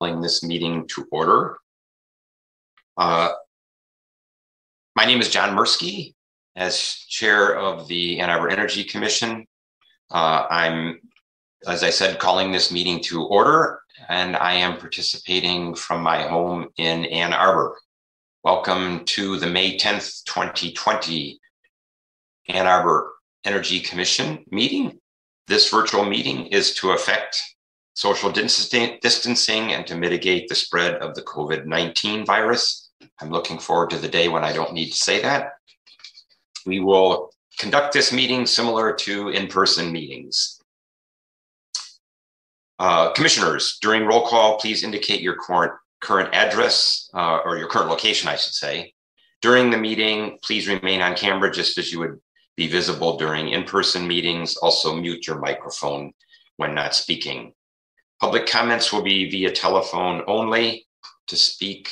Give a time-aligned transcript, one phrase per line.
[0.00, 1.58] calling this meeting to order.
[2.96, 3.30] Uh,
[4.96, 6.14] my name is John Mursky.
[6.56, 9.46] As chair of the Ann Arbor Energy Commission,
[10.10, 11.00] uh, I'm,
[11.66, 16.68] as I said, calling this meeting to order, and I am participating from my home
[16.76, 17.76] in Ann Arbor.
[18.42, 21.38] Welcome to the May 10th, 2020
[22.48, 23.12] Ann Arbor
[23.44, 24.98] Energy Commission meeting.
[25.46, 27.40] This virtual meeting is to affect
[28.00, 32.88] social distancing and to mitigate the spread of the COVID 19 virus.
[33.20, 35.52] I'm looking forward to the day when I don't need to say that.
[36.64, 40.62] We will conduct this meeting similar to in person meetings.
[42.78, 47.90] Uh, commissioners, during roll call, please indicate your current, current address uh, or your current
[47.90, 48.94] location, I should say.
[49.42, 52.18] During the meeting, please remain on camera just as you would
[52.56, 54.56] be visible during in person meetings.
[54.56, 56.14] Also, mute your microphone
[56.56, 57.52] when not speaking.
[58.20, 60.86] Public comments will be via telephone only.
[61.28, 61.88] To speak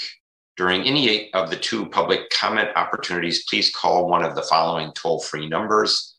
[0.57, 5.21] during any of the two public comment opportunities, please call one of the following toll
[5.21, 6.17] free numbers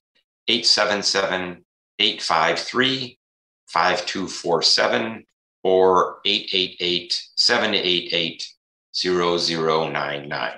[0.47, 1.65] 877
[1.99, 3.19] 853
[3.67, 5.25] 5247
[5.63, 8.53] or 888 788
[8.95, 10.51] 0099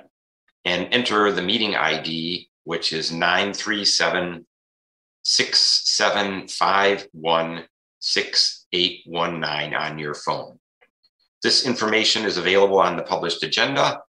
[0.64, 4.46] and enter the meeting ID, which is 937
[5.24, 7.64] 6751
[8.72, 10.58] 6819 on your phone.
[11.42, 14.00] This information is available on the published agenda,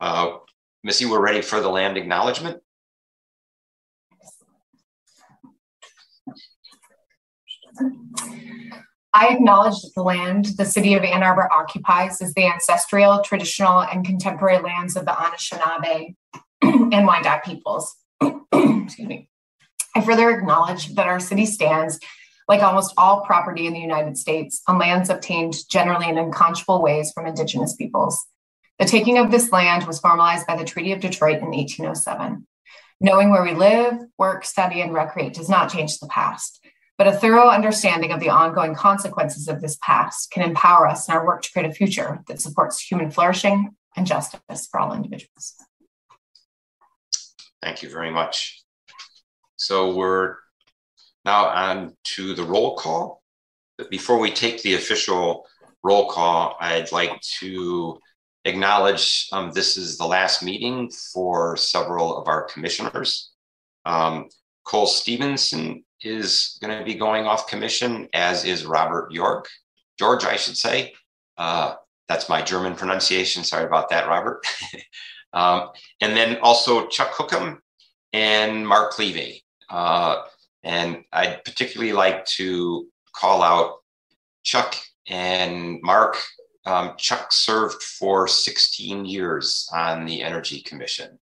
[0.01, 0.37] Uh,
[0.83, 2.63] Missy, we're ready for the land acknowledgement.
[9.13, 13.81] I acknowledge that the land the city of Ann Arbor occupies is the ancestral, traditional,
[13.81, 16.15] and contemporary lands of the Anishinaabe
[16.63, 17.97] and Wendat peoples.
[18.23, 19.29] Excuse me.
[19.97, 21.99] I further acknowledge that our city stands,
[22.47, 27.11] like almost all property in the United States, on lands obtained generally in unconscionable ways
[27.13, 28.27] from Indigenous peoples.
[28.79, 32.47] The taking of this land was formalized by the Treaty of Detroit in 1807.
[33.01, 36.60] Knowing where we live, work, study, and recreate does not change the past,
[37.01, 41.15] but a thorough understanding of the ongoing consequences of this past can empower us in
[41.15, 45.55] our work to create a future that supports human flourishing and justice for all individuals.
[47.63, 48.63] Thank you very much.
[49.57, 50.35] So we're
[51.25, 53.23] now on to the roll call.
[53.79, 55.47] But before we take the official
[55.83, 57.99] roll call, I'd like to
[58.45, 63.33] acknowledge um, this is the last meeting for several of our commissioners.
[63.87, 64.29] Um,
[64.65, 69.49] Cole Stevenson is going to be going off commission, as is Robert York.
[69.99, 70.95] George, I should say.
[71.37, 71.75] Uh,
[72.09, 73.45] that's my German pronunciation.
[73.45, 74.45] Sorry about that, Robert.
[75.33, 75.69] um,
[76.01, 77.59] and then also Chuck Hookham
[78.13, 79.45] and Mark Levy.
[79.69, 80.23] Uh,
[80.63, 83.77] and I'd particularly like to call out
[84.43, 84.77] Chuck
[85.07, 86.17] and Mark
[86.67, 91.19] um, Chuck served for 16 years on the Energy Commission.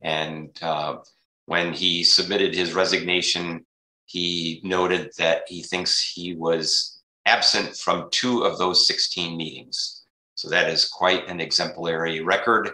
[0.00, 0.98] And uh,
[1.46, 3.66] when he submitted his resignation,
[4.06, 10.04] he noted that he thinks he was absent from two of those 16 meetings.
[10.34, 12.70] So that is quite an exemplary record.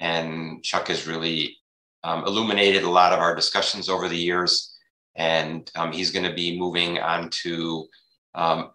[0.00, 1.56] And Chuck has really
[2.04, 4.76] um, illuminated a lot of our discussions over the years.
[5.16, 7.86] And um, he's going to be moving on to
[8.34, 8.70] um,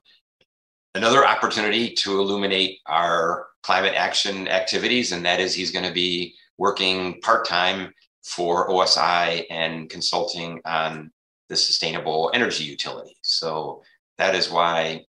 [0.96, 6.36] another opportunity to illuminate our climate action activities, and that is he's going to be
[6.58, 11.12] working part time for OSI and consulting on
[11.52, 13.18] the sustainable energy utility.
[13.22, 13.84] So
[14.18, 15.06] that is why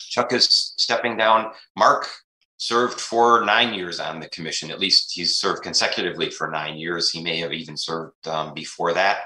[0.00, 1.52] Chuck is stepping down.
[1.76, 2.08] Mark
[2.56, 4.72] served for nine years on the commission.
[4.72, 7.10] At least he's served consecutively for nine years.
[7.10, 9.18] He may have even served um, before that.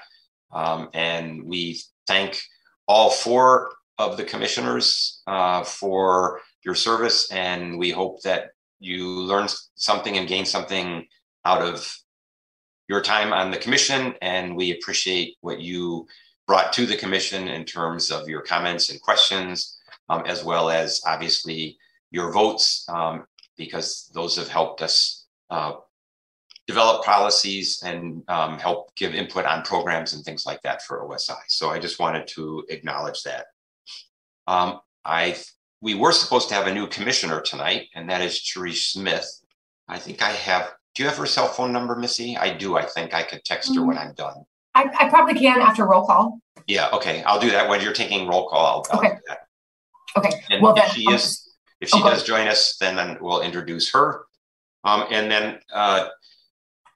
[0.52, 2.42] Um, and we thank
[2.86, 9.48] all four of the commissioners uh, for your service, and we hope that you learn
[9.76, 11.06] something and gain something
[11.44, 11.96] out of
[12.88, 14.14] your time on the commission.
[14.22, 16.06] And we appreciate what you
[16.46, 19.78] brought to the commission in terms of your comments and questions,
[20.08, 21.76] um, as well as obviously
[22.10, 23.26] your votes, um,
[23.56, 25.74] because those have helped us uh,
[26.66, 31.36] develop policies and um, help give input on programs and things like that for OSI.
[31.48, 33.46] So I just wanted to acknowledge that.
[34.46, 35.36] Um, I
[35.80, 39.42] we were supposed to have a new commissioner tonight, and that is Cherish Smith.
[39.88, 40.72] I think I have.
[40.98, 42.36] Do you have her cell phone number, Missy?
[42.36, 42.76] I do.
[42.76, 44.08] I think I could text her when mm-hmm.
[44.08, 44.44] I'm done.
[44.74, 46.40] I, I probably can after roll call.
[46.66, 48.66] Yeah, okay, I'll do that when you're taking roll call.
[48.66, 49.14] I'll, I'll Okay.
[49.14, 49.38] do that.
[50.16, 50.86] Okay, And well then.
[50.86, 51.50] if she I'll is, just-
[51.80, 52.10] if she Okay.
[52.10, 54.24] does join us, then, then we'll introduce her.
[54.82, 56.08] Um, and then, uh,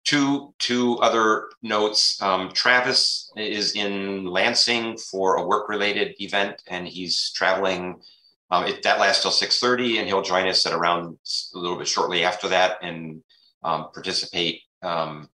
[0.05, 2.21] two, two other notes.
[2.21, 8.01] Um, Travis is in Lansing for a work-related event and he's traveling.
[8.51, 11.17] Um, it, that lasts till six thirty and he'll join us at around
[11.55, 13.23] a little bit shortly after that and,
[13.63, 15.29] um, participate, um,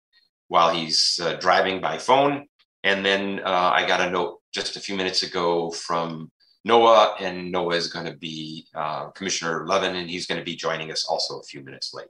[0.49, 2.47] while he's uh, driving by phone.
[2.85, 6.31] And then, uh, I got a note just a few minutes ago from
[6.65, 10.57] Noah, and Noah is going to be uh, Commissioner Levin, and he's going to be
[10.57, 12.09] joining us also a few minutes late.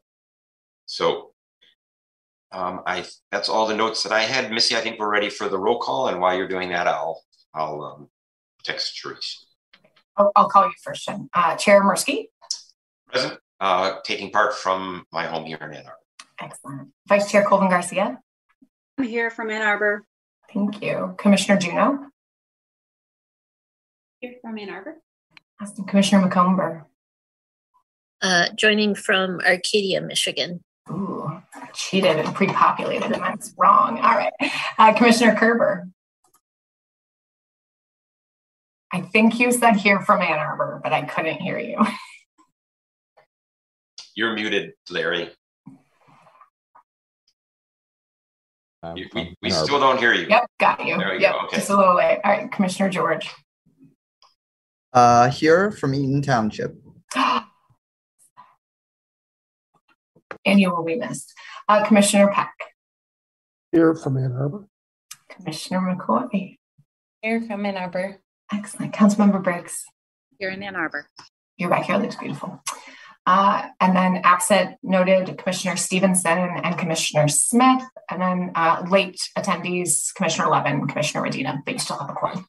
[0.87, 1.33] So
[2.53, 4.51] um, I that's all the notes that I had.
[4.51, 7.23] Missy, I think we're ready for the roll call, and while you're doing that, I'll
[7.53, 8.09] I'll um,
[8.65, 9.47] text Therese.
[10.17, 11.29] I'll, I'll call you first, Jen.
[11.35, 12.29] Uh, Chair Mursky.
[13.09, 15.99] Present, uh, taking part from my home here in Ann Arbor.
[16.41, 16.91] Excellent.
[17.09, 18.21] Vice Chair Colvin Garcia.
[18.99, 20.05] I'm here from Ann Arbor.
[20.53, 21.15] Thank you.
[21.19, 22.07] Commissioner Juno.
[24.21, 24.97] Here from Ann Arbor.
[25.61, 26.85] Assistant Commissioner McComber.
[28.23, 30.63] uh, joining from Arcadia, Michigan.
[30.91, 31.43] Ooh,
[31.75, 33.99] cheated and pre-populated, and that's wrong.
[33.99, 34.33] All right.
[34.79, 35.89] Uh, Commissioner Kerber.
[38.93, 41.85] I think you said here from Ann Arbor, but I couldn't hear you.
[44.15, 45.31] You're muted, Larry.
[48.87, 50.27] I'm You- we we Ann still don't hear you.
[50.29, 50.97] Yep, got you.
[50.97, 51.57] There we yep, go, okay.
[51.57, 52.21] just a little late.
[52.25, 53.31] All right, Commissioner George.
[54.93, 56.75] Uh, here from Eaton Township.
[60.45, 61.33] and you will be missed.
[61.69, 62.55] Uh, Commissioner Peck.
[63.73, 64.69] Here from Ann Arbor.
[65.29, 66.57] Commissioner McCoy.
[67.21, 68.21] Here from Ann Arbor.
[68.53, 68.95] Excellent.
[68.95, 69.85] Councilmember Briggs.
[70.39, 71.11] Here in Ann Arbor.
[71.59, 72.63] Your backyard looks beautiful.
[73.27, 80.15] Uh, and then absent noted Commissioner Stevenson and Commissioner Smith, and then uh, late attendees,
[80.15, 82.47] Commissioner Levin, Commissioner Medina, but you still have a quorum.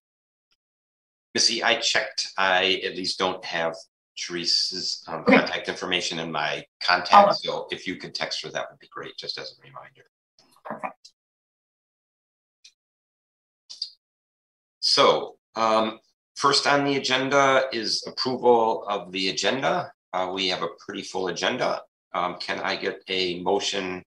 [1.34, 2.30] Missy, I checked.
[2.38, 3.76] I at least don't have
[4.18, 5.38] Therese's um, Okay.
[5.38, 7.44] contact information in my I'll contacts.
[7.44, 10.04] So if you could text her, that would be great, just as a reminder.
[10.64, 11.12] Perfect.
[14.80, 16.00] So, um,
[16.36, 19.92] first on the agenda is approval of the agenda.
[20.14, 21.82] Uh, we have a pretty full agenda.
[22.14, 24.04] Um, can I get a motion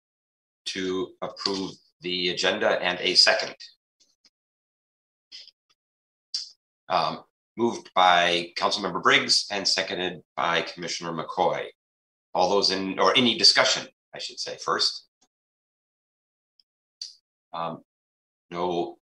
[0.65, 3.55] to approve the agenda and a second?
[6.87, 7.23] Um,
[7.57, 11.65] moved by Councilmember Briggs and seconded by Commissioner McCoy.
[12.33, 15.05] All those in, or any discussion, I should say first.
[17.53, 17.81] Um,
[18.49, 18.97] no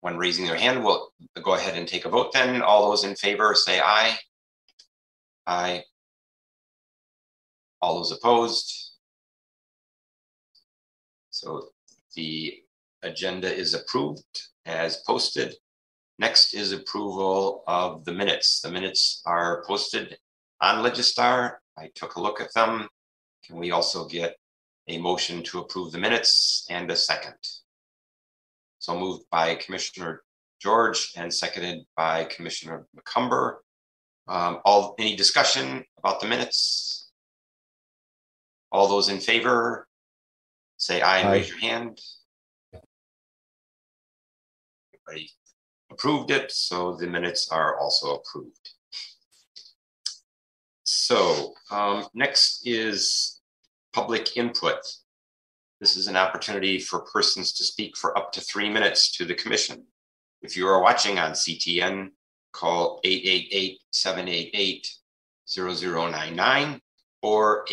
[0.00, 1.10] one raising their hand, we'll
[1.42, 2.62] go ahead and take a vote then.
[2.62, 4.16] All those in favor, say aye.
[5.46, 5.82] Aye.
[7.80, 8.92] All those opposed?
[11.30, 11.68] So
[12.14, 12.54] the
[13.02, 14.24] agenda is approved
[14.64, 15.54] as posted.
[16.18, 18.60] Next is approval of the minutes.
[18.60, 20.16] The minutes are posted
[20.60, 21.56] on Legistar.
[21.76, 22.88] I took a look at them.
[23.44, 24.36] Can we also get
[24.88, 27.36] a motion to approve the minutes and a second?
[28.78, 30.22] So moved by Commissioner
[30.60, 33.56] George and seconded by Commissioner McCumber.
[34.26, 36.95] Um, all, any discussion about the minutes?
[38.76, 39.88] All those in favor,
[40.76, 41.32] say aye and Aye.
[41.32, 41.98] raise your hand.
[44.92, 45.30] Everybody
[45.90, 48.74] approved it, so the minutes are also approved.
[50.84, 53.40] So, um, next is
[53.94, 54.80] public input.
[55.80, 59.34] This is an opportunity for persons to speak for up to three minutes to the
[59.34, 59.86] commission.
[60.42, 62.10] If you are watching on CTN,
[62.52, 63.00] call
[63.94, 66.80] 888-788-0099
[67.22, 67.64] or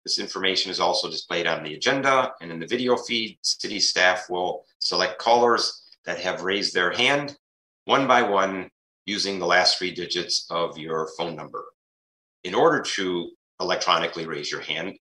[0.04, 3.38] This information is also displayed on the agenda and in the video feed.
[3.42, 7.38] City staff will select callers that have raised their hand
[7.86, 8.70] one by one
[9.06, 11.66] using the last three digits of your phone number.
[12.44, 13.30] In order to
[13.60, 14.98] electronically raise your hand and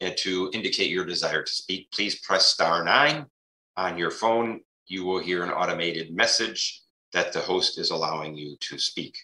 [0.00, 3.26] to indicate your desire to speak, please press star nine
[3.76, 4.60] on your phone.
[4.86, 9.16] You will hear an automated message that the host is allowing you to speak.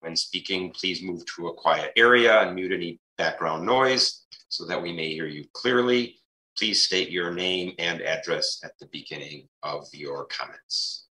[0.00, 4.80] When speaking, please move to a quiet area and mute any background noise so that
[4.80, 6.16] we may hear you clearly.
[6.56, 11.09] Please state your name and address at the beginning of your comments.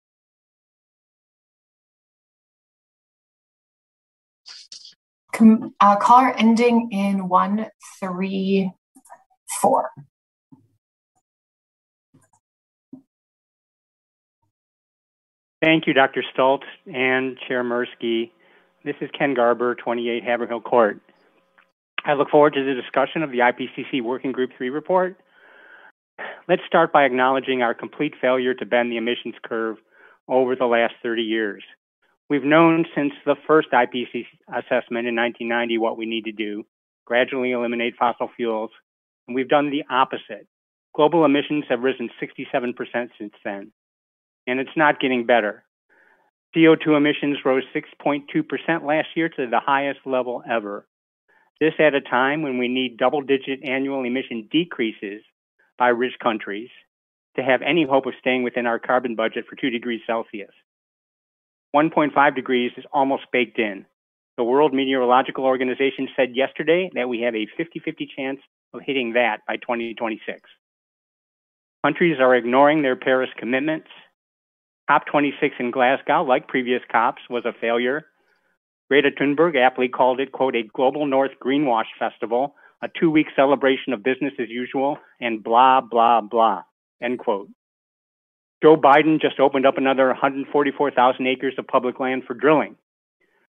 [5.35, 7.67] Com- uh, caller ending in one,
[7.99, 8.71] three,
[9.61, 9.89] four.
[15.61, 16.23] Thank you, Dr.
[16.31, 18.31] Stults and Chair Mirsky.
[18.85, 21.01] This is Ken Garber, 28 Haverhill Court.
[22.05, 25.17] I look forward to the discussion of the IPCC Working Group 3 report.
[26.47, 29.77] Let's start by acknowledging our complete failure to bend the emissions curve
[30.29, 31.63] over the last 30 years.
[32.27, 36.65] We've known since the first IPCC assessment in 1990 what we need to do
[37.05, 38.71] gradually eliminate fossil fuels,
[39.27, 40.47] and we've done the opposite.
[40.95, 42.73] Global emissions have risen 67%
[43.19, 43.71] since then,
[44.47, 45.63] and it's not getting better.
[46.55, 48.23] CO2 emissions rose 6.2%
[48.83, 50.87] last year to the highest level ever.
[51.59, 55.21] This at a time when we need double digit annual emission decreases
[55.77, 56.69] by rich countries
[57.35, 60.49] to have any hope of staying within our carbon budget for 2 degrees Celsius.
[61.75, 63.85] 1.5 degrees is almost baked in.
[64.37, 68.39] The World Meteorological Organization said yesterday that we have a 50 50 chance
[68.73, 70.39] of hitting that by 2026.
[71.83, 73.89] Countries are ignoring their Paris commitments.
[74.89, 78.05] COP26 in Glasgow, like previous COPs, was a failure.
[78.89, 83.91] Greta Thunberg aptly called it, quote, a global North greenwash festival, a two week celebration
[83.91, 86.63] of business as usual, and blah, blah, blah,
[87.01, 87.49] end quote.
[88.65, 92.75] Joe Biden just opened up another 144,000 acres of public land for drilling.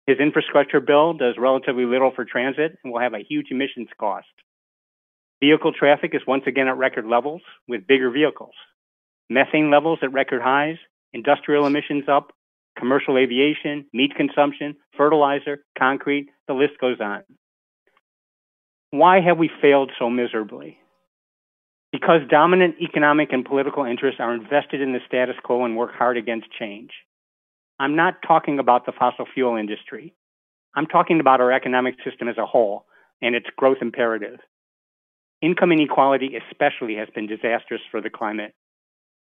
[0.05, 4.27] His infrastructure bill does relatively little for transit and will have a huge emissions cost.
[5.39, 8.53] Vehicle traffic is once again at record levels with bigger vehicles.
[9.29, 10.75] Methane levels at record highs,
[11.13, 12.33] industrial emissions up,
[12.77, 17.23] commercial aviation, meat consumption, fertilizer, concrete, the list goes on.
[18.89, 20.79] Why have we failed so miserably?
[21.91, 26.17] Because dominant economic and political interests are invested in the status quo and work hard
[26.17, 26.91] against change.
[27.79, 30.13] I'm not talking about the fossil fuel industry.
[30.75, 32.85] I'm talking about our economic system as a whole
[33.21, 34.39] and its growth imperative.
[35.41, 38.53] Income inequality, especially, has been disastrous for the climate.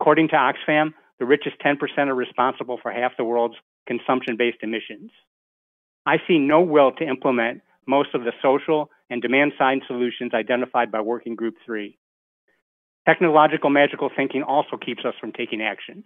[0.00, 3.54] According to Oxfam, the richest 10% are responsible for half the world's
[3.86, 5.10] consumption based emissions.
[6.04, 10.90] I see no will to implement most of the social and demand side solutions identified
[10.90, 11.96] by Working Group 3.
[13.06, 16.04] Technological magical thinking also keeps us from taking action.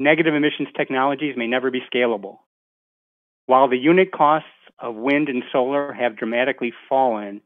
[0.00, 2.38] Negative emissions technologies may never be scalable.
[3.46, 7.40] While the unit costs of wind and solar have dramatically fallen,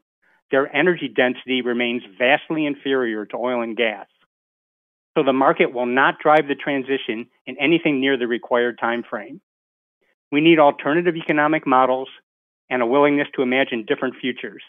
[0.51, 4.07] their energy density remains vastly inferior to oil and gas.
[5.17, 9.41] So the market will not drive the transition in anything near the required time frame.
[10.31, 12.09] We need alternative economic models
[12.69, 14.63] and a willingness to imagine different futures,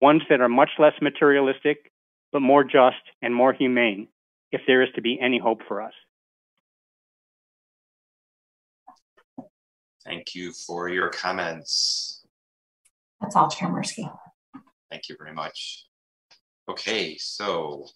[0.00, 1.90] ones that are much less materialistic,
[2.34, 4.08] but more just and more humane,
[4.50, 5.92] if there is to be any hope for us.
[10.04, 12.26] Thank you for your comments.
[13.20, 14.12] That's all, Chair Mirsky.
[14.90, 15.86] Thank you very much.
[16.68, 17.86] Okay, so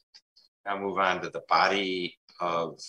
[0.65, 2.81] now move on to the body of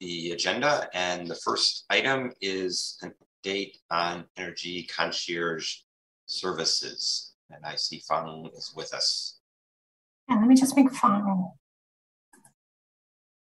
[0.00, 0.90] the agenda.
[0.92, 5.76] And the first item is an update on energy concierge
[6.26, 7.32] services.
[7.50, 9.37] And I see Fang is with us.
[10.28, 11.52] Yeah, let me just make Fang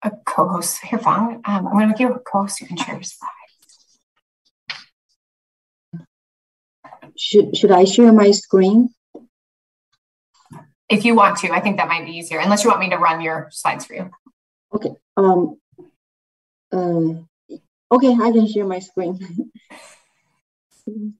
[0.02, 0.84] a co-host.
[0.84, 2.60] Here, Fang, um, I'm going to give a co-host.
[2.60, 3.28] You can share your slide.
[7.16, 8.90] Should, should I share my screen?
[10.88, 12.96] If you want to, I think that might be easier, unless you want me to
[12.96, 14.10] run your slides for you.
[14.72, 14.90] Okay.
[15.16, 15.58] Um,
[16.72, 17.14] uh,
[17.92, 19.18] okay, I can share my screen.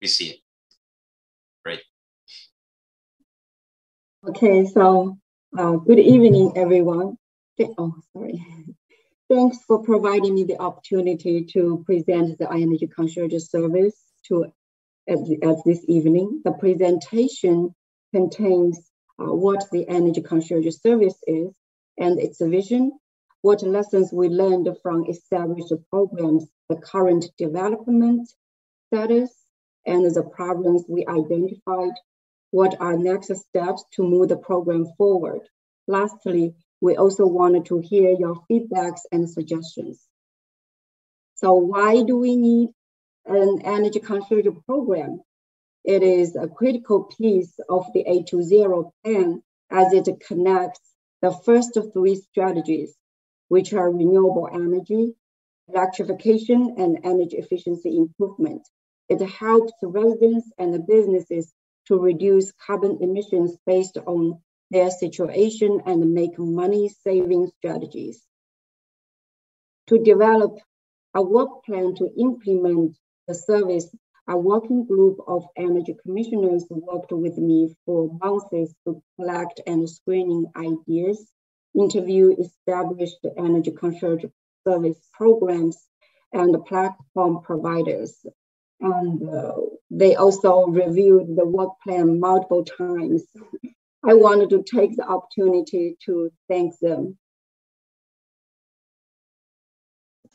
[0.00, 0.38] We see it.
[1.64, 1.80] Great.
[4.28, 5.18] Okay, so
[5.56, 7.16] uh, good evening, everyone.
[7.78, 8.44] Oh, sorry.
[9.28, 13.94] Thanks for providing me the opportunity to present the energy concierge service
[14.26, 14.46] to
[15.08, 16.42] at, at this evening.
[16.44, 17.74] The presentation
[18.14, 21.52] contains uh, what the energy concierge service is
[21.98, 22.92] and its vision,
[23.42, 28.30] what lessons we learned from established programs, the current development
[28.86, 29.30] status,
[29.88, 31.92] and the problems we identified,
[32.50, 35.40] what are next steps to move the program forward.
[35.86, 40.00] Lastly, we also wanted to hear your feedbacks and suggestions.
[41.36, 42.70] So why do we need
[43.26, 45.20] an energy conservation program?
[45.84, 50.80] It is a critical piece of the A2ZERO plan as it connects
[51.22, 52.94] the first three strategies,
[53.48, 55.14] which are renewable energy,
[55.68, 58.62] electrification, and energy efficiency improvement.
[59.08, 61.52] It helps residents and businesses
[61.86, 64.40] to reduce carbon emissions based on
[64.70, 68.22] their situation and make money saving strategies.
[69.86, 70.58] To develop
[71.14, 73.88] a work plan to implement the service,
[74.28, 80.44] a working group of energy commissioners worked with me for months to collect and screening
[80.54, 81.32] ideas,
[81.74, 84.26] interview established energy concierge
[84.66, 85.78] service programs
[86.34, 88.26] and platform providers.
[88.80, 89.54] And uh,
[89.90, 93.24] they also reviewed the work plan multiple times.
[94.04, 97.18] I wanted to take the opportunity to thank them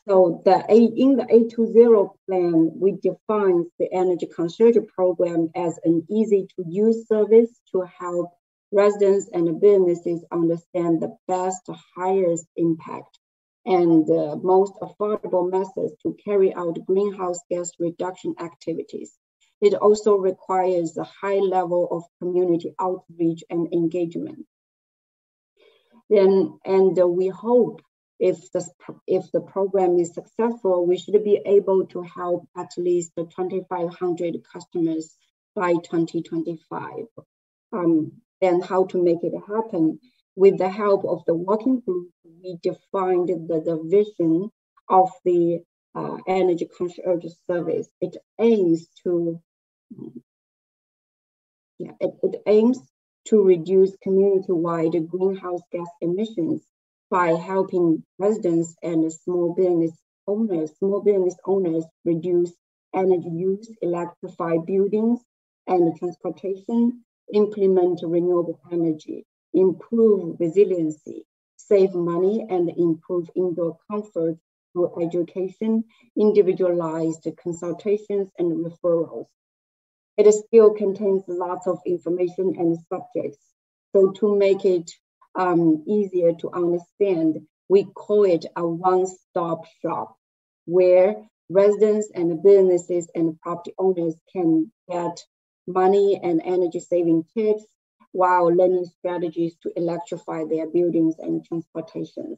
[0.07, 6.05] So the A, in the A2ZERO plan, we define the energy concierge program as an
[6.09, 8.31] easy to use service to help
[8.73, 13.17] residents and businesses understand the best, highest impact
[13.65, 19.17] and uh, most affordable methods to carry out greenhouse gas reduction activities.
[19.61, 24.45] It also requires a high level of community outreach and engagement.
[26.09, 27.81] Then, and we hope
[28.19, 28.67] if the,
[29.07, 35.15] if the program is successful, we should be able to help at least 2,500 customers
[35.55, 37.05] by 2025.
[37.71, 38.11] Um,
[38.43, 39.99] and how to make it happen.
[40.35, 42.09] With the help of the working group,
[42.43, 44.49] we defined the, the vision
[44.89, 45.59] of the
[45.95, 47.87] uh, energy concierge service.
[48.01, 49.39] It aims to
[51.79, 52.79] yeah, it, it aims
[53.25, 56.61] to reduce community-wide greenhouse gas emissions
[57.09, 59.91] by helping residents and small business
[60.27, 62.51] owners, small business owners reduce
[62.93, 65.19] energy use, electrify buildings
[65.67, 67.03] and transportation,
[67.33, 71.25] implement renewable energy, improve resiliency,
[71.67, 74.37] save money, and improve indoor comfort
[74.71, 75.83] through education,
[76.17, 79.27] individualized consultations, and referrals.
[80.17, 83.43] It still contains lots of information and subjects.
[83.95, 84.91] So to make it
[85.35, 90.15] um, easier to understand, we call it a one-stop shop
[90.65, 91.15] where
[91.49, 95.23] residents and businesses and property owners can get
[95.67, 97.65] money and energy saving tips
[98.13, 102.37] while learning strategies to electrify their buildings and transportation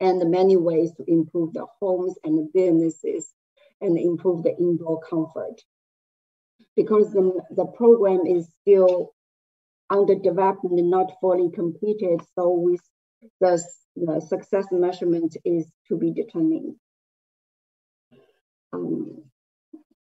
[0.00, 3.32] and many ways to improve the homes and businesses
[3.80, 5.62] and improve the indoor comfort.
[6.74, 9.14] Because the, the program is still
[9.88, 12.20] under development, not fully completed.
[12.34, 12.80] So with
[13.40, 13.62] the,
[13.94, 16.74] the success measurement is to be determined.
[18.72, 19.22] Um,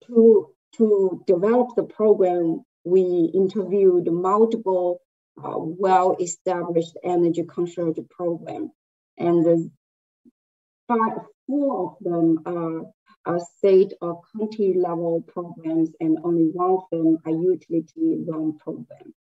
[0.07, 5.01] to, to develop the program, we interviewed multiple
[5.43, 8.71] uh, well-established energy conservation program,
[9.17, 9.71] and
[10.87, 12.83] five, four of them are,
[13.25, 19.13] are state or county level programs, and only one of them are utility-run program.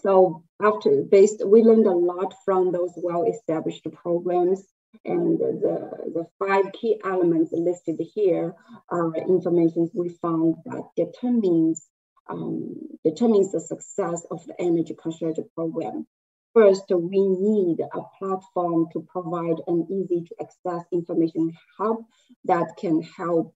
[0.00, 4.64] So after based, we learned a lot from those well-established programs.
[5.04, 8.54] And the, the five key elements listed here
[8.90, 11.86] are information we found that determines
[12.30, 16.06] um, determines the success of the energy concierge program.
[16.54, 21.98] First, we need a platform to provide an easy to access information hub
[22.44, 23.54] that can help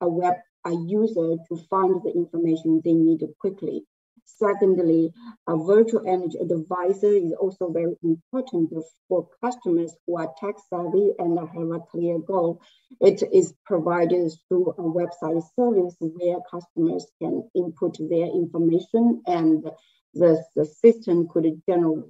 [0.00, 0.34] a web
[0.66, 3.84] a user to find the information they need quickly.
[4.26, 5.12] Secondly,
[5.46, 8.72] a virtual energy advisor is also very important
[9.08, 12.60] for customers who are tech savvy and have a clear goal.
[13.00, 19.64] It is provided through a website service where customers can input their information and
[20.12, 22.04] the, the system could generate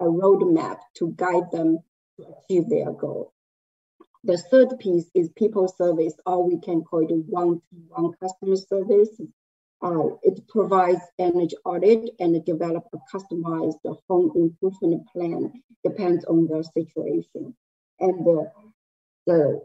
[0.00, 1.78] a roadmap to guide them
[2.16, 3.32] to achieve their goal.
[4.24, 9.20] The third piece is people service, or we can call it one-to-one customer service.
[9.80, 15.52] Uh, it provides energy audit and develop a customized home improvement plan,
[15.84, 17.54] depends on the situation.
[18.00, 18.50] And the,
[19.26, 19.60] the,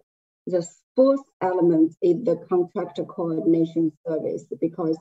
[0.46, 5.00] the fourth element is the contractor coordination service because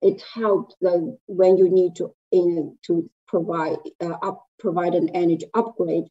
[0.00, 5.46] it helps the, when you need to, in, to provide, uh, up, provide an energy
[5.52, 6.04] upgrade,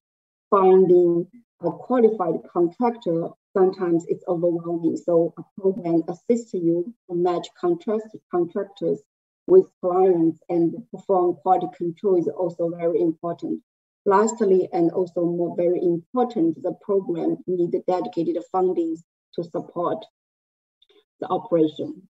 [0.51, 1.27] finding
[1.61, 4.97] a qualified contractor sometimes it's overwhelming.
[4.97, 8.99] So a program assists you to match contract, contractors
[9.47, 13.61] with clients and perform quality control is also very important.
[14.05, 18.97] Lastly, and also more very important, the program need dedicated funding
[19.35, 20.03] to support
[21.21, 22.07] the operation.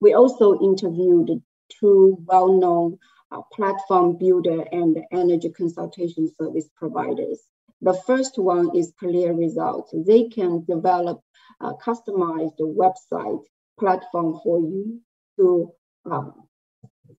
[0.00, 1.42] We also interviewed
[1.80, 2.98] two well-known
[3.30, 7.40] uh, platform builder and energy consultation service providers.
[7.82, 9.92] The first one is clear results.
[9.94, 11.20] They can develop
[11.60, 13.44] a customized website
[13.78, 15.00] platform for you
[15.38, 15.72] to,
[16.10, 16.48] um,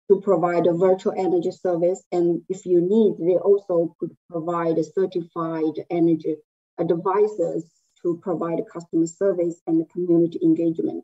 [0.09, 2.03] to provide a virtual energy service.
[2.11, 6.37] And if you need, they also could provide certified energy
[6.79, 7.65] advisors
[8.01, 11.03] to provide customer service and community engagement.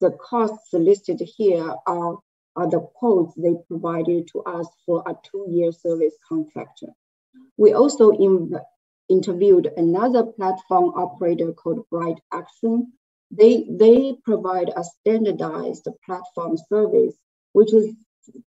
[0.00, 2.18] The costs listed here are,
[2.56, 6.82] are the quotes they provided to us for a two-year service contract.
[7.56, 8.54] We also in,
[9.10, 12.92] interviewed another platform operator called Bright Action.
[13.30, 17.14] They, they provide a standardized platform service,
[17.52, 17.94] which is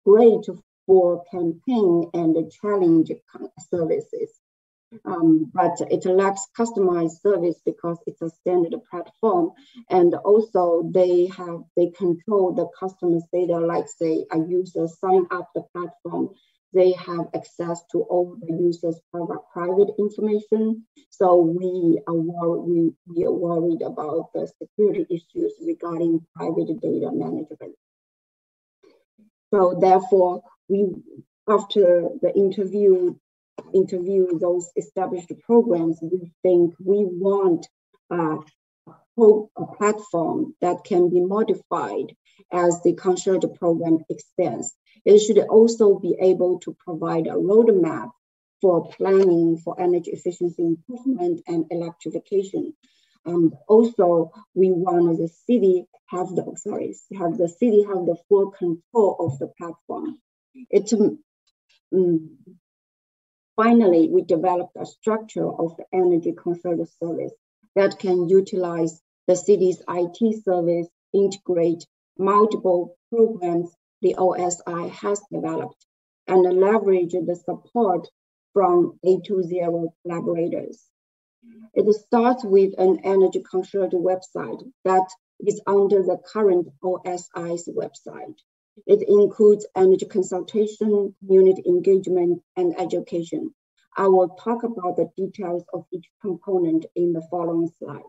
[0.05, 0.45] great
[0.85, 3.11] for campaign and challenge
[3.69, 4.31] services.
[5.05, 9.51] Um, but it lacks customized service because it's a standard platform.
[9.89, 15.49] And also they have, they control the customer's data, like say a user sign up
[15.55, 16.29] the platform,
[16.73, 20.85] they have access to all the users' private information.
[21.09, 27.11] So we are, worried, we, we are worried about the security issues regarding private data
[27.11, 27.75] management.
[29.53, 30.95] So therefore, we
[31.47, 33.15] after the interview
[33.73, 37.67] interview those established programs, we think we want
[38.09, 38.37] uh,
[39.57, 42.15] a platform that can be modified
[42.51, 44.75] as the concierge program extends.
[45.05, 48.11] It should also be able to provide a roadmap
[48.61, 52.73] for planning for energy efficiency improvement and electrification.
[53.25, 58.51] And also, we want the city have the sorry have the city have the full
[58.51, 60.19] control of the platform.
[60.69, 62.37] It um,
[63.55, 67.33] finally we developed a structure of the energy concierge service
[67.75, 71.85] that can utilize the city's IT service, integrate
[72.17, 75.85] multiple programs the OSI has developed,
[76.27, 78.07] and leverage the support
[78.53, 80.89] from A2ZERO collaborators.
[81.73, 85.07] It starts with an energy concierge website that
[85.39, 88.37] is under the current OSI's website.
[88.87, 93.53] It includes energy consultation, community engagement, and education.
[93.95, 98.01] I will talk about the details of each component in the following slide.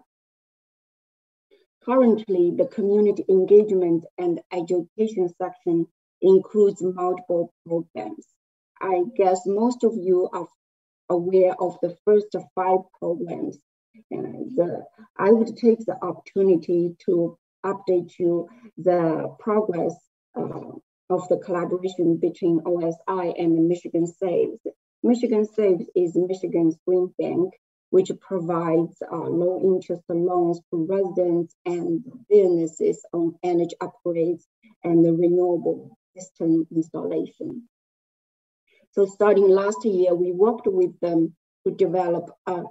[1.85, 5.87] Currently, the community engagement and education section
[6.23, 8.27] includes multiple programs.
[8.81, 10.49] I guess most of you are
[11.11, 13.59] aware of the first five programs.
[14.11, 14.87] And the,
[15.19, 19.95] I would take the opportunity to update you the progress
[20.37, 20.73] uh,
[21.11, 24.59] of the collaboration between OSI and Michigan Saves.
[25.03, 27.53] Michigan Saves is Michigan's green bank
[27.95, 34.43] which provides uh, low interest loans to residents and businesses on energy upgrades
[34.83, 37.69] and the renewable system installation.
[38.91, 42.65] So starting last year, we worked with them to develop a,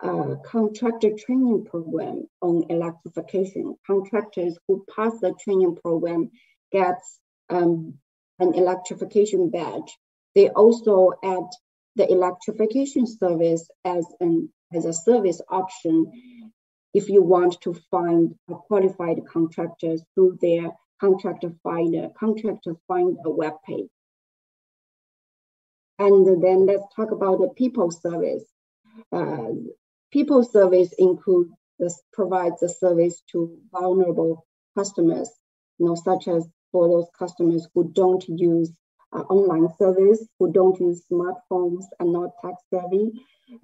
[0.00, 3.76] a contractor training program on electrification.
[3.86, 6.30] Contractors who pass the training program
[6.72, 7.98] gets um,
[8.38, 9.98] an electrification badge.
[10.34, 11.48] They also add
[11.94, 16.10] the electrification service as an as a service option
[16.94, 23.54] if you want to find a qualified contractors through their contractor finder, contractor finder web
[23.66, 23.88] page.
[25.98, 28.44] And then let's talk about the people service.
[29.10, 29.52] Uh,
[30.12, 35.30] people service include this provides a service to vulnerable customers,
[35.78, 38.70] you know, such as for those customers who don't use
[39.12, 43.12] uh, online service, who don't use smartphones and not tech savvy,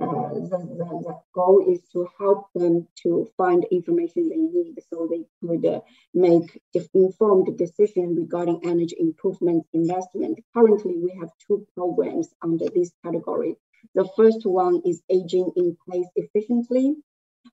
[0.01, 5.09] uh, the, the, the, goal is to help them to find information they need so
[5.11, 5.81] they could uh,
[6.15, 6.61] make
[6.95, 10.41] informed decision regarding energy improvement investment.
[10.55, 13.57] Currently, we have two programs under this category.
[13.95, 16.97] The first one is aging in place efficiently.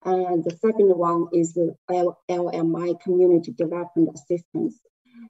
[0.04, 4.80] And the second one is the LMI community development assistance.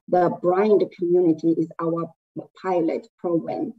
[0.08, 2.12] The Bryant community is our
[2.60, 3.74] pilot program.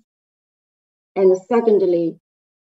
[1.15, 2.19] And secondly,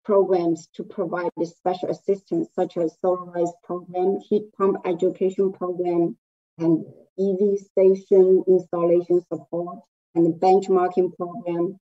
[0.04, 6.18] programs to provide special assistance such as solarized program, heat pump education program,
[6.58, 6.86] and
[7.20, 9.80] EV station installation support
[10.16, 11.80] and benchmarking program.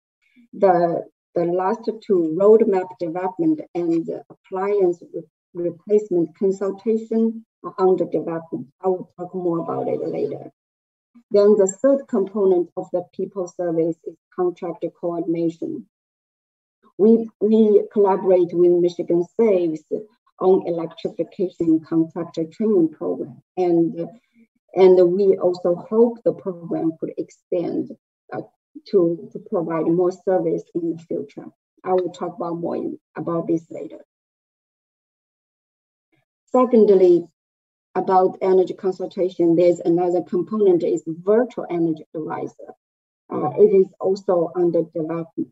[0.53, 8.67] The, the last two, roadmap development and appliance re replacement consultation are under development.
[8.83, 10.51] I will talk more about it later.
[11.31, 15.87] Then the third component of the people service is contract coordination
[16.97, 19.83] we, we collaborate with Michigan Saves
[20.39, 23.41] on electrification contractor training program.
[23.55, 24.07] And,
[24.75, 27.91] and we also hope the program could extend
[28.33, 28.41] uh,
[28.89, 31.45] to, to provide more service in the future.
[31.83, 33.99] I will talk about more in, about this later.
[36.51, 37.25] Secondly,
[37.95, 42.73] about energy consultation, there's another component is virtual energy advisor.
[43.31, 45.49] Uh, it is also under development.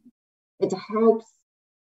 [0.60, 1.26] It helps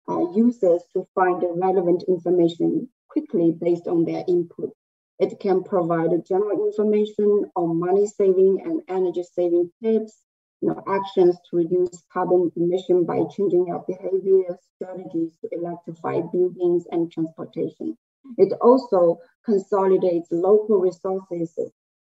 [0.09, 4.73] uh, users to find relevant information quickly based on their input.
[5.19, 10.21] It can provide general information on money saving and energy saving tips,
[10.61, 16.85] you know, actions to reduce carbon emission by changing your behavior, strategies to electrify buildings
[16.91, 17.97] and transportation.
[18.37, 21.57] It also consolidates local resources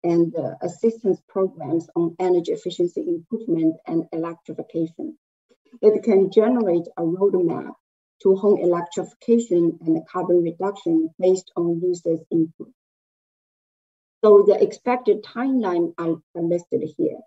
[0.03, 5.19] and uh, assistance programs on energy efficiency improvement and electrification.
[5.83, 7.73] It can generate a roadmap
[8.23, 12.73] to home electrification and carbon reduction based on users' input.
[14.25, 17.19] So the expected timeline are, listed here.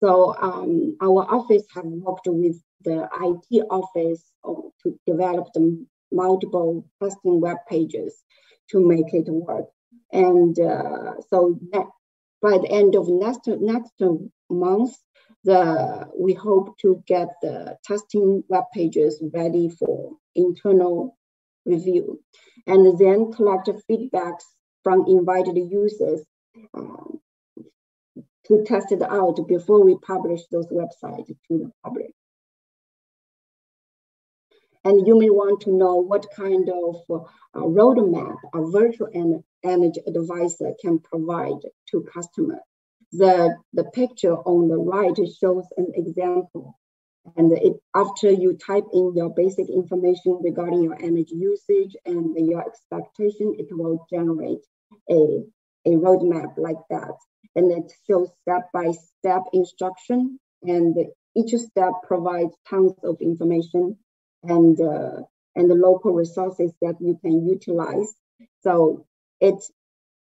[0.00, 7.40] So um, our office have worked with the IT office to develop the multiple testing
[7.40, 8.14] web pages
[8.70, 9.66] to make it work.
[10.12, 11.58] And uh, so
[12.42, 13.92] by the end of next next
[14.50, 14.92] month,
[15.44, 21.16] the we hope to get the testing web pages ready for internal
[21.64, 22.20] review,
[22.66, 24.44] and then collect feedbacks
[24.82, 26.22] from invited users
[26.74, 27.20] um,
[28.46, 32.12] to test it out before we publish those websites to the public.
[34.84, 39.08] And you may want to know what kind of uh, roadmap a virtual
[39.62, 42.58] energy advisor can provide to customers.
[43.12, 46.78] The, the picture on the right shows an example.
[47.36, 52.66] And it, after you type in your basic information regarding your energy usage and your
[52.66, 54.64] expectation, it will generate
[55.10, 55.44] a
[55.84, 57.14] a roadmap like that.
[57.56, 60.96] And it shows step-by-step instruction and
[61.34, 63.98] each step provides tons of information
[64.44, 65.22] and, uh,
[65.56, 68.14] and the local resources that you can utilize.
[68.62, 69.06] So
[69.40, 69.70] it's,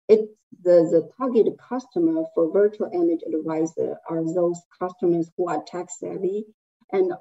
[0.09, 5.87] it's the, the target customer for virtual energy advisor are those customers who are tech
[5.90, 6.47] savvy
[6.92, 7.12] and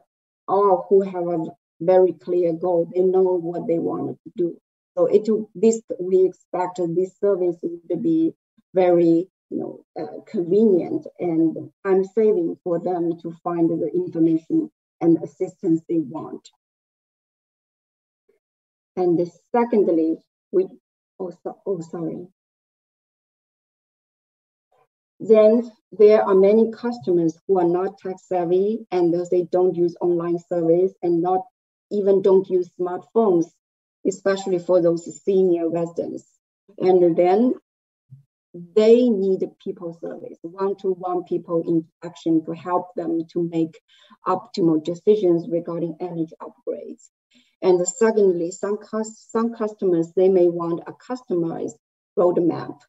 [0.47, 1.45] or who have a
[1.81, 2.89] very clear goal.
[2.93, 4.57] They know what they want to do.
[4.97, 8.33] So it this we expect this service to be
[8.73, 14.71] very you know uh, convenient and time saving for them to find the information
[15.01, 16.49] and assistance they want.
[18.95, 19.19] And
[19.51, 20.17] secondly,
[20.51, 20.67] we
[21.19, 22.27] also oh sorry.
[25.19, 29.95] Then there are many customers who are not tech savvy and thus they don't use
[29.99, 31.41] online service and not
[31.89, 33.45] even don't use smartphones
[34.07, 36.25] especially for those senior residents.
[36.79, 37.55] And then
[38.53, 43.79] they need people service, one-to-one people interaction to help them to make
[44.25, 47.09] optimal decisions regarding energy upgrades.
[47.61, 51.75] And secondly, some, some customers, they may want a customized
[52.17, 52.79] roadmap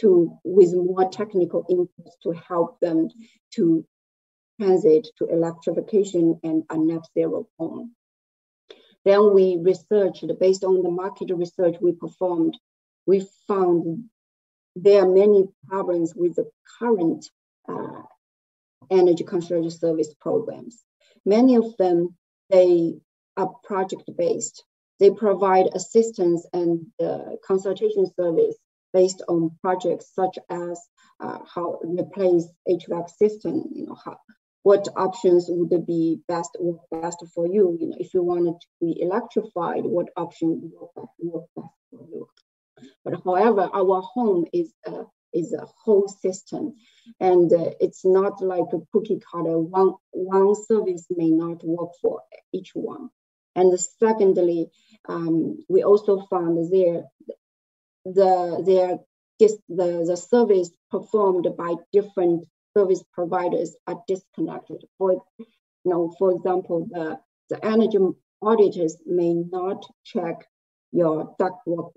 [0.00, 3.08] to with more technical inputs to help them
[3.54, 3.84] to
[4.60, 7.94] transit to electrification and a net zero home.
[9.04, 12.56] Then we researched based on the market research we performed.
[13.06, 14.04] We found
[14.76, 17.28] there are many problems with the current
[17.68, 18.02] uh,
[18.90, 20.84] energy concierge service programs.
[21.24, 22.16] Many of them,
[22.50, 22.94] they
[23.36, 24.64] are project based.
[25.00, 28.56] They provide assistance and uh, consultation service
[28.92, 30.80] based on projects such as
[31.20, 34.18] uh, how replace HVAC system, you know, how,
[34.62, 37.76] what options would be best work best for you?
[37.80, 40.72] You know, if you wanted to be electrified, what option would
[41.18, 42.28] work best for you?
[43.04, 46.74] But however, our home is a is a whole system,
[47.20, 49.58] and uh, it's not like a cookie cutter.
[49.58, 53.10] One one service may not work for each one.
[53.54, 54.70] And secondly,
[55.08, 57.04] um, we also found there
[58.14, 58.98] the there
[59.38, 62.44] the the service performed by different
[62.76, 64.84] service providers are disconnected.
[64.98, 65.46] For, you
[65.84, 67.18] know, for example, the,
[67.50, 67.98] the energy
[68.42, 70.46] auditors may not check
[70.92, 71.92] your ductwork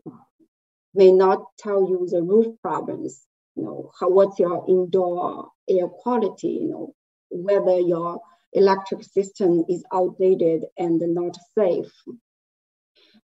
[0.93, 6.59] may not tell you the roof problems, you know, how, what's your indoor air quality,
[6.61, 6.93] you know,
[7.29, 8.19] whether your
[8.53, 11.91] electric system is outdated and not safe.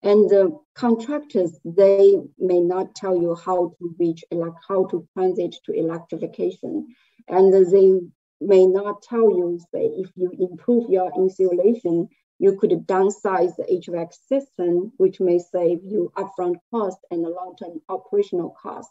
[0.03, 5.55] And the contractors, they may not tell you how to reach, like how to transit
[5.65, 6.95] to electrification
[7.27, 7.99] and they
[8.39, 12.07] may not tell you, say, if you improve your insulation,
[12.39, 18.55] you could downsize the HVAC system, which may save you upfront cost and long-term operational
[18.61, 18.89] cost.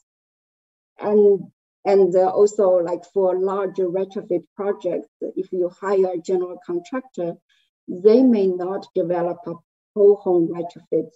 [0.98, 1.50] And
[1.84, 7.34] and uh, also like for larger retrofit projects, if you hire a general contractor,
[7.86, 9.54] they may not develop a
[9.96, 11.08] whole home retrofit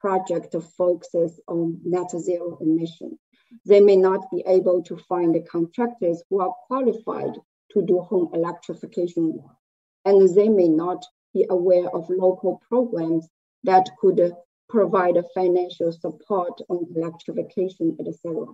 [0.00, 3.18] project focuses on um, net zero emission
[3.64, 7.34] they may not be able to find the contractors who are qualified
[7.70, 9.56] to do home electrification work.
[10.04, 13.28] And they may not be aware of local programs
[13.64, 14.34] that could
[14.68, 18.46] provide financial support on electrification, etc.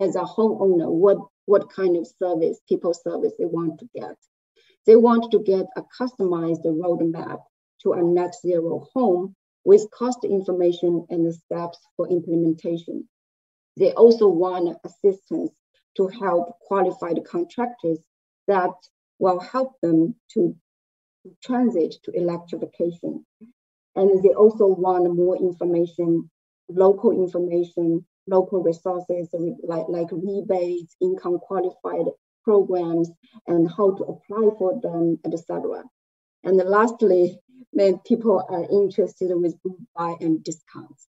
[0.00, 4.16] As a homeowner, what, what kind of service, people service they want to get.
[4.86, 7.42] They want to get a customized roadmap
[7.82, 13.08] to a net zero home with cost information and the steps for implementation.
[13.76, 15.50] They also want assistance
[15.96, 17.98] to help qualified contractors
[18.48, 18.72] that
[19.18, 20.56] will help them to
[21.42, 23.24] transit to electrification.
[23.94, 26.30] And they also want more information,
[26.68, 29.28] local information, local resources
[29.62, 32.06] like, like rebates, income qualified
[32.44, 33.10] programs,
[33.46, 35.84] and how to apply for them, etc.
[36.44, 37.38] And lastly,
[37.72, 39.54] when people are interested with
[39.96, 41.08] buy and discounts.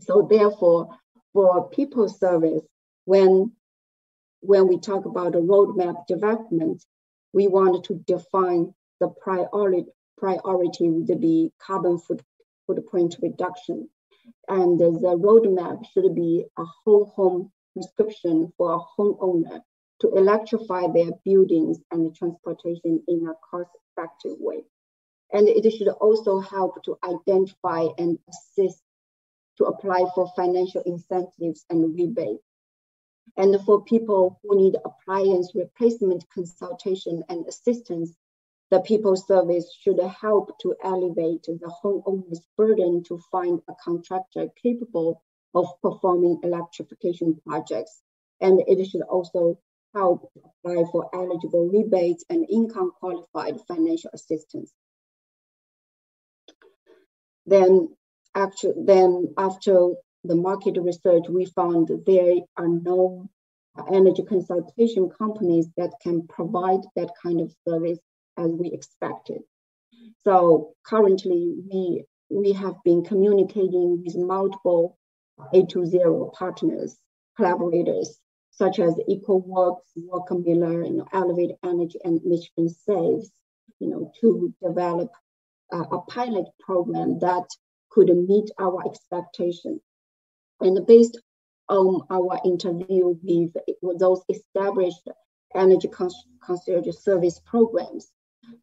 [0.00, 0.90] So therefore,
[1.32, 2.62] for people service,
[3.04, 3.52] when
[4.40, 6.84] when we talk about the roadmap development,
[7.32, 9.86] we want to define the priority
[10.18, 12.22] priority would be carbon foot,
[12.66, 13.88] footprint reduction.
[14.48, 19.60] And the roadmap should be a whole home prescription for a homeowner
[20.00, 24.62] to electrify their buildings and transportation in a cost-effective way.
[25.32, 28.82] And it should also help to identify and assist
[29.58, 32.44] to apply for financial incentives and rebates.
[33.36, 38.14] And for people who need appliance replacement consultation and assistance,
[38.70, 45.22] the People Service should help to elevate the homeowner's burden to find a contractor capable
[45.54, 48.02] of performing electrification projects.
[48.40, 49.58] And it should also
[49.96, 54.72] help apply for eligible rebates and income qualified financial assistance.
[57.46, 57.88] Then,
[58.34, 59.92] after, then after
[60.24, 63.28] the market research, we found there are no
[63.92, 67.98] energy consultation companies that can provide that kind of service
[68.36, 69.42] as we expected.
[70.24, 74.98] So currently, we we have been communicating with multiple
[75.54, 76.96] A2Zero partners,
[77.36, 78.18] collaborators,
[78.56, 83.30] such as EcoWorks, Walker Miller, you know, Elevate Energy, and Michigan Saves,
[83.80, 85.10] you know, to develop
[85.72, 87.44] uh, a pilot program that
[87.90, 89.78] could meet our expectation.
[90.60, 91.20] And based
[91.68, 93.14] on our interview
[93.82, 95.06] with those established
[95.54, 98.10] energy concierge service programs,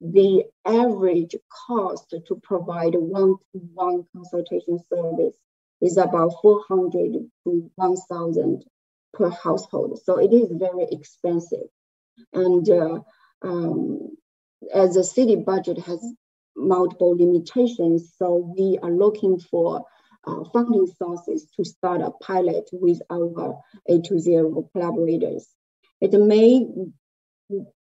[0.02, 1.36] the average
[1.68, 5.36] cost to provide one-to-one consultation service
[5.82, 7.14] is about 400
[7.44, 8.64] to 1,000
[9.14, 10.00] per household.
[10.04, 11.68] So it is very expensive.
[12.34, 13.00] And uh,
[13.42, 14.16] um,
[14.74, 16.04] as the city budget has
[16.56, 19.86] multiple limitations, so we are looking for
[20.26, 23.60] uh, funding sources to start a pilot with our
[23.90, 25.48] A2Zero collaborators.
[26.00, 26.66] It may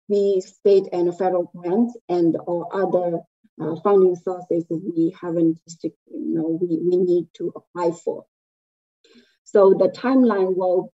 [0.08, 3.20] be state and federal grants and or other
[3.60, 8.24] uh, funding sources we haven't, you know, we, we need to apply for.
[9.44, 10.92] So the timeline will,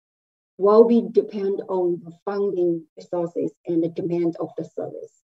[0.61, 5.23] will we depend on the funding resources and the demand of the service.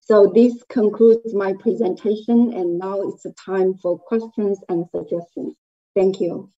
[0.00, 5.54] So this concludes my presentation and now it's a time for questions and suggestions.
[5.94, 6.50] Thank you.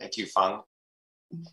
[0.00, 0.62] Thank you, Fang.
[1.32, 1.46] I'd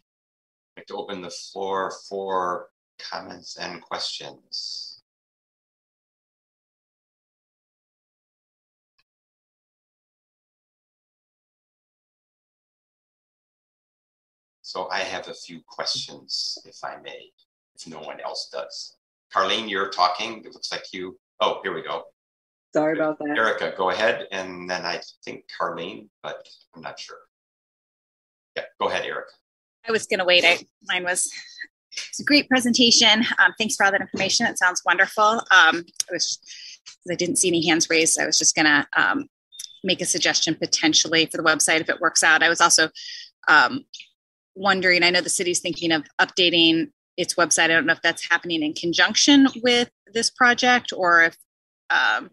[0.77, 4.94] like to open the floor for comments and questions.
[14.75, 17.31] So I have a few questions, if I may,
[17.75, 18.97] if no one else does.
[19.33, 20.39] Carlene, you're talking.
[20.39, 21.17] It looks like you.
[21.39, 22.03] Oh, here we go.
[22.73, 23.37] Sorry about that.
[23.37, 24.27] Erica, go ahead.
[24.33, 26.45] And then I think Carlene, but
[26.75, 27.19] I'm not sure.
[28.57, 29.31] Yeah, go ahead, Erica.
[29.87, 30.43] I was going to wait.
[30.43, 31.31] I, mine was
[31.93, 33.23] it's a great presentation.
[33.39, 34.45] Um, thanks for all that information.
[34.45, 35.23] It sounds wonderful.
[35.23, 36.37] Um, I was,
[37.09, 38.19] I didn't see any hands raised.
[38.19, 39.29] I was just going to um,
[39.85, 42.43] make a suggestion potentially for the website if it works out.
[42.43, 42.89] I was also
[43.47, 43.85] um,
[44.55, 45.03] wondering.
[45.03, 47.65] I know the city's thinking of updating its website.
[47.65, 51.37] I don't know if that's happening in conjunction with this project or if
[51.89, 52.29] um,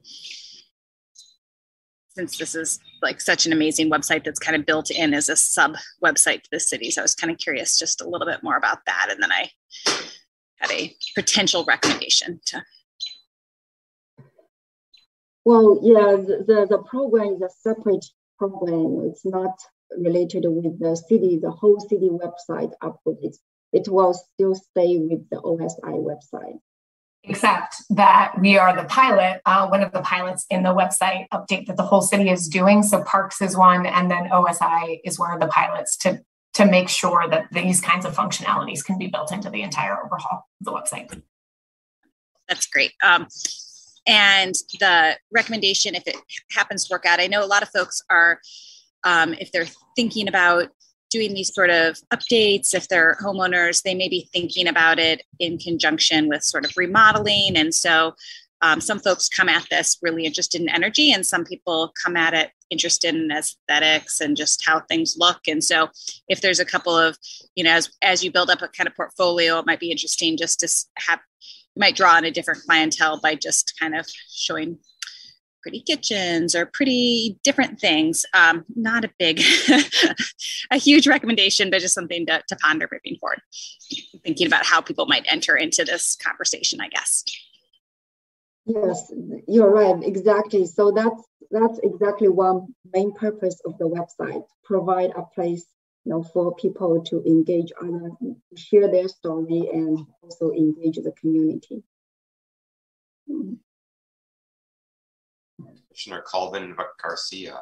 [2.14, 5.36] since this is like such an amazing website that's kind of built in as a
[5.36, 6.90] sub website to the city.
[6.90, 9.08] So I was kind of curious just a little bit more about that.
[9.10, 9.50] And then I
[10.56, 12.62] had a potential recommendation to.
[15.44, 18.04] Well, yeah, the, the program is a separate
[18.38, 19.08] program.
[19.10, 19.58] It's not
[19.98, 23.36] related with the city, the whole city website updates.
[23.72, 26.58] It will still stay with the OSI website
[27.24, 31.66] except that we are the pilot, uh, one of the pilots in the website update
[31.66, 32.82] that the whole city is doing.
[32.82, 36.20] So Parks is one, and then OSI is one of the pilots to
[36.54, 40.46] to make sure that these kinds of functionalities can be built into the entire overhaul
[40.60, 41.22] of the website.
[42.46, 42.92] That's great.
[43.02, 43.26] Um,
[44.06, 46.16] and the recommendation, if it
[46.50, 48.40] happens to work out, I know a lot of folks are,
[49.04, 50.68] um, if they're thinking about
[51.10, 55.58] doing these sort of updates, if they're homeowners, they may be thinking about it in
[55.58, 57.56] conjunction with sort of remodeling.
[57.56, 58.14] And so
[58.62, 62.32] um, some folks come at this really interested in energy, and some people come at
[62.32, 65.40] it interested in aesthetics and just how things look.
[65.48, 65.88] And so,
[66.28, 67.18] if there's a couple of,
[67.56, 70.36] you know, as as you build up a kind of portfolio, it might be interesting
[70.36, 70.68] just to
[71.08, 71.18] have,
[71.74, 74.78] you might draw on a different clientele by just kind of showing
[75.62, 78.26] pretty kitchens or pretty different things.
[78.34, 79.40] Um, not a big,
[80.70, 83.40] a huge recommendation, but just something to, to ponder moving forward.
[84.24, 87.24] Thinking about how people might enter into this conversation, I guess.
[88.64, 89.12] Yes,
[89.48, 90.02] you're right.
[90.02, 90.66] Exactly.
[90.66, 95.66] So that's that's exactly one main purpose of the website: provide a place,
[96.04, 98.10] you know, for people to engage other,
[98.56, 101.82] share their story, and also engage the community.
[105.92, 107.60] Commissioner Calvin Garcia.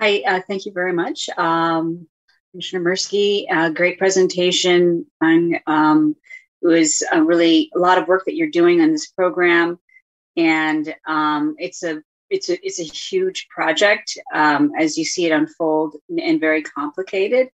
[0.00, 1.28] Hi, uh, thank you very much.
[1.36, 2.06] Um,
[2.52, 5.06] Commissioner Mirsky, uh, great presentation.
[5.20, 6.16] Um,
[6.62, 9.78] it was a really a lot of work that you're doing on this program,
[10.36, 15.32] and um, it's a it's a it's a huge project um, as you see it
[15.32, 17.48] unfold and very complicated.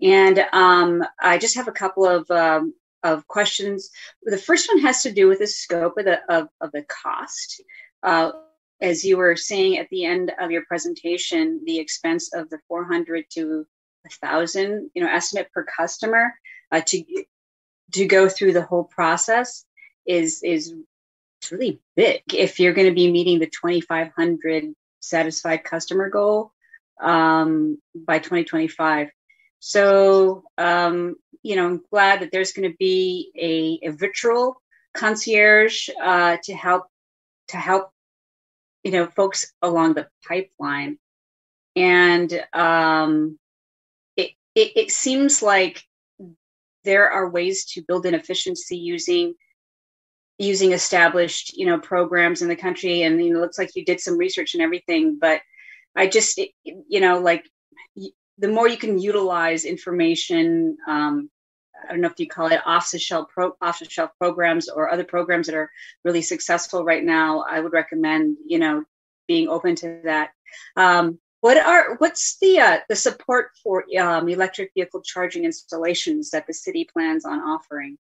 [0.00, 3.90] And um, I just have a couple of um, of questions.
[4.22, 7.62] The first one has to do with the scope of the of, of the cost.
[8.02, 8.32] Uh,
[8.80, 13.24] as you were saying at the end of your presentation, the expense of the 400
[13.34, 13.66] to
[14.02, 16.34] 1,000, you know, estimate per customer
[16.72, 17.04] uh, to
[17.92, 19.64] to go through the whole process
[20.06, 20.74] is is
[21.50, 22.22] really big.
[22.32, 26.52] If you're going to be meeting the 2,500 satisfied customer goal
[27.00, 29.10] um, by 2025,
[29.60, 34.60] so um, you know, I'm glad that there's going to be a, a virtual
[34.94, 36.86] concierge uh, to help
[37.48, 37.90] to help
[38.82, 40.98] you know folks along the pipeline,
[41.76, 43.38] and um,
[44.16, 45.82] it, it it seems like
[46.84, 49.34] there are ways to build an efficiency using
[50.38, 53.02] using established you know programs in the country.
[53.02, 55.40] And you know, it looks like you did some research and everything but
[55.94, 57.44] i just you know like
[58.38, 61.30] the more you can utilize information um,
[61.88, 64.68] i don't know if you call it off the shelf pro, off the shelf programs
[64.68, 65.70] or other programs that are
[66.04, 68.84] really successful right now i would recommend you know
[69.28, 70.30] being open to that
[70.76, 76.46] um, what are what's the uh, the support for um, electric vehicle charging installations that
[76.46, 77.98] the city plans on offering?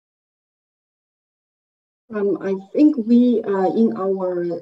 [2.14, 4.62] Um, I think we uh, in our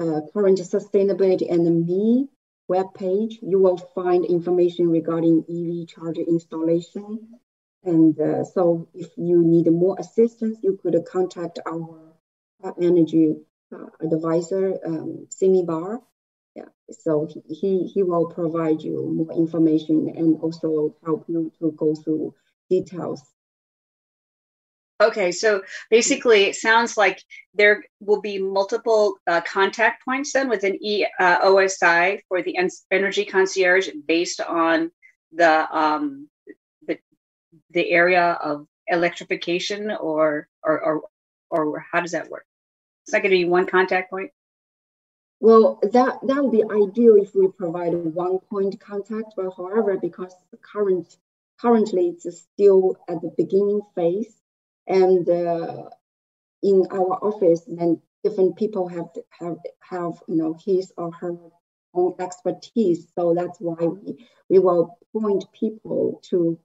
[0.00, 2.28] uh, current sustainability and me
[2.68, 7.38] webpage, you will find information regarding EV charger installation.
[7.82, 12.12] And uh, so if you need more assistance, you could contact our
[12.62, 13.36] uh, energy
[13.74, 16.00] uh, advisor, um, Simi Barr,
[16.54, 21.94] yeah so he he will provide you more information and also help you to go
[21.94, 22.34] through
[22.68, 23.22] details.
[25.00, 27.22] Okay so basically it sounds like
[27.54, 32.56] there will be multiple uh, contact points then with an e, uh, osi for the
[32.90, 34.90] energy concierge based on
[35.32, 36.28] the um
[37.70, 41.02] the area of electrification or or or,
[41.50, 42.46] or how does that work
[43.04, 44.30] it's not going to be one contact point
[45.40, 50.34] well, that, that would be ideal if we provide one point contact, but however, because
[50.60, 51.16] current,
[51.58, 54.34] currently it's still at the beginning phase
[54.86, 55.88] and uh,
[56.62, 61.34] in our office, then different people have, have, have, you know, his or her
[61.94, 63.08] own expertise.
[63.14, 66.58] So that's why we, we will point people to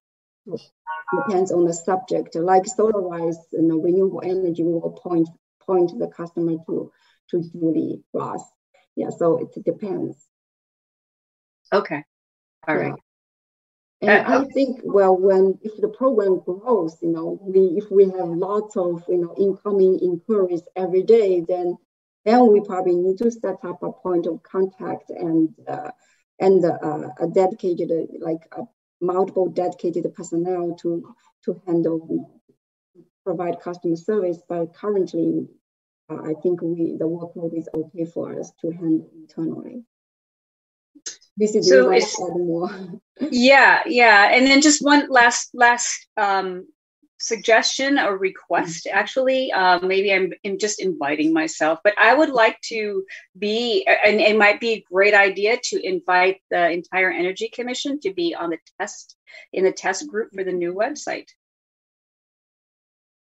[1.14, 2.36] depends on the subject.
[2.36, 5.30] Like Solarize, you know, renewable energy, we will point
[5.66, 6.92] point the customer to
[7.32, 8.48] to Julie Roth.
[8.96, 10.28] Yeah so it depends.
[11.74, 12.04] Okay.
[12.68, 12.94] All right.
[14.02, 18.06] And uh, I think, well, when if the program grows, you know, we if we
[18.06, 21.78] have lots of you know incoming inquiries every day, then
[22.26, 25.92] then we probably need to set up a point of contact and uh,
[26.40, 28.64] and uh, a dedicated like a
[29.06, 32.30] multiple dedicated personnel to to handle
[33.24, 34.40] provide customer service.
[34.48, 35.48] But currently,
[36.10, 39.84] uh, I think we the workload is okay for us to handle internally.
[41.38, 41.90] This is so
[42.30, 42.70] more.
[43.32, 46.68] yeah, yeah, and then just one last last um,
[47.18, 49.52] suggestion or request actually.
[49.52, 53.04] Uh, maybe I'm, I'm, just inviting myself but i would like to
[53.38, 58.14] be and it might be a great idea to invite the entire energy commission to
[58.14, 59.16] be on the test
[59.54, 61.28] in the test group for the new website.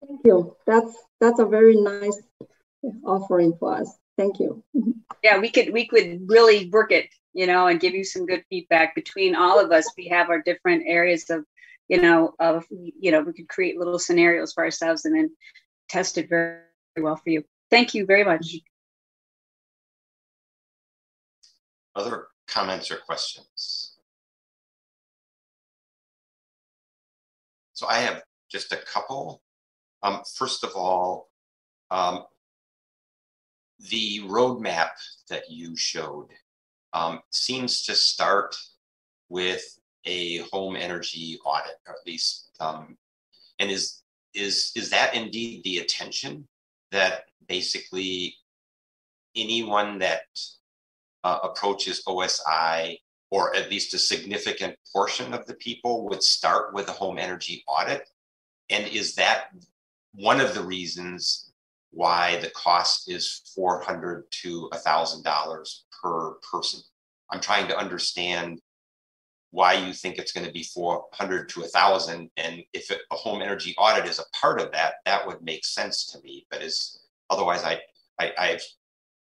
[0.06, 0.56] Thank you.
[0.68, 2.22] That's that's a very nice
[3.06, 3.96] offering for us.
[4.18, 4.64] Thank you.
[5.24, 8.44] Yeah we could we could really work it you know and give you some good
[8.50, 8.96] feedback.
[8.96, 11.46] Between all of us we have our different areas of
[11.88, 15.32] you know, of, you know, we could create little scenarios for ourselves and then
[15.90, 16.60] test it very,
[16.96, 17.44] very well for you.
[17.70, 18.56] Thank you very much.
[21.96, 23.98] Other comments or questions?
[27.74, 29.42] So I have just a couple.
[30.04, 31.30] Um, first of all,
[31.92, 32.24] um,
[33.90, 34.92] the roadmap
[35.30, 36.30] that you showed
[36.94, 38.56] um, seems to start
[39.30, 39.64] with
[40.06, 42.98] a home energy audit, or at least, um,
[43.60, 44.02] and is
[44.34, 46.48] is is that indeed the attention
[46.92, 48.36] that basically
[49.36, 50.22] anyone that
[51.24, 52.98] uh, approaches OSI,
[53.32, 57.64] or at least a significant portion of the people, would start with a home energy
[57.68, 58.08] audit?
[58.70, 59.46] And is that
[60.14, 61.52] one of the reasons
[61.92, 66.82] why the cost is four hundred to thousand dollars per person?
[67.30, 68.60] I'm trying to understand
[69.54, 73.44] why you think it's going to be 400 to 1000 and if it, a home
[73.44, 77.00] energy audit is a part of that that would make sense to me but is
[77.30, 77.80] otherwise I,
[78.20, 78.62] I, I have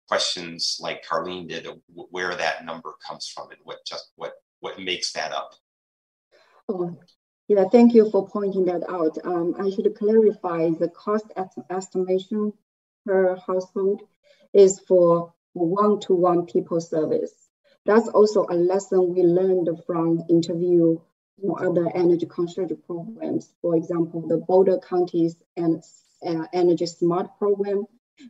[0.09, 5.13] questions like carlene did where that number comes from and what just what what makes
[5.13, 5.55] that up.
[6.69, 6.99] Oh
[7.49, 9.17] yeah thank you for pointing that out.
[9.25, 11.33] Um, i should clarify the cost
[11.71, 12.53] estimation
[13.07, 14.03] per household
[14.53, 17.50] is for one-to-one people service
[17.87, 20.99] that's also a lesson we learned from interview
[21.43, 23.53] you know, other energy conservation programs.
[23.63, 25.83] For example, the Boulder County's and
[26.27, 27.87] uh, Energy Smart program.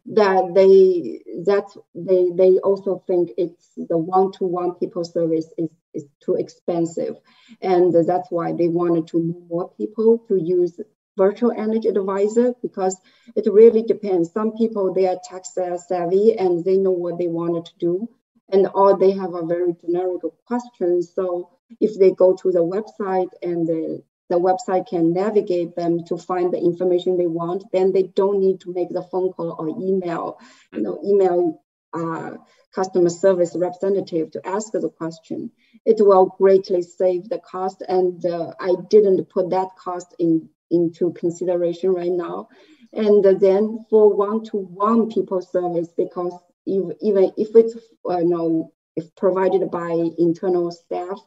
[0.06, 6.36] That they that they they also think it's the one-to-one people service is, is too
[6.36, 7.16] expensive,
[7.60, 10.78] and that's why they wanted to move more people to use
[11.16, 12.96] virtual energy advisor because
[13.34, 14.32] it really depends.
[14.32, 18.08] Some people they are tax savvy and they know what they wanted to do
[18.52, 21.02] and or they have a very generic question.
[21.02, 26.16] So if they go to the website and the, the website can navigate them to
[26.16, 29.68] find the information they want, then they don't need to make the phone call or
[29.68, 30.38] email,
[30.72, 32.36] you know, email uh,
[32.72, 35.50] customer service representative to ask the question.
[35.84, 41.12] It will greatly save the cost, and uh, I didn't put that cost in into
[41.12, 42.48] consideration right now.
[42.92, 46.32] And then for one-to-one people service, because
[46.66, 47.76] even if it's
[48.08, 51.18] uh, you know, if provided by internal staff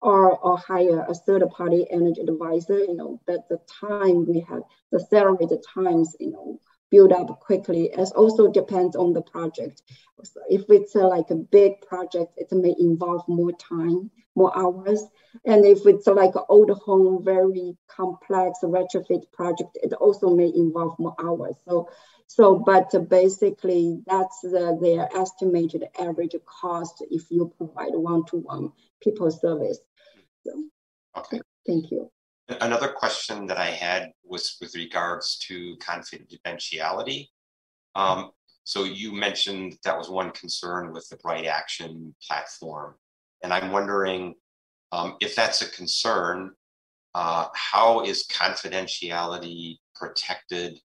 [0.00, 4.62] or, or hire a third party energy advisor, you know, that the time we have,
[4.90, 6.58] the salary, the times, you know,
[6.90, 7.84] build up quickly.
[7.86, 9.82] It also depends on the project.
[10.24, 15.02] So if it's a, like a big project, it may involve more time, more hours.
[15.46, 20.52] And if it's a, like an old home, very complex retrofit project, it also may
[20.54, 21.56] involve more hours.
[21.64, 21.88] So
[22.34, 28.72] so, but basically that's the, their estimated average cost if you provide one-to-one
[29.02, 29.76] people service.
[30.46, 30.64] So,
[31.14, 31.42] okay.
[31.66, 32.10] Thank you.
[32.48, 37.28] Another question that I had was with regards to confidentiality.
[37.94, 38.30] Um,
[38.64, 42.94] so you mentioned that was one concern with the BrightAction platform.
[43.42, 44.36] And I'm wondering
[44.90, 46.52] um, if that's a concern,
[47.14, 50.80] uh, how is confidentiality protected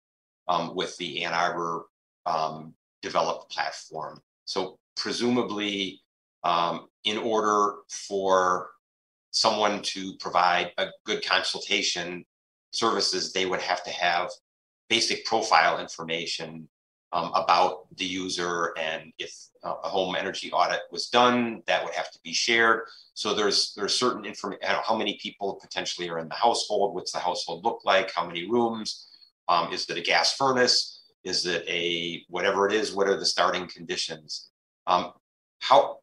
[0.49, 1.86] um, with the Ann Arbor
[2.26, 4.20] um, developed platform.
[4.45, 6.01] So presumably,
[6.42, 8.70] um, in order for
[9.30, 12.24] someone to provide a good consultation
[12.72, 14.30] services, they would have to have
[14.88, 16.68] basic profile information
[17.12, 19.32] um, about the user and if
[19.62, 22.82] a home energy audit was done, that would have to be shared.
[23.14, 27.20] So there's there's certain information, how many people potentially are in the household, what's the
[27.20, 29.07] household look like, how many rooms,
[29.49, 31.03] um, is it a gas furnace?
[31.24, 32.95] Is it a whatever it is?
[32.95, 34.51] What are the starting conditions?
[34.86, 35.12] Um,
[35.61, 35.99] how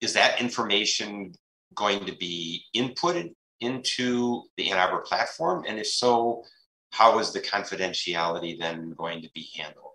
[0.00, 1.32] is that information
[1.74, 5.64] going to be inputted into the Ann Arbor platform?
[5.66, 6.44] And if so,
[6.90, 9.92] how is the confidentiality then going to be handled?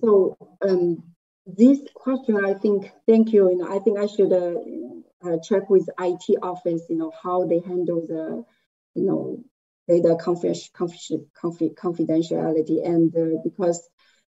[0.00, 0.36] So
[0.66, 1.02] um,
[1.46, 3.54] this question, I think, thank you.
[3.56, 6.82] Know, I think I should uh, uh, check with IT office.
[6.88, 8.44] You know how they handle the,
[8.94, 9.44] you know,
[9.90, 12.86] data confidentiality.
[12.86, 13.82] And uh, because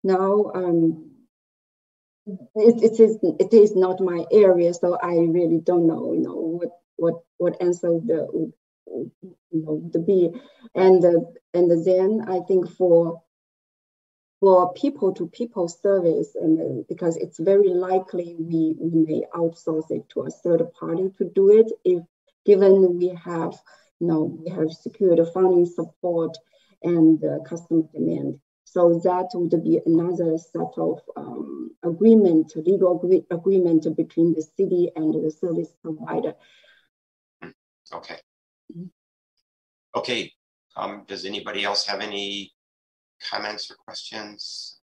[0.05, 1.11] now um,
[2.55, 6.37] it, it is it is not my area, so I really don't know, you know,
[6.37, 8.53] what what what answer would,
[8.87, 9.11] you
[9.53, 10.31] know the be.
[10.75, 11.21] And uh,
[11.55, 13.23] and then I think for
[14.41, 19.91] for people to people service and uh, because it's very likely we, we may outsource
[19.91, 22.05] it to a third party to do it if
[22.47, 23.53] given we have
[24.01, 26.37] know we have secured funding support
[26.83, 28.41] and uh, customer demand.
[28.65, 34.91] So that would be another set of um, agreement legal agree- agreement between the city
[34.95, 36.35] and the service provider.
[37.93, 38.19] Okay.
[39.97, 40.33] Okay
[40.79, 42.53] um, does anybody else have any
[43.31, 44.79] comments or questions?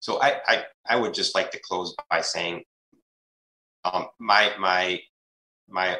[0.00, 2.64] So I, I, I would just like to close by saying
[3.84, 5.00] um, my, my,
[5.68, 5.96] my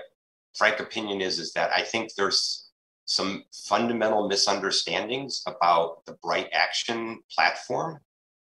[0.54, 2.70] frank opinion is, is that I think there's
[3.06, 7.98] some fundamental misunderstandings about the BrightAction platform.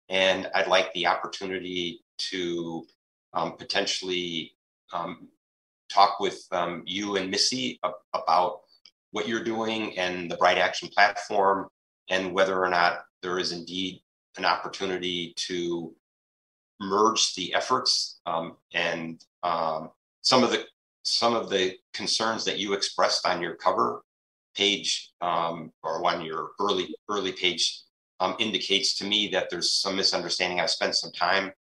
[0.09, 2.85] And I'd like the opportunity to
[3.33, 4.53] um, potentially
[4.93, 5.27] um,
[5.91, 7.79] talk with um, you and Missy
[8.13, 8.61] about
[9.11, 11.67] what you're doing and the BrightAction platform
[12.09, 14.01] and whether or not there is indeed
[14.37, 15.93] an opportunity to
[16.79, 19.89] merge the efforts um, and um,
[20.21, 20.65] some of the
[21.07, 24.03] some of the concerns that you expressed on your cover
[24.55, 27.81] page um, or on your early early page
[28.19, 30.59] um, indicates to me that there's some misunderstanding.
[30.59, 31.51] I've spent some time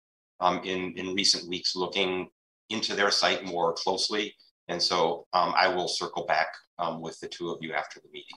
[0.40, 2.28] um, in in recent weeks looking
[2.70, 4.34] into their site more closely,
[4.68, 6.48] and so um, I will circle back
[7.00, 8.36] with the two of you after the meeting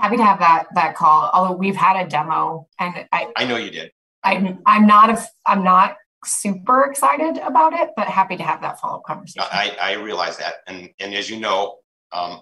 [0.00, 1.30] happy to have that that call.
[1.32, 3.92] Although we've had a demo, and I I know you did.
[4.22, 8.80] I'm I'm not a I'm not super excited about it, but happy to have that
[8.80, 9.46] follow up conversation.
[9.50, 11.78] I I realize that, and and as you know,
[12.12, 12.40] um,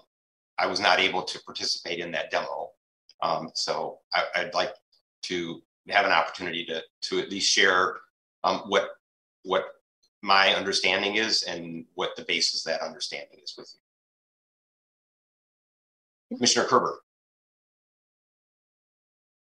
[0.57, 2.71] I was not able to participate in that demo,
[3.21, 4.73] um, so I, I'd like
[5.23, 7.97] to have an opportunity to to at least share
[8.43, 8.89] um, what
[9.43, 9.65] what
[10.21, 13.73] my understanding is and what the basis of that understanding is with
[16.29, 16.37] you.
[16.37, 16.99] Commissioner Kerber.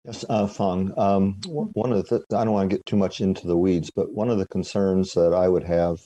[0.06, 0.92] Yes, uh, Fang.
[0.98, 4.14] Um, one of the, I don't want to get too much into the weeds, but
[4.14, 5.98] one of the concerns that I would have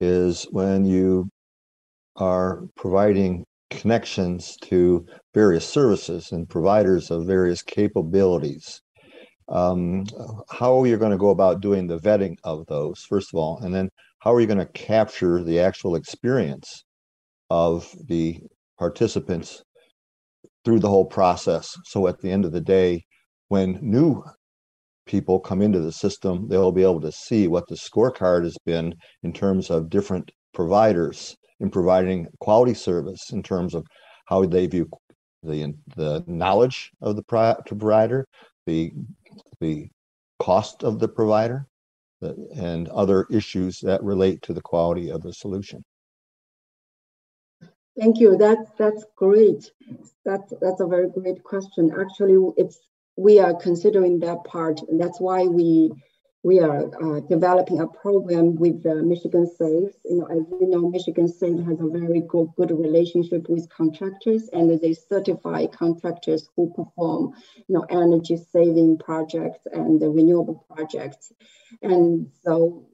[0.00, 1.28] is when you
[2.14, 5.04] are providing connections to
[5.34, 8.80] various services and providers of various capabilities.
[9.48, 10.06] Um,
[10.48, 13.58] how are you going to go about doing the vetting of those, first of all?
[13.58, 13.88] And then
[14.20, 16.84] how are you going to capture the actual experience
[17.50, 18.38] of the
[18.78, 19.64] participants
[20.64, 21.74] through the whole process?
[21.86, 23.02] So at the end of the day,
[23.48, 24.22] when new
[25.06, 28.94] people come into the system, they'll be able to see what the scorecard has been
[29.22, 33.86] in terms of different providers in providing quality service in terms of
[34.26, 34.88] how they view
[35.42, 38.26] the the knowledge of the provider,
[38.66, 38.92] the
[39.60, 39.88] the
[40.38, 41.66] cost of the provider,
[42.56, 45.84] and other issues that relate to the quality of the solution.
[47.98, 48.36] Thank you.
[48.36, 49.70] That's that's great.
[50.24, 51.92] That's that's a very great question.
[51.98, 52.80] Actually, it's
[53.16, 54.80] we are considering that part.
[54.88, 55.92] And that's why we
[56.42, 59.96] we are uh, developing a program with uh, Michigan Saves.
[60.04, 64.48] You know, as you know, Michigan Saves has a very good, good relationship with contractors,
[64.52, 67.32] and they certify contractors who perform,
[67.66, 71.32] you know, energy saving projects and the renewable projects.
[71.82, 72.86] And so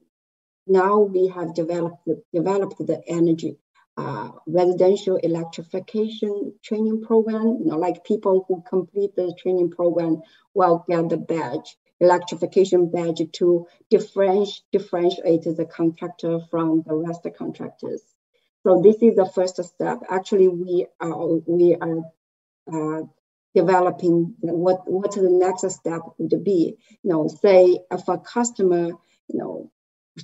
[0.65, 3.59] now we have developed developed the energy
[3.97, 7.59] uh, residential electrification training program.
[7.59, 10.21] You know, like people who complete the training program
[10.53, 17.35] will get the badge, electrification badge to differentiate, differentiate the contractor from the rest of
[17.35, 18.01] contractors.
[18.63, 19.99] So this is the first step.
[20.09, 22.01] Actually, we are we are
[22.71, 23.03] uh,
[23.53, 26.77] developing what what the next step would be.
[27.03, 28.87] You know, say if a customer,
[29.27, 29.71] you know,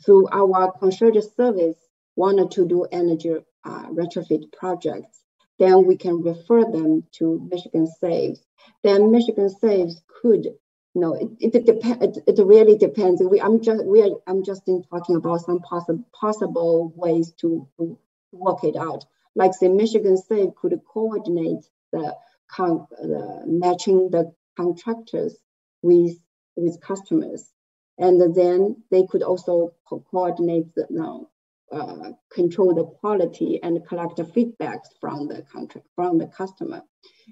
[0.03, 1.77] through our concierge service
[2.15, 3.35] wanted to do energy
[3.65, 5.23] uh, retrofit projects,
[5.59, 8.41] then we can refer them to Michigan Saves.
[8.83, 13.21] Then Michigan Saves could, you know, it, it, dep- it, it really depends.
[13.23, 17.67] We, I'm just we are I'm just in talking about some possible possible ways to,
[17.77, 17.97] to
[18.31, 19.05] work it out.
[19.35, 22.15] Like say Michigan Save could coordinate the,
[22.49, 25.37] con- the matching the contractors
[25.81, 26.17] with
[26.55, 27.49] with customers,
[27.97, 31.29] and then they could also co- coordinate the you know,
[31.71, 36.81] uh, control the quality and collect the feedbacks from the contract from the customer.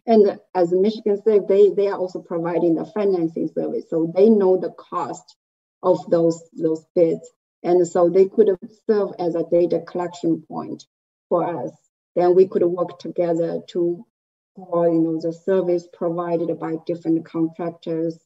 [0.06, 3.86] And as Michigan Saves, they, they are also providing the financing service.
[3.90, 5.36] So they know the cost
[5.84, 7.30] of those, those bids.
[7.64, 8.58] And so they could
[8.90, 10.84] serve as a data collection point
[11.30, 11.72] for us.
[12.16, 14.06] Then we could work together to
[14.56, 18.18] for you know the service provided by different contractors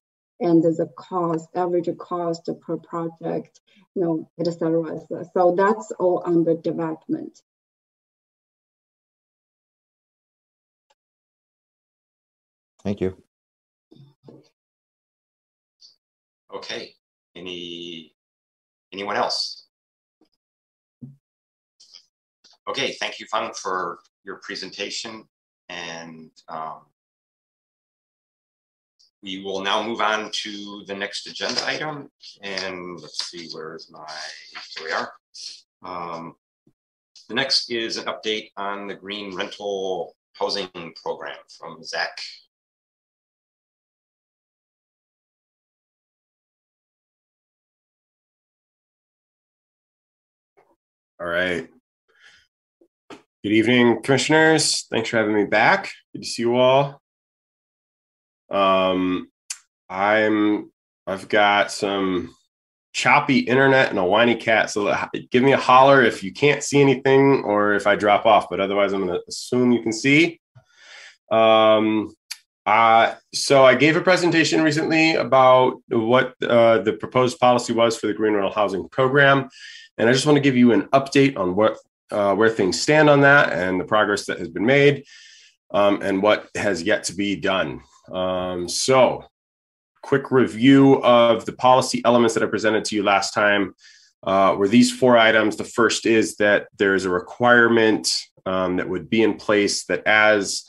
[0.41, 3.61] and the cost, average cost per project,
[3.95, 4.99] you know, et cetera.
[5.33, 7.41] So that's all under development.
[12.83, 13.15] Thank you.
[16.53, 16.93] Okay.
[17.35, 18.15] Any
[18.91, 19.67] anyone else?
[22.67, 22.93] Okay.
[22.99, 25.25] Thank you, Fang, for your presentation
[25.69, 26.81] and um,
[29.23, 32.09] we will now move on to the next agenda item.
[32.41, 34.05] And let's see, where's my,
[34.77, 35.13] here we are.
[35.83, 36.35] Um,
[37.27, 40.69] the next is an update on the green rental housing
[41.01, 42.19] program from Zach.
[51.19, 51.67] All right.
[53.43, 54.87] Good evening, commissioners.
[54.89, 55.91] Thanks for having me back.
[56.13, 57.00] Good to see you all.
[58.51, 59.29] Um,
[59.89, 60.71] I'm
[61.07, 62.35] I've got some
[62.93, 64.69] choppy internet and a whiny cat.
[64.69, 64.95] So
[65.31, 68.49] give me a holler if you can't see anything or if I drop off.
[68.49, 70.39] But otherwise, I'm going to assume you can see.
[71.31, 72.13] Um,
[72.65, 78.07] uh, so I gave a presentation recently about what uh, the proposed policy was for
[78.07, 79.49] the green rental housing program,
[79.97, 81.77] and I just want to give you an update on what
[82.11, 85.05] uh, where things stand on that and the progress that has been made,
[85.71, 87.81] um, and what has yet to be done.
[88.09, 89.25] Um, so
[90.01, 93.75] quick review of the policy elements that I presented to you last time
[94.23, 95.55] uh, were these four items.
[95.55, 98.11] The first is that there's a requirement
[98.45, 100.63] um, that would be in place that as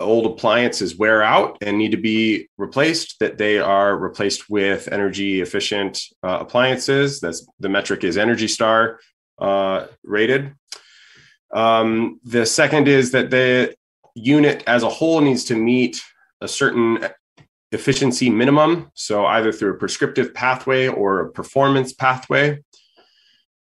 [0.00, 5.40] old appliances wear out and need to be replaced, that they are replaced with energy
[5.40, 7.20] efficient uh, appliances.
[7.20, 9.00] That's the metric is Energy Star
[9.38, 10.54] uh, rated.
[11.52, 13.74] Um, the second is that the
[14.14, 16.00] unit as a whole needs to meet
[16.40, 17.06] a certain
[17.72, 18.90] efficiency minimum.
[18.94, 22.62] So either through a prescriptive pathway or a performance pathway.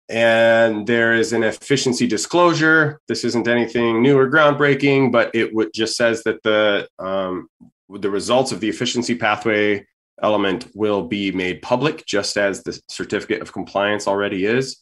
[0.09, 3.01] And there is an efficiency disclosure.
[3.09, 7.49] This isn't anything new or groundbreaking, but it would just says that the um,
[7.89, 9.85] the results of the efficiency pathway
[10.23, 14.81] element will be made public, just as the certificate of compliance already is.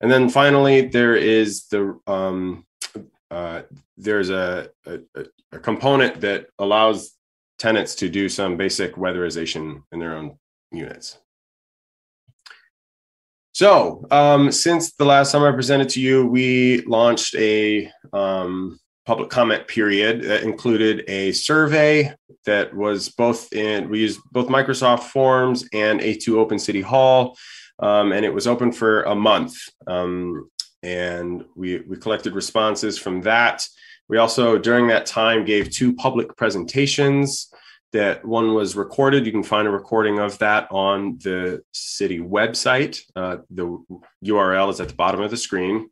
[0.00, 2.66] And then finally, there is the um,
[3.30, 3.62] uh,
[3.96, 5.00] there's a, a,
[5.52, 7.12] a component that allows
[7.62, 10.36] tenants to do some basic weatherization in their own
[10.72, 11.18] units.
[13.52, 19.30] So, um, since the last time I presented to you, we launched a um, public
[19.30, 22.12] comment period that included a survey
[22.46, 27.36] that was both in, we used both Microsoft Forms and A2 Open City Hall,
[27.78, 29.54] um, and it was open for a month.
[29.86, 30.50] Um,
[30.82, 33.64] and we, we collected responses from that.
[34.08, 37.51] We also, during that time, gave two public presentations
[37.92, 39.26] that one was recorded.
[39.26, 43.02] You can find a recording of that on the city website.
[43.14, 43.82] Uh, the
[44.24, 45.90] URL is at the bottom of the screen.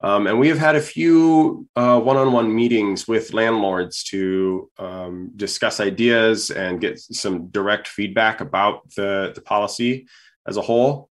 [0.00, 5.30] Um, and we have had a few one on one meetings with landlords to um,
[5.36, 10.06] discuss ideas and get some direct feedback about the, the policy
[10.46, 11.08] as a whole.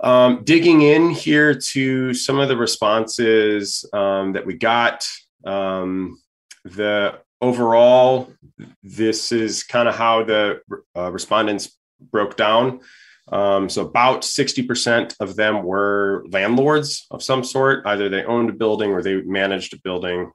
[0.00, 5.08] Um, digging in here to some of the responses um, that we got,
[5.46, 6.20] um,
[6.64, 8.32] the overall,
[8.82, 10.60] this is kind of how the
[10.96, 12.80] uh, respondents broke down.
[13.30, 17.86] Um, so about 60% of them were landlords of some sort.
[17.86, 20.32] Either they owned a building or they managed a building.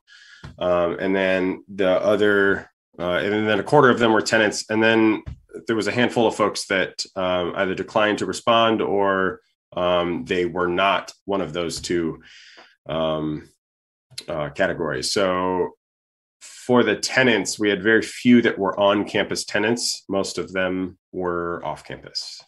[0.58, 4.66] Um, and then the other, uh, and then a quarter of them were tenants.
[4.70, 5.24] And then
[5.68, 9.42] there was a handful of folks that um, either declined to respond or
[9.76, 12.22] um, they were not one of those two
[12.88, 13.50] um,
[14.28, 15.12] uh, categories.
[15.12, 15.76] So
[16.40, 20.04] for the tenants, we had very few that were on campus tenants.
[20.08, 22.42] Most of them were off campus.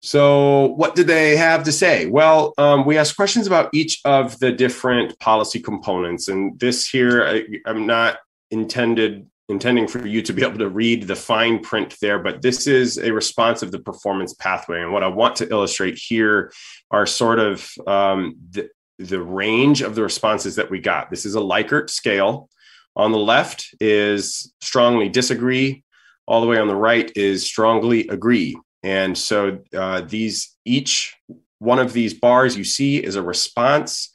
[0.00, 2.06] So, what did they have to say?
[2.06, 7.24] Well, um, we asked questions about each of the different policy components, and this here,
[7.24, 8.18] I, I'm not
[8.50, 12.66] intended intending for you to be able to read the fine print there, but this
[12.66, 14.80] is a response of the performance pathway.
[14.80, 16.50] And what I want to illustrate here
[16.90, 21.10] are sort of um, the, the range of the responses that we got.
[21.10, 22.48] This is a Likert scale.
[22.96, 25.82] On the left is strongly disagree.
[26.26, 28.56] All the way on the right is strongly agree.
[28.82, 31.16] And so uh, these each
[31.58, 34.12] one of these bars you see is a response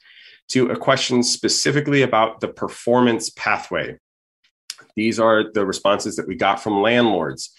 [0.48, 3.98] to a question specifically about the performance pathway.
[4.96, 7.50] These are the responses that we got from landlords.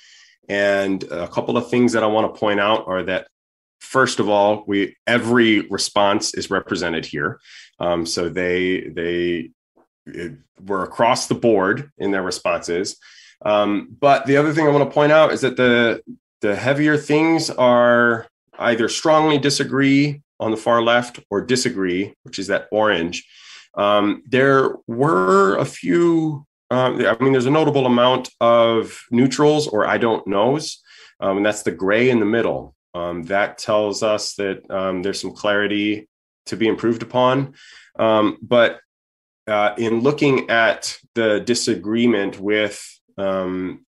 [0.49, 3.28] And a couple of things that I want to point out are that
[3.82, 7.40] first of all, we every response is represented here.
[7.80, 9.50] Um, so they they
[10.66, 12.98] were across the board in their responses.
[13.44, 16.02] Um, but the other thing I want to point out is that the
[16.42, 18.28] the heavier things are
[18.60, 23.28] either strongly disagree on the far left or disagree, which is that orange.
[23.76, 29.86] Um, there were a few um, I mean, there's a notable amount of neutrals or
[29.86, 30.82] I don't knows,
[31.20, 32.76] um, and that's the gray in the middle.
[32.94, 36.08] Um, that tells us that um, there's some clarity
[36.48, 37.54] to be improved upon.
[37.98, 38.80] Um, but
[39.48, 42.84] uh, in looking at the disagreement with
[43.18, 43.86] um,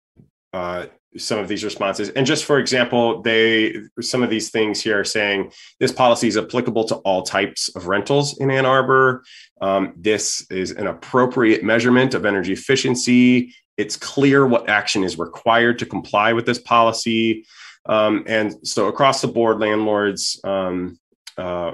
[0.53, 0.87] uh,
[1.17, 2.09] some of these responses.
[2.09, 6.37] And just for example, they some of these things here are saying this policy is
[6.37, 9.23] applicable to all types of rentals in Ann Arbor.
[9.61, 13.55] Um, this is an appropriate measurement of energy efficiency.
[13.77, 17.45] It's clear what action is required to comply with this policy.
[17.85, 20.99] Um, and so across the board, landlords um,
[21.37, 21.73] uh,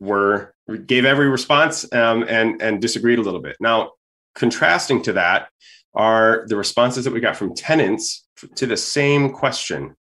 [0.00, 0.54] were
[0.86, 3.56] gave every response um, and and disagreed a little bit.
[3.60, 3.92] Now,
[4.34, 5.48] contrasting to that
[5.94, 8.26] are the responses that we got from tenants
[8.56, 9.94] to the same question.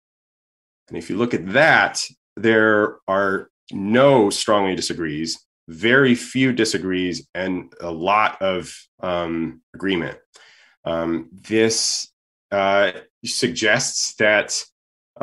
[0.88, 2.02] And if you look at that,
[2.36, 5.38] there are no strongly disagrees,
[5.68, 10.18] very few disagrees, and a lot of um, agreement.
[10.84, 12.10] Um, this
[12.50, 12.92] uh,
[13.24, 14.64] suggests that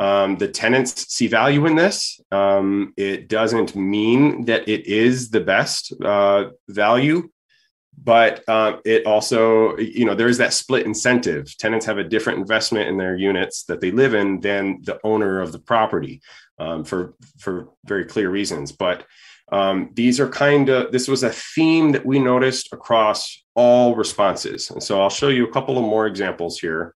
[0.00, 2.22] um, the tenants see value in this.
[2.32, 7.28] Um, it doesn't mean that it is the best uh, value,
[8.02, 11.54] but uh, it also you know there's that split incentive.
[11.58, 15.42] Tenants have a different investment in their units that they live in than the owner
[15.42, 16.22] of the property
[16.58, 18.72] um, for for very clear reasons.
[18.72, 19.04] But
[19.52, 24.70] um, these are kind of this was a theme that we noticed across all responses.
[24.70, 26.94] And so i'll show you a couple of more examples here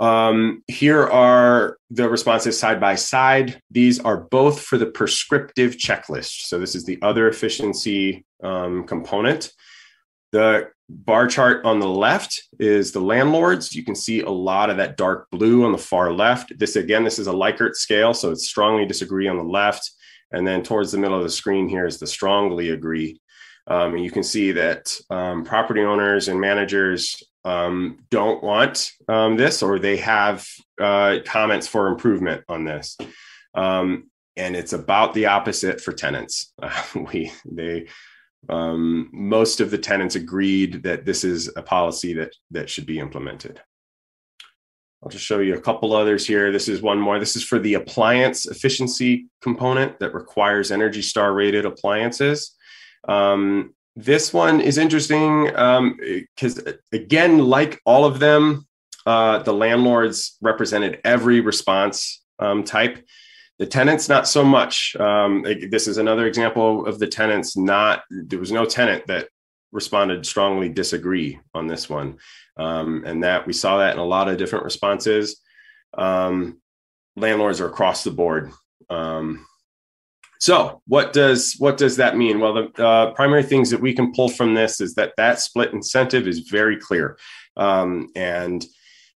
[0.00, 3.60] um, here are the responses side by side.
[3.70, 6.46] These are both for the prescriptive checklist.
[6.46, 9.52] So this is the other efficiency um, component.
[10.32, 13.74] The bar chart on the left is the landlords.
[13.74, 16.58] You can see a lot of that dark blue on the far left.
[16.58, 19.90] This again, this is a Likert scale, so it's strongly disagree on the left.
[20.32, 23.20] And then towards the middle of the screen here is the strongly agree.
[23.66, 29.36] Um, and you can see that um, property owners and managers um, don't want um,
[29.36, 30.46] this or they have
[30.80, 32.96] uh, comments for improvement on this.
[33.54, 36.52] Um, and it's about the opposite for tenants.
[36.62, 36.82] Uh,
[37.12, 37.88] we they
[38.48, 42.98] um, most of the tenants agreed that this is a policy that that should be
[42.98, 43.60] implemented.
[45.02, 46.52] I'll just show you a couple others here.
[46.52, 47.18] This is one more.
[47.18, 52.54] This is for the appliance efficiency component that requires Energy Star rated appliances.
[53.08, 58.66] Um, this one is interesting because, um, again, like all of them,
[59.06, 63.04] uh, the landlords represented every response um, type.
[63.58, 64.96] The tenants, not so much.
[64.96, 69.28] Um, this is another example of the tenants not, there was no tenant that
[69.72, 72.18] responded strongly disagree on this one.
[72.56, 75.40] Um, and that we saw that in a lot of different responses.
[75.96, 76.60] Um,
[77.16, 78.50] landlords are across the board.
[78.88, 79.46] Um,
[80.40, 82.40] so what does what does that mean?
[82.40, 85.72] Well, the uh, primary things that we can pull from this is that that split
[85.72, 87.18] incentive is very clear,
[87.58, 88.64] um, and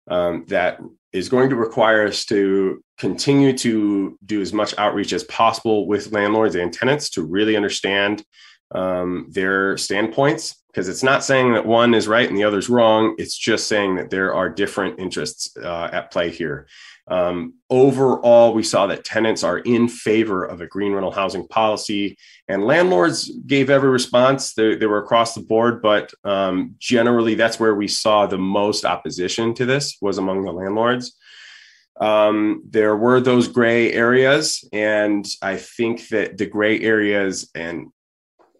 [0.09, 0.79] um, that
[1.13, 6.11] is going to require us to continue to do as much outreach as possible with
[6.11, 8.23] landlords and tenants to really understand
[8.71, 12.69] um, their standpoints because it's not saying that one is right and the other is
[12.69, 13.15] wrong.
[13.17, 16.67] It's just saying that there are different interests uh, at play here.
[17.07, 22.17] Um, overall, we saw that tenants are in favor of a green rental housing policy,
[22.47, 24.53] and landlords gave every response.
[24.53, 28.85] They, they were across the board, but um, generally, that's where we saw the most
[28.85, 31.17] opposition to this was among the landlords.
[31.99, 37.87] Um, there were those gray areas, and I think that the gray areas, and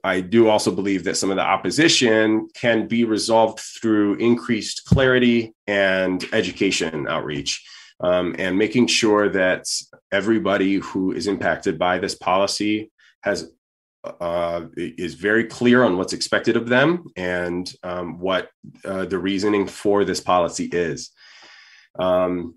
[0.03, 5.53] I do also believe that some of the opposition can be resolved through increased clarity
[5.65, 7.65] and education outreach
[7.99, 9.65] um, and making sure that
[10.11, 12.91] everybody who is impacted by this policy
[13.21, 13.49] has
[14.19, 18.49] uh, is very clear on what's expected of them and um, what
[18.83, 21.11] uh, the reasoning for this policy is.
[21.97, 22.55] Um,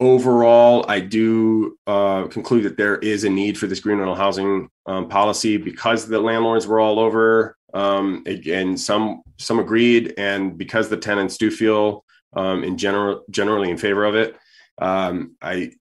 [0.00, 4.68] overall, I do uh, conclude that there is a need for this green rental housing
[4.86, 7.56] um, policy because the landlords were all over.
[7.72, 12.04] Um, again, some some agreed, and because the tenants do feel
[12.34, 14.36] um, in general generally in favor of it,
[14.78, 15.72] um, I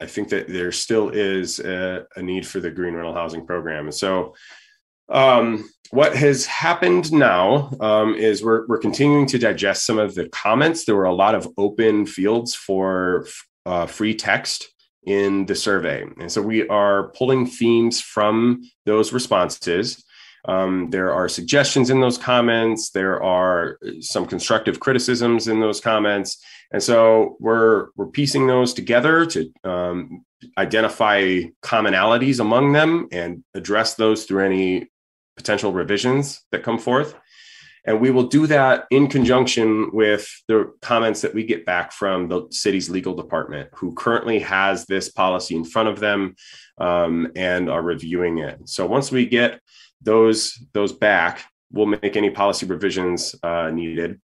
[0.00, 3.84] I think that there still is a, a, need for the green rental housing program.
[3.84, 4.34] And so,
[5.08, 10.28] um, what has happened now um, is we're we're continuing to digest some of the
[10.30, 10.84] comments.
[10.84, 13.26] There were a lot of open fields for
[13.66, 14.68] uh, free text
[15.04, 20.02] in the survey, and so we are pulling themes from those responses.
[20.44, 22.90] Um, there are suggestions in those comments.
[22.90, 29.24] There are some constructive criticisms in those comments, and so we're we're piecing those together
[29.26, 30.24] to um,
[30.58, 34.88] identify commonalities among them and address those through any
[35.36, 37.14] potential revisions that come forth.
[37.84, 42.28] And we will do that in conjunction with the comments that we get back from
[42.28, 46.36] the city's legal department, who currently has this policy in front of them
[46.78, 48.68] um, and are reviewing it.
[48.68, 49.60] So once we get
[50.02, 54.20] those those back, we'll make any policy revisions uh, needed.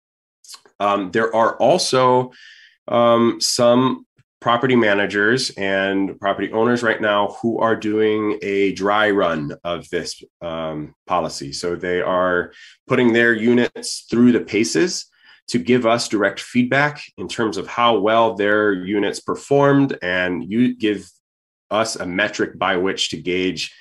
[0.79, 2.31] Um, there are also
[2.87, 4.05] um, some
[4.41, 10.21] property managers and property owners right now who are doing a dry run of this
[10.41, 11.51] um, policy.
[11.51, 12.51] So they are
[12.87, 15.07] putting their units through the paces
[15.47, 20.75] to give us direct feedback in terms of how well their units performed and you
[20.75, 21.09] give
[21.71, 23.73] us a metric by which to gauge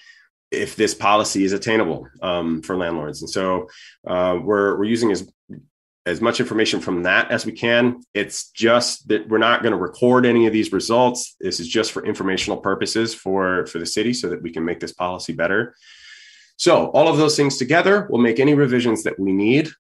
[0.55, 3.21] if this policy is attainable um, for landlords.
[3.23, 3.69] And so
[4.07, 5.31] uh, we're, we're using as
[6.07, 8.03] as much information from that as we can.
[8.13, 11.35] It's just that we're not going to record any of these results.
[11.41, 14.81] This is just for informational purposes for, for the city so that we can make
[14.81, 15.75] this policy better.
[16.57, 19.71] So, all of those things together will make any revisions that we need.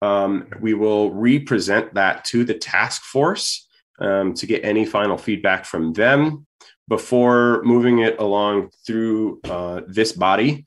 [0.00, 5.64] Um, we will represent that to the task force um, to get any final feedback
[5.64, 6.46] from them
[6.88, 10.64] before moving it along through uh, this body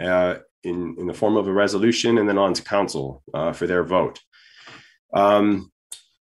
[0.00, 3.66] uh, in, in the form of a resolution and then on to council uh, for
[3.66, 4.20] their vote.
[5.12, 5.70] Um,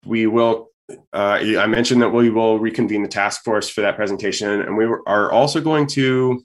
[0.05, 0.71] we will,
[1.13, 4.85] uh, I mentioned that we will reconvene the task force for that presentation, and we
[4.85, 6.45] are also going to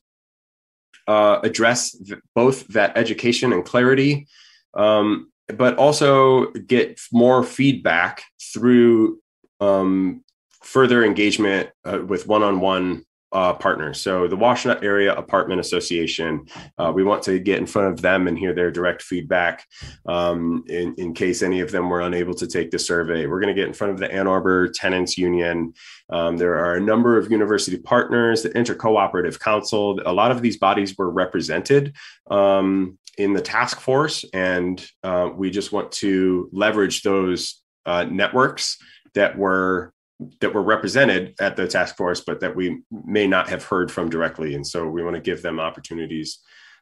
[1.07, 1.97] uh, address
[2.35, 4.27] both that education and clarity,
[4.75, 8.23] um, but also get more feedback
[8.53, 9.19] through
[9.59, 10.23] um,
[10.69, 14.01] further engagement uh, with one-on-one uh, partners.
[14.01, 16.45] So the Washtenaw Area Apartment Association,
[16.77, 19.65] uh, we want to get in front of them and hear their direct feedback
[20.05, 23.25] um, in, in case any of them were unable to take the survey.
[23.25, 25.73] We're going to get in front of the Ann Arbor Tenants Union.
[26.09, 29.99] Um, there are a number of university partners, the Intercooperative Council.
[30.05, 31.95] A lot of these bodies were represented
[32.29, 38.77] um, in the task force, and uh, we just want to leverage those uh, networks
[39.13, 39.93] that were
[40.41, 44.09] that were represented at the task force, but that we may not have heard from
[44.09, 44.53] directly.
[44.55, 46.39] And so we want to give them opportunities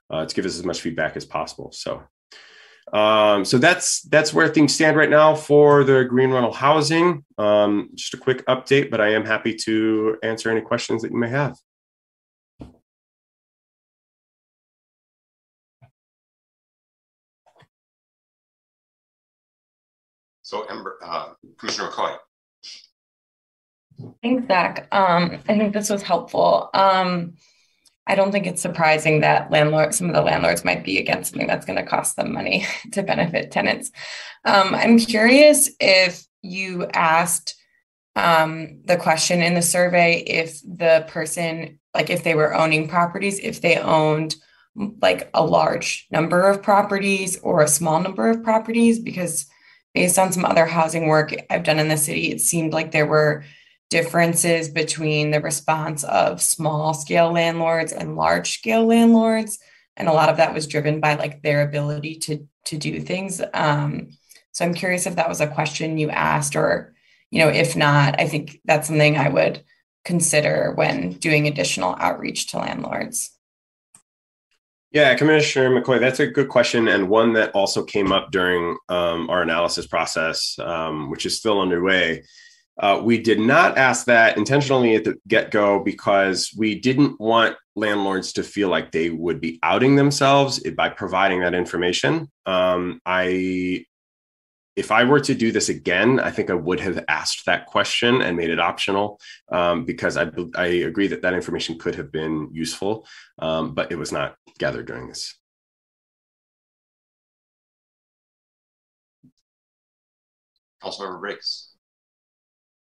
[0.09, 1.71] uh, to give us as much feedback as possible.
[1.71, 2.03] So,
[2.93, 7.25] um, so that's that's where things stand right now for the green rental housing.
[7.37, 11.17] Um, just a quick update, but I am happy to answer any questions that you
[11.17, 11.57] may have.
[20.41, 22.17] So, Ember, uh, Commissioner McCoy.
[24.21, 24.87] Thanks, Zach.
[24.91, 26.69] Um, I think this was helpful.
[26.73, 27.33] Um,
[28.05, 31.47] I don't think it's surprising that landlords, some of the landlords might be against something
[31.47, 33.91] that's going to cost them money to benefit tenants.
[34.45, 37.55] Um, I'm curious if you asked
[38.15, 43.39] um, the question in the survey if the person, like if they were owning properties,
[43.39, 44.35] if they owned
[45.01, 49.47] like a large number of properties or a small number of properties, because
[49.93, 53.07] based on some other housing work I've done in the city, it seemed like there
[53.07, 53.43] were
[53.89, 59.59] differences between the response of small scale landlords and large scale landlords.
[59.95, 63.41] And a lot of that was driven by like their ability to to do things.
[63.53, 64.09] Um,
[64.51, 66.95] so i'm curious if that was a question you asked or
[67.29, 69.63] you know if not i think that's something i would
[70.07, 73.37] consider when doing additional outreach to landlords.
[74.91, 79.29] Yeah, Commissioner McCoy, that's a good question, and one that also came up during um,
[79.29, 82.23] our analysis process, um, which is still underway.
[82.79, 87.55] Uh, we did not ask that intentionally at the get go because we didn't want
[87.75, 92.29] landlords to feel like they would be outing themselves by providing that information.
[92.45, 93.85] Um, I,
[94.75, 98.21] if I were to do this again, I think I would have asked that question
[98.21, 99.19] and made it optional
[99.51, 103.07] um, because I, I agree that that information could have been useful,
[103.39, 105.35] um, but it was not gathered during this.
[110.83, 111.76] Councilmember Briggs.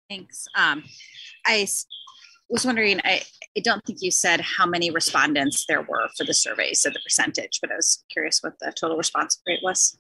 [0.10, 0.48] Thanks.
[0.56, 0.84] Um,
[1.46, 1.68] I
[2.50, 3.22] was wondering, I,
[3.56, 7.00] I don't think you said how many respondents there were for the survey, so the
[7.04, 9.98] percentage, but I was curious what the total response rate was.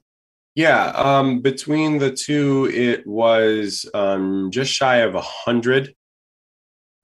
[0.56, 5.94] Yeah, um, between the two, it was um, just shy of a 100.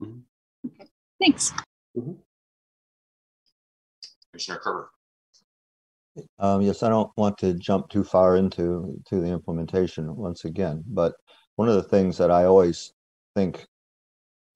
[0.02, 0.18] Mm-hmm.
[0.66, 0.90] Okay.
[1.20, 1.52] Thanks.
[1.96, 2.12] Mm-hmm.
[4.32, 4.90] Commissioner Kerber.
[6.38, 10.82] Um, yes, I don't want to jump too far into to the implementation once again,
[10.88, 11.14] but
[11.56, 12.92] one of the things that I always
[13.36, 13.66] think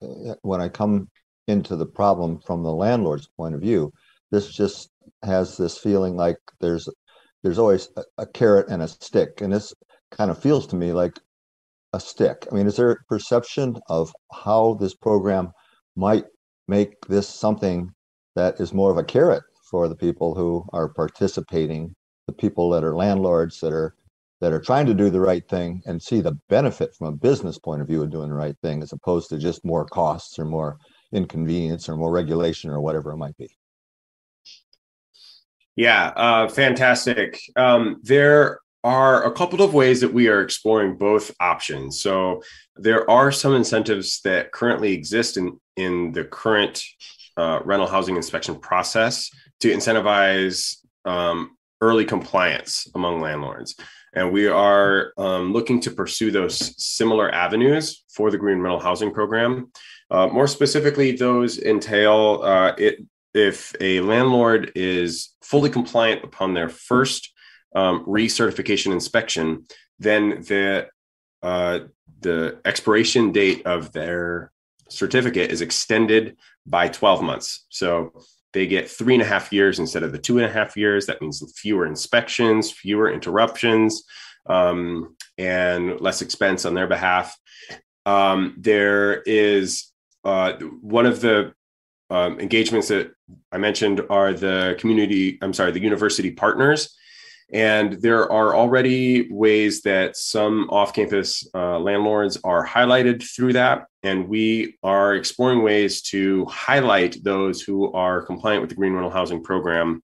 [0.01, 1.07] uh, when I come
[1.47, 3.93] into the problem from the landlord's point of view,
[4.31, 4.89] this just
[5.23, 6.89] has this feeling like there's
[7.43, 9.73] there's always a, a carrot and a stick, and this
[10.11, 11.17] kind of feels to me like
[11.93, 12.47] a stick.
[12.51, 15.51] I mean, is there a perception of how this program
[15.95, 16.25] might
[16.67, 17.91] make this something
[18.35, 21.93] that is more of a carrot for the people who are participating,
[22.27, 23.95] the people that are landlords that are
[24.41, 27.57] that are trying to do the right thing and see the benefit from a business
[27.57, 30.45] point of view of doing the right thing as opposed to just more costs or
[30.45, 30.77] more
[31.13, 33.55] inconvenience or more regulation or whatever it might be.
[35.75, 37.39] Yeah, uh, fantastic.
[37.55, 42.01] Um, there are a couple of ways that we are exploring both options.
[42.01, 42.41] So
[42.75, 46.83] there are some incentives that currently exist in in the current
[47.37, 49.29] uh, rental housing inspection process
[49.61, 53.75] to incentivize um, early compliance among landlords.
[54.13, 59.13] And we are um, looking to pursue those similar avenues for the Green Rental Housing
[59.13, 59.71] Program.
[60.09, 66.67] Uh, more specifically, those entail uh, it if a landlord is fully compliant upon their
[66.67, 67.31] first
[67.75, 69.65] um, recertification inspection,
[69.99, 70.87] then the
[71.41, 71.79] uh,
[72.19, 74.51] the expiration date of their
[74.89, 77.65] certificate is extended by 12 months.
[77.69, 78.13] So
[78.53, 81.05] they get three and a half years instead of the two and a half years.
[81.05, 84.03] That means fewer inspections, fewer interruptions,
[84.47, 87.37] um, and less expense on their behalf.
[88.05, 89.91] Um, there is
[90.23, 91.53] uh, one of the
[92.09, 93.11] um, engagements that
[93.51, 96.95] I mentioned are the community, I'm sorry, the university partners.
[97.53, 103.87] And there are already ways that some off campus uh, landlords are highlighted through that.
[104.03, 109.11] And we are exploring ways to highlight those who are compliant with the Green Rental
[109.11, 110.01] Housing Program.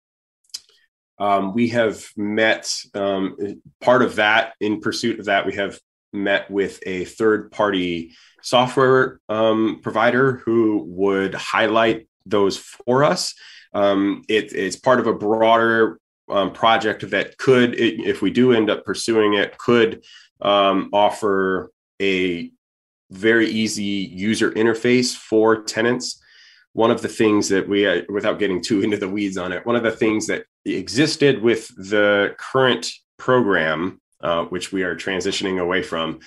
[1.18, 3.36] Um, we have met um,
[3.80, 5.46] part of that in pursuit of that.
[5.46, 5.78] We have
[6.12, 13.34] met with a third party software um, provider who would highlight those for us.
[13.74, 15.98] Um, it, it's part of a broader
[16.28, 20.02] um, project that could, if we do end up pursuing it, could
[20.40, 21.70] um, offer
[22.00, 22.50] a
[23.10, 26.20] very easy user interface for tenants.
[26.72, 29.64] One of the things that we, uh, without getting too into the weeds on it,
[29.64, 35.60] one of the things that existed with the current program, uh, which we are transitioning
[35.60, 36.20] away from,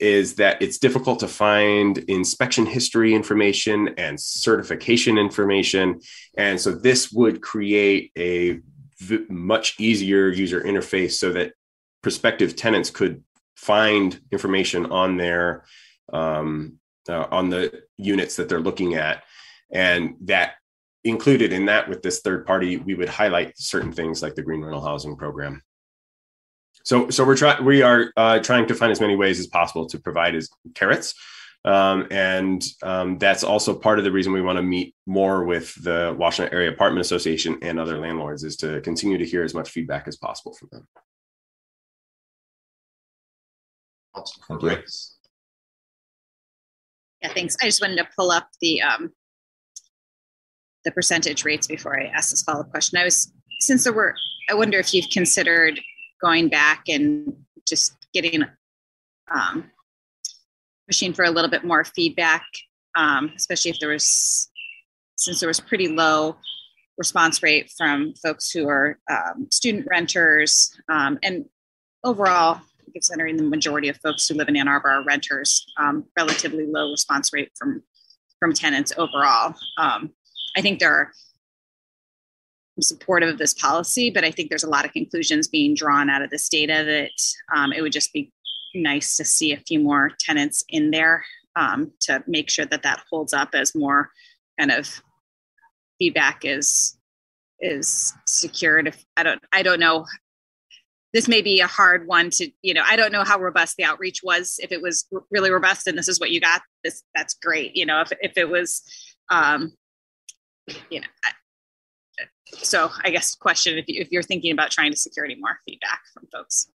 [0.00, 6.00] is that it's difficult to find inspection history information and certification information.
[6.36, 8.58] And so this would create a
[9.02, 11.52] v- much easier user interface so that
[12.02, 13.22] prospective tenants could
[13.56, 15.64] find information on their
[16.12, 19.24] um, uh, on the units that they're looking at.
[19.70, 20.52] And that
[21.04, 24.60] included in that with this third party we would highlight certain things like the green
[24.60, 25.62] rental housing program.
[26.84, 29.86] So so we're trying we are uh, trying to find as many ways as possible
[29.86, 31.14] to provide as carrots
[31.64, 35.74] um, and um, that's also part of the reason we want to meet more with
[35.82, 39.70] the Washtenaw Area Apartment Association and other landlords is to continue to hear as much
[39.70, 40.88] feedback as possible from them.
[44.48, 44.78] Thank you.
[47.22, 47.56] Yeah, thanks.
[47.62, 49.12] I just wanted to pull up the um,
[50.84, 52.98] the percentage rates before I ask this follow up question.
[52.98, 54.14] I was since there were,
[54.50, 55.80] I wonder if you've considered
[56.20, 57.32] going back and
[57.66, 58.44] just getting
[59.32, 59.70] um,
[60.86, 62.44] pushing for a little bit more feedback,
[62.96, 64.50] um, especially if there was,
[65.16, 66.36] since there was pretty low
[66.98, 70.72] response rate from folks who are um, student renters.
[70.88, 71.44] Um, and
[72.04, 72.60] overall,
[72.92, 76.90] considering the majority of folks who live in Ann Arbor are renters, um, relatively low
[76.90, 77.82] response rate from,
[78.38, 79.54] from tenants overall.
[79.78, 80.10] Um,
[80.56, 81.12] I think there are
[82.76, 86.08] I'm supportive of this policy, but I think there's a lot of conclusions being drawn
[86.08, 88.32] out of this data that um, it would just be
[88.74, 91.24] nice to see a few more tenants in there
[91.56, 94.10] um, to make sure that that holds up as more
[94.58, 95.02] kind of
[95.98, 96.96] feedback is
[97.60, 98.88] is secured.
[98.88, 100.06] If I don't, I don't know.
[101.12, 103.84] This may be a hard one to, you know, I don't know how robust the
[103.84, 104.58] outreach was.
[104.62, 107.76] If it was really robust and this is what you got, this that's great.
[107.76, 108.82] You know, if if it was,
[109.30, 109.72] um,
[110.90, 111.32] you know, I,
[112.54, 115.58] so I guess question if, you, if you're thinking about trying to secure any more
[115.66, 116.68] feedback from folks.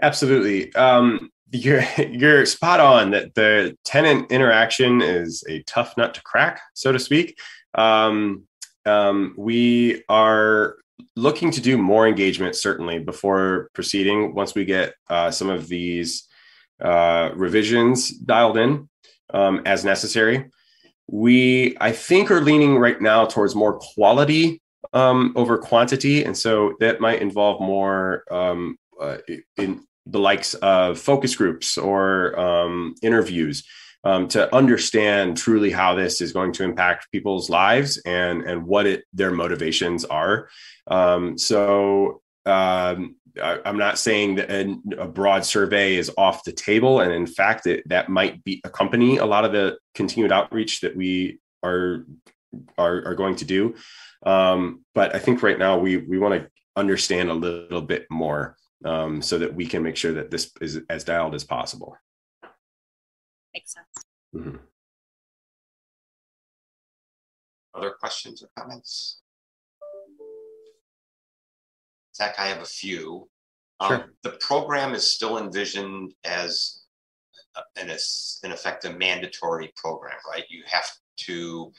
[0.00, 0.74] Absolutely.
[0.74, 6.60] Um, you're you're spot on that the tenant interaction is a tough nut to crack,
[6.74, 7.38] so to speak.
[7.74, 8.44] Um,
[8.84, 10.76] um, we are
[11.16, 14.34] looking to do more engagement certainly before proceeding.
[14.34, 16.28] Once we get uh, some of these
[16.80, 18.88] uh, revisions dialed in
[19.32, 20.50] um, as necessary,
[21.08, 24.60] we I think are leaning right now towards more quality
[24.92, 29.18] um, over quantity, and so that might involve more um, uh,
[29.56, 33.64] in the likes of focus groups or um, interviews
[34.04, 38.86] um, to understand truly how this is going to impact people's lives and and what
[38.86, 40.48] it their motivations are.
[40.88, 46.52] Um, so um, I, am not saying that a, a, broad survey is off the
[46.52, 50.80] table, and in fact, it, that might be accompany a lot of the continued outreach
[50.80, 52.04] that we are
[52.76, 53.76] are, are going to do.
[54.26, 58.56] Um, but I think right now we we want to understand a little bit more
[58.84, 61.96] um, so that we can make sure that this is as dialed as possible.
[63.54, 64.04] Makes sense.
[64.34, 64.60] Mhm.
[67.74, 69.20] Other questions or comments?
[72.14, 73.28] Zach, I have a few.
[73.80, 74.12] Um, Sure.
[74.22, 76.82] The program is still envisioned as
[77.54, 80.44] uh, an, es- in effect, a mandatory program, right?
[80.48, 80.88] You have
[81.18, 81.72] to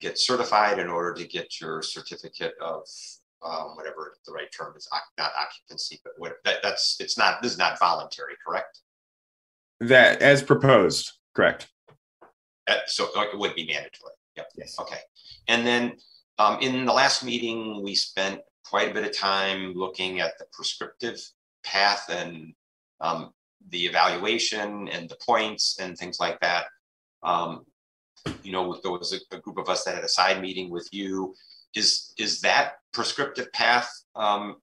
[0.00, 2.82] get certified in order to get your certificate of
[3.42, 4.88] um, whatever the right term is,
[5.18, 8.80] not occupancy, but what, that, that's, it's not, this is not voluntary, correct?
[9.80, 11.68] That as proposed, correct?
[12.68, 14.12] Uh, so uh, it would be mandatory.
[14.36, 14.46] Yep.
[14.56, 14.76] Yes.
[14.78, 14.98] Okay.
[15.48, 15.96] And then
[16.38, 20.46] um, in the last meeting, we spent quite a bit of time looking at the
[20.52, 21.18] prescriptive
[21.64, 22.52] path and
[23.00, 23.32] um,
[23.70, 26.66] the evaluation and the points and things like that.
[27.22, 27.64] Um,
[28.42, 30.88] you know, there was a, a group of us that had a side meeting with
[30.92, 31.34] you.
[31.74, 34.56] Is is that prescriptive path um,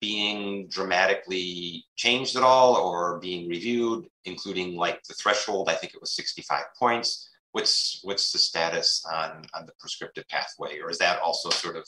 [0.00, 5.68] being dramatically changed at all, or being reviewed, including like the threshold?
[5.68, 7.30] I think it was sixty-five points.
[7.52, 11.86] What's what's the status on on the prescriptive pathway, or is that also sort of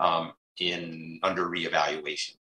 [0.00, 2.36] um, in under reevaluation?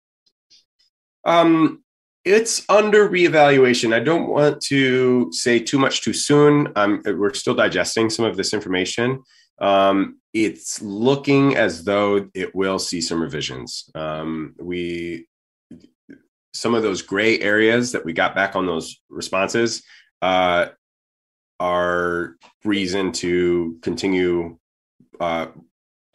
[1.25, 1.83] Um,
[2.25, 3.95] it's under reevaluation.
[3.95, 6.73] I don't want to say too much too soon.
[6.77, 9.23] Um, we're still digesting some of this information.
[9.59, 13.89] Um, it's looking as though it will see some revisions.
[13.95, 15.27] Um, we
[16.53, 19.83] some of those gray areas that we got back on those responses
[20.23, 20.67] uh,
[21.59, 24.57] are reason to continue
[25.21, 25.47] uh,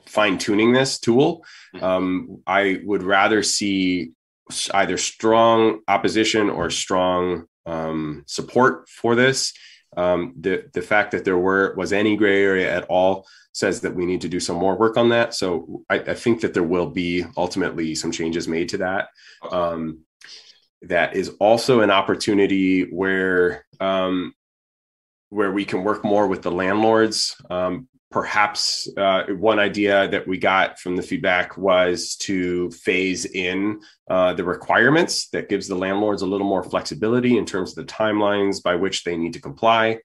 [0.06, 1.44] fine tuning this tool.
[1.82, 4.11] Um, I would rather see
[4.74, 9.53] either strong opposition or strong um, support for this.
[9.98, 13.95] Um, the the fact that there were was any gray area at all says that
[13.95, 15.34] we need to do some more work on that.
[15.34, 19.10] So I, I think that there will be ultimately some changes made to that.
[19.52, 20.02] Um,
[20.84, 24.34] that is also an opportunity where um,
[25.30, 27.36] where we can work more with the landlords.
[27.49, 33.80] Um, perhaps uh, one idea that we got from the feedback was to phase in
[34.10, 37.94] uh, the requirements that gives the landlords a little more flexibility in terms of the
[37.94, 39.99] timelines by which they need to comply.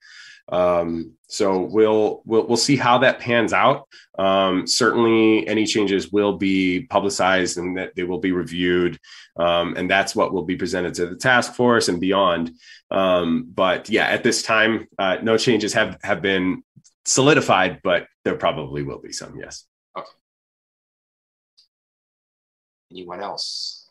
[0.49, 3.87] Um, so we'll we'll we'll see how that pans out.
[4.19, 8.99] Um, certainly, any changes will be publicized and that they will be reviewed,
[9.37, 12.51] um, and that's what will be presented to the task force and beyond.
[12.91, 16.63] Um, but yeah, at this time, uh, no changes have have been
[17.05, 19.37] solidified, but there probably will be some.
[19.39, 19.65] Yes.
[19.97, 20.07] Okay.
[22.91, 23.89] Anyone else?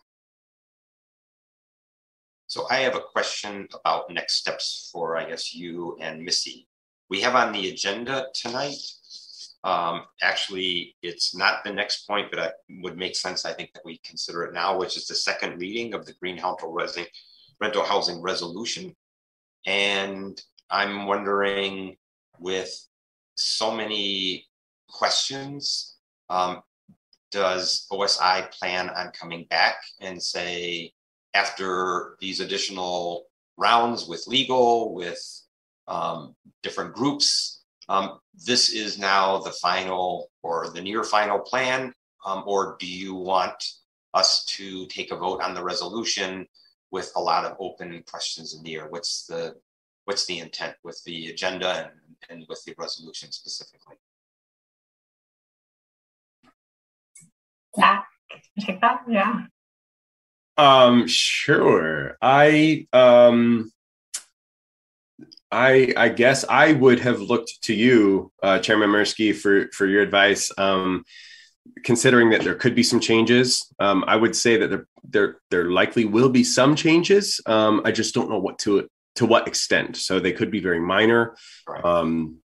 [2.46, 6.68] So I have a question about next steps for, I guess, you and Missy.
[7.10, 8.76] We have on the agenda tonight,
[9.64, 13.84] um, actually, it's not the next point, but it would make sense, I think, that
[13.84, 16.76] we consider it now, which is the second reading of the Green Rental
[17.60, 18.94] Rental Housing Resolution.
[19.66, 21.96] And I'm wondering,
[22.38, 22.88] with
[23.34, 24.46] so many
[24.88, 25.96] questions,
[26.30, 26.62] um,
[27.30, 30.92] does OSI plan on coming back and say,
[31.34, 35.20] after these additional rounds with legal, with
[35.88, 41.92] um, different groups, um, this is now the final or the near final plan?
[42.24, 43.62] Um, or do you want
[44.14, 46.46] us to take a vote on the resolution
[46.90, 48.86] with a lot of open questions in the air?
[48.88, 49.56] What's the
[50.04, 53.96] what's the intent with the agenda and, and with the resolution specifically?
[57.76, 59.02] Zach, can you take that?
[59.08, 59.46] Yeah.
[60.56, 62.16] Um, sure.
[62.22, 63.72] I um
[65.50, 70.02] I I guess I would have looked to you, uh, Chairman Mirsky, for for your
[70.02, 70.50] advice.
[70.58, 71.04] Um,
[71.82, 75.70] considering that there could be some changes, um, I would say that there there there
[75.70, 77.40] likely will be some changes.
[77.46, 79.96] Um, I just don't know what to to what extent.
[79.96, 81.36] So they could be very minor.
[81.82, 82.38] Um,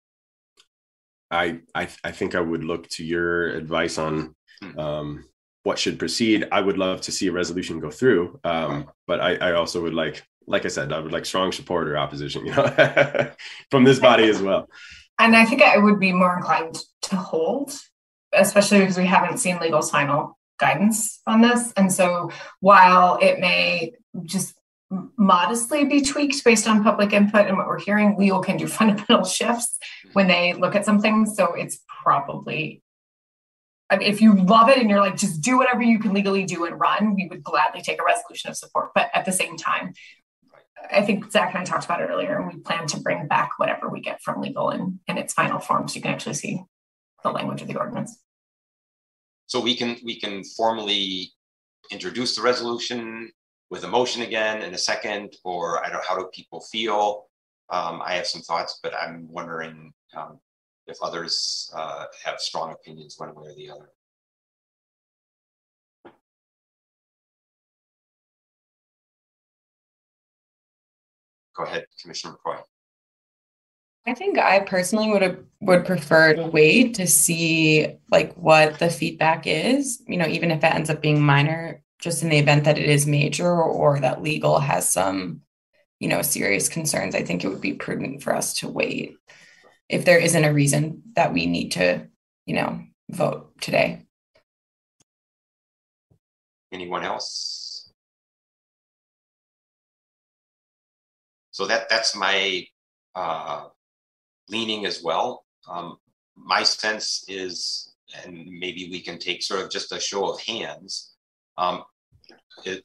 [1.29, 4.35] I I I think I would look to your advice on
[4.77, 5.25] um,
[5.63, 6.47] what should proceed.
[6.51, 9.93] I would love to see a resolution go through, um, but I, I also would
[9.93, 13.31] like, like I said, I would like strong support or opposition, you know,
[13.71, 14.69] from this body as well.
[15.19, 17.73] And I think I would be more inclined to hold,
[18.33, 21.73] especially because we haven't seen legal's final guidance on this.
[21.75, 22.31] And so
[22.61, 24.56] while it may just
[24.89, 29.25] modestly be tweaked based on public input and what we're hearing, legal can do fundamental
[29.25, 29.77] shifts
[30.13, 31.25] when they look at something.
[31.25, 32.81] So it's probably
[33.89, 36.43] I mean, if you love it and you're like, just do whatever you can legally
[36.43, 38.91] do and run, we would gladly take a resolution of support.
[38.93, 39.93] But at the same time,
[40.91, 43.51] I think Zach and I talked about it earlier, and we plan to bring back
[43.57, 46.61] whatever we get from legal in, in its final form so you can actually see
[47.23, 48.17] the language of the ordinance.
[49.47, 51.31] So we can we can formally
[51.89, 53.31] introduce the resolution
[53.69, 57.27] with a motion again in a second, or I don't, how do people feel?
[57.69, 60.39] Um, I have some thoughts, but I'm wondering um,
[60.87, 63.89] if others uh, have strong opinions one way or the other.
[71.55, 72.61] Go ahead, Commissioner McCoy.
[74.05, 78.89] I think I personally would have, would prefer to wait to see like what the
[78.89, 82.65] feedback is, you know, even if it ends up being minor, just in the event
[82.65, 85.41] that it is major or that legal has some,
[85.99, 87.15] you know, serious concerns.
[87.15, 89.17] I think it would be prudent for us to wait
[89.89, 92.07] if there isn't a reason that we need to,
[92.45, 94.03] you know, vote today.
[96.71, 97.91] Anyone else?
[101.51, 102.65] So that that's my
[103.15, 103.69] uh,
[104.49, 105.45] leaning as well.
[105.67, 105.97] Um,
[106.35, 111.16] my sense is, and maybe we can take sort of just a show of hands
[111.57, 111.83] um,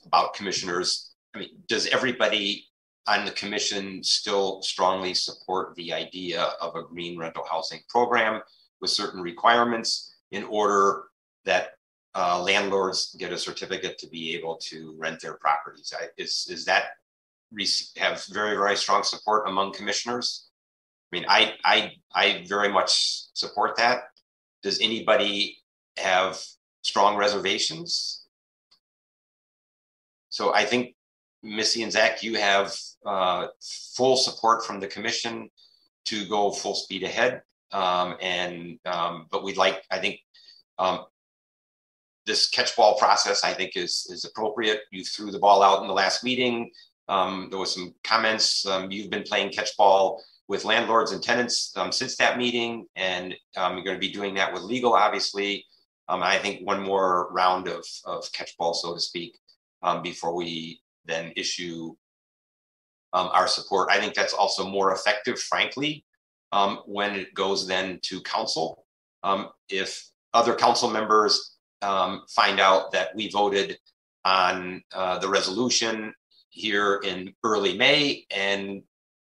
[0.07, 1.15] about commissioners.
[1.35, 2.67] I mean, does everybody
[3.07, 8.41] on the commission still strongly support the idea of a green rental housing program
[8.81, 11.05] with certain requirements in order
[11.45, 11.71] that
[12.15, 15.93] uh, landlords get a certificate to be able to rent their properties?
[15.99, 16.85] I, is, is that
[17.97, 20.49] have very, very strong support among commissioners?
[21.13, 24.05] I mean, I, I, I very much support that.
[24.63, 25.59] Does anybody
[25.99, 26.41] have
[26.83, 28.22] strong reservations?
[30.33, 30.95] So I think
[31.43, 33.49] Missy and Zach, you have uh,
[33.95, 35.51] full support from the commission
[36.07, 37.43] to go full speed ahead.
[37.71, 40.21] Um, and um, but we'd like, I think,
[40.79, 41.05] um,
[42.25, 44.81] this catchball process, I think, is is appropriate.
[44.91, 46.71] You threw the ball out in the last meeting.
[47.09, 48.65] Um, there was some comments.
[48.65, 53.85] Um, you've been playing catchball with landlords and tenants um, since that meeting, and you're
[53.85, 55.67] going to be doing that with legal, obviously.
[56.09, 59.39] I think one more round of, of catchball, so to speak,
[59.83, 61.95] um, before we then issue
[63.13, 63.91] um, our support.
[63.91, 66.05] I think that's also more effective, frankly,
[66.53, 68.85] um, when it goes then to council.
[69.69, 73.79] if other council members find out that we voted
[74.25, 76.15] on uh, the resolution
[76.51, 78.83] here in early May and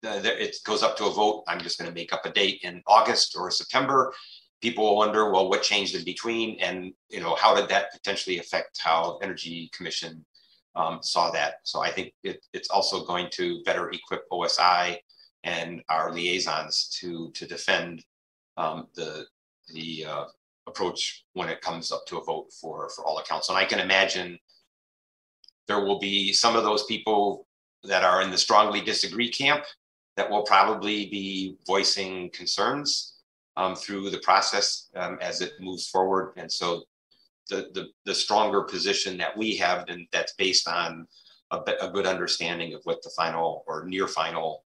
[0.03, 1.43] it goes up to a vote.
[1.47, 4.13] I'm just going to make up a date in August or September.
[4.61, 8.39] People will wonder, well, what changed in between, and you know, how did that potentially
[8.39, 10.25] affect how Energy Commission
[10.75, 11.55] um, saw that?
[11.63, 14.97] So I think it, it's also going to better equip OSI
[15.43, 18.05] and our liaisons to to defend
[18.57, 19.25] um, the
[19.73, 20.25] the uh,
[20.67, 23.49] approach when it comes up to a vote for for all accounts.
[23.49, 24.37] And I can imagine
[25.67, 27.47] there will be some of those people
[27.83, 29.63] that are in the strongly disagree camp
[30.17, 33.15] that will probably be voicing concerns
[33.57, 36.33] um, through the process um, as it moves forward.
[36.37, 36.83] And so
[37.51, 41.05] the, the, the stronger position that we have and that's based on
[41.51, 44.63] a, a good understanding of what the final or near final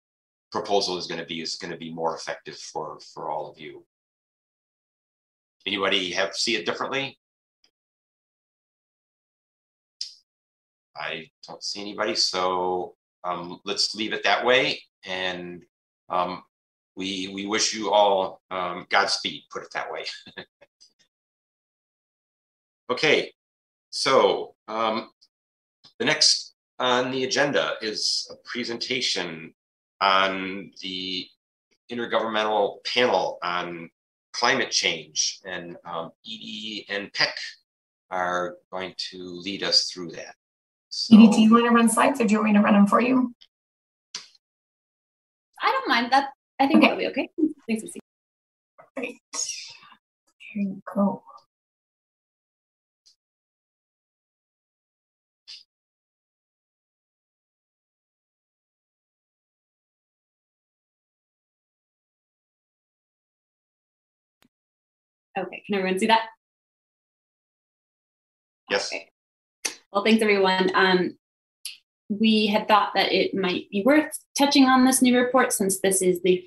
[0.51, 3.61] proposal is going to be is going to be more effective for, for all of
[3.61, 3.85] you.
[5.67, 7.19] Anybody have see it differently?
[10.97, 15.63] I don't see anybody, so um, let's leave it that way and
[16.09, 16.43] um,
[16.97, 19.43] we we wish you all um, Godspeed.
[19.51, 20.05] Put it that way.
[22.91, 23.33] okay,
[23.91, 25.11] so um,
[25.99, 29.53] the next on the agenda is a presentation
[30.01, 31.27] on the
[31.91, 33.91] intergovernmental panel on
[34.33, 37.37] climate change, and um, Edie and Peck
[38.11, 40.35] are going to lead us through that.
[40.89, 42.75] So, Edie, do you want to run slides, or do you want me to run
[42.75, 43.35] them for you?
[45.63, 46.31] I don't mind that.
[46.59, 46.87] I think okay.
[46.87, 47.29] that'll be okay.
[47.69, 48.01] Thanks, Missy.
[48.97, 49.17] Great.
[50.39, 51.23] Here you go.
[65.39, 66.23] Okay, can everyone see that?
[68.71, 68.93] Yes.
[68.93, 69.09] Okay.
[69.93, 70.71] Well, thanks everyone.
[70.75, 71.17] Um,
[72.09, 76.03] we had thought that it might be worth touching on this new report since this
[76.03, 76.45] is the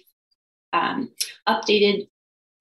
[0.73, 1.11] um,
[1.47, 2.07] updated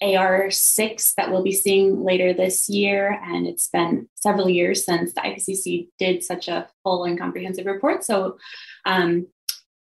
[0.03, 3.21] AR6 that we'll be seeing later this year.
[3.25, 8.05] And it's been several years since the IPCC did such a full and comprehensive report.
[8.05, 8.37] So,
[8.85, 9.27] um,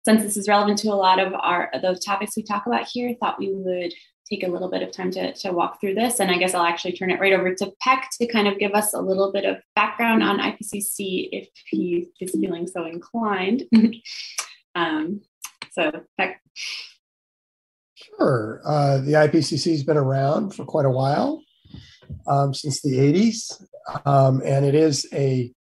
[0.05, 3.15] since this is relevant to a lot of our the topics we talk about here,
[3.21, 3.93] thought we would
[4.31, 6.21] take a little bit of time to, to walk through this.
[6.21, 8.73] And I guess I'll actually turn it right over to Peck to kind of give
[8.73, 13.65] us a little bit of background on IPCC if he is feeling so inclined.
[14.75, 15.23] um,
[15.73, 16.41] so, Peck.
[17.95, 18.61] Sure.
[18.65, 21.43] Uh, the IPCC has been around for quite a while,
[22.27, 23.65] um, since the 80s.
[24.07, 25.53] Um, and it is a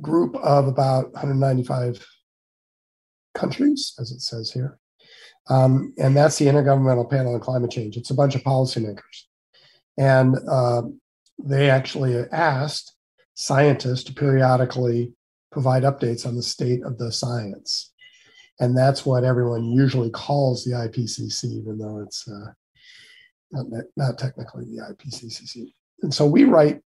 [0.00, 2.04] group of about 195
[3.34, 4.78] countries, as it says here.
[5.48, 7.96] Um, and that's the Intergovernmental Panel on Climate Change.
[7.96, 9.24] It's a bunch of policymakers.
[9.98, 10.82] And uh,
[11.42, 12.94] they actually asked
[13.34, 15.12] scientists to periodically
[15.50, 17.92] provide updates on the state of the science.
[18.60, 22.52] And that's what everyone usually calls the IPCC, even though it's uh,
[23.50, 25.72] not, not technically the IPCC.
[26.02, 26.80] And so we write,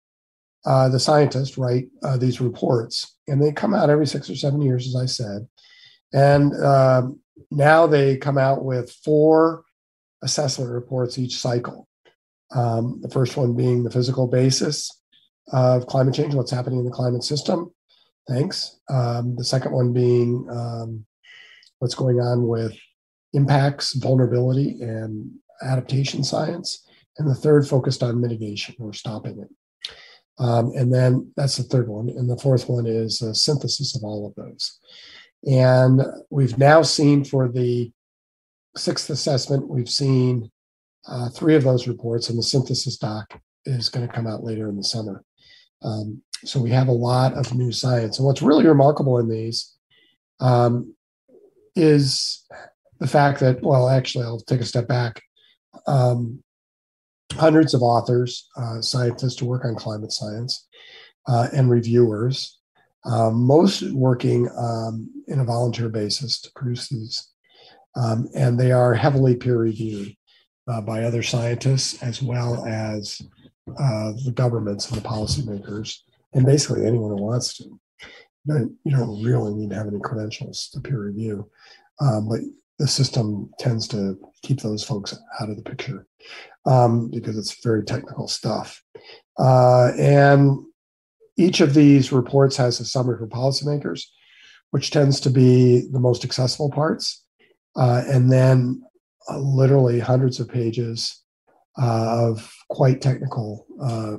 [0.64, 4.62] uh, the scientists write uh, these reports, and they come out every six or seven
[4.62, 5.46] years, as I said.
[6.12, 7.20] And um,
[7.50, 9.64] now they come out with four
[10.22, 11.88] assessment reports each cycle.
[12.54, 14.90] Um, the first one being the physical basis
[15.52, 17.72] of climate change, what's happening in the climate system.
[18.28, 18.78] Thanks.
[18.88, 21.04] Um, the second one being um,
[21.78, 22.76] what's going on with
[23.34, 25.30] impacts, vulnerability, and
[25.62, 26.86] adaptation science.
[27.18, 29.48] And the third focused on mitigation or stopping it.
[30.38, 32.08] Um, and then that's the third one.
[32.08, 34.80] And the fourth one is a synthesis of all of those.
[35.46, 37.92] And we've now seen for the
[38.76, 40.50] sixth assessment, we've seen
[41.06, 44.68] uh, three of those reports, and the synthesis doc is going to come out later
[44.68, 45.22] in the summer.
[45.82, 48.18] Um, so we have a lot of new science.
[48.18, 49.74] And what's really remarkable in these
[50.40, 50.94] um,
[51.76, 52.46] is
[53.00, 55.22] the fact that, well, actually, I'll take a step back.
[55.86, 56.42] Um,
[57.32, 60.66] hundreds of authors, uh, scientists who work on climate science,
[61.26, 62.58] uh, and reviewers,
[63.04, 67.30] uh, most working um, in a volunteer basis to produce these.
[67.96, 70.16] Um, and they are heavily peer reviewed
[70.66, 73.20] uh, by other scientists as well as
[73.68, 75.98] uh, the governments and the policymakers,
[76.32, 77.78] and basically anyone who wants to.
[78.46, 81.48] You don't really need to have any credentials to peer review,
[82.00, 82.40] um, but
[82.78, 86.06] the system tends to keep those folks out of the picture
[86.66, 88.82] um, because it's very technical stuff.
[89.38, 90.64] Uh, and
[91.36, 94.02] each of these reports has a summary for policymakers,
[94.70, 97.24] which tends to be the most accessible parts.
[97.76, 98.82] Uh, and then
[99.30, 101.22] uh, literally hundreds of pages
[101.80, 104.16] uh, of quite technical uh,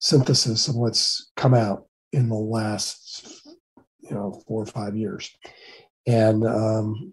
[0.00, 3.42] synthesis of what's come out in the last,
[4.00, 5.30] you know, four or five years.
[6.06, 7.12] And um,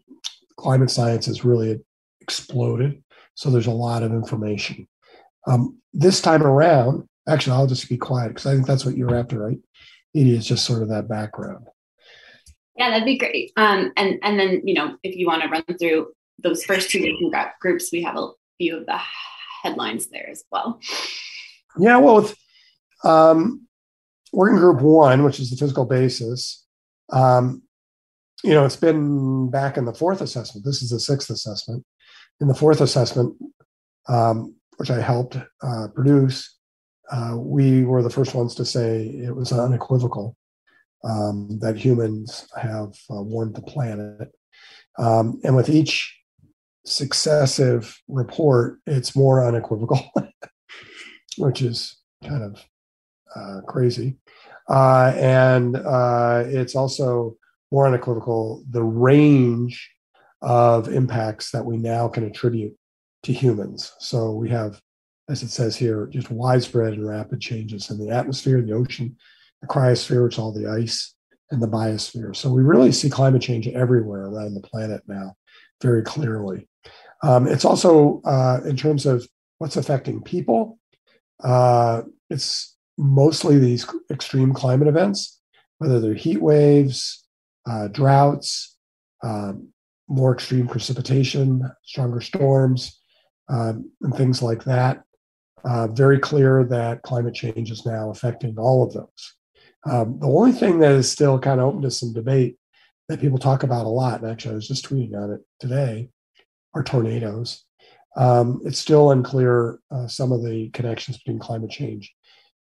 [0.57, 1.79] climate science has really
[2.21, 3.03] exploded.
[3.35, 4.87] So there's a lot of information.
[5.47, 9.15] Um, this time around, actually, I'll just be quiet because I think that's what you're
[9.15, 9.59] after, right?
[10.13, 11.67] It is just sort of that background.
[12.75, 13.51] Yeah, that'd be great.
[13.57, 16.07] Um, and and then you know, if you want to run through
[16.41, 18.99] those first two working groups, we have a few of the
[19.63, 20.79] headlines there as well.
[21.77, 22.35] Yeah, well, with
[23.03, 23.67] um,
[24.31, 26.65] working group one, which is the physical basis,
[27.11, 27.63] um,
[28.43, 30.65] you know, it's been back in the fourth assessment.
[30.65, 31.85] This is the sixth assessment.
[32.41, 33.35] In the fourth assessment,
[34.07, 36.57] um, which I helped uh, produce,
[37.11, 40.35] uh, we were the first ones to say it was unequivocal
[41.03, 44.31] um, that humans have uh, warmed the planet.
[44.97, 46.15] Um, and with each
[46.85, 49.99] successive report, it's more unequivocal,
[51.37, 52.63] which is kind of
[53.35, 54.17] uh, crazy.
[54.69, 57.37] Uh, and uh, it's also
[57.71, 59.89] more unequivocal the range
[60.41, 62.73] of impacts that we now can attribute
[63.23, 63.93] to humans.
[63.99, 64.81] So we have,
[65.29, 69.15] as it says here, just widespread and rapid changes in the atmosphere, the ocean,
[69.61, 71.13] the cryosphere, which is all the ice,
[71.51, 72.35] and the biosphere.
[72.35, 75.35] So we really see climate change everywhere around the planet now,
[75.81, 76.67] very clearly.
[77.21, 79.27] Um, it's also uh, in terms of
[79.59, 80.79] what's affecting people.
[81.43, 85.39] Uh, it's mostly these extreme climate events,
[85.77, 87.25] whether they're heat waves,
[87.69, 88.77] uh, droughts,
[89.23, 89.69] um,
[90.07, 92.99] more extreme precipitation, stronger storms,
[93.49, 95.03] um, and things like that.
[95.63, 99.35] Uh, very clear that climate change is now affecting all of those.
[99.85, 102.57] Um, the only thing that is still kind of open to some debate
[103.07, 106.09] that people talk about a lot, and actually I was just tweeting on it today,
[106.73, 107.63] are tornadoes.
[108.15, 112.13] Um, it's still unclear uh, some of the connections between climate change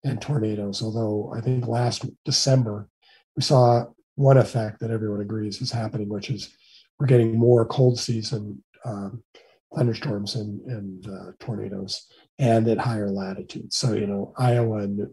[0.03, 2.89] and tornadoes, although I think last December
[3.35, 3.85] we saw
[4.15, 6.55] one effect that everyone agrees is happening, which is
[6.99, 9.23] we're getting more cold season um,
[9.75, 12.07] thunderstorms and, and uh, tornadoes
[12.39, 13.77] and at higher latitudes.
[13.77, 15.07] So, you know, Iowa and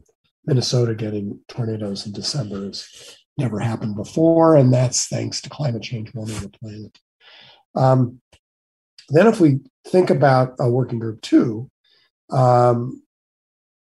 [0.45, 6.13] Minnesota getting tornadoes in December has never happened before, and that's thanks to climate change
[6.15, 6.99] warming the planet.
[7.75, 8.21] Um,
[9.09, 11.71] then, if we think about a working group two,
[12.31, 13.03] um,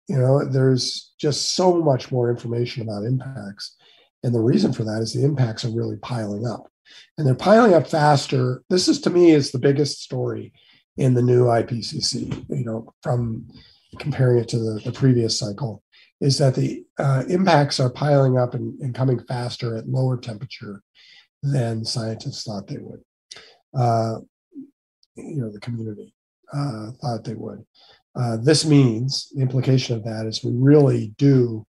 [0.09, 3.77] you know, there's just so much more information about impacts.
[4.23, 6.67] And the reason for that is the impacts are really piling up.
[7.17, 8.63] And they're piling up faster.
[8.71, 10.53] This is to me is the biggest story
[10.97, 13.49] in the new IPCC, you know, from
[13.99, 15.83] comparing it to the, the previous cycle.
[16.21, 20.83] is that the uh, impacts are piling up and, and, coming faster at lower temperature
[21.43, 23.01] than scientists thought they would.
[23.75, 24.19] Uh,
[25.17, 26.15] you know, the community
[26.53, 27.65] uh, thought they would.
[28.15, 31.65] Uh, this means the implication of that is we really do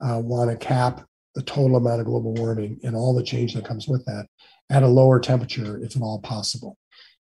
[0.00, 3.64] uh, want to cap the total amount of global warming and all the change that
[3.64, 4.26] comes with that
[4.70, 6.76] at a lower temperature, if at all possible.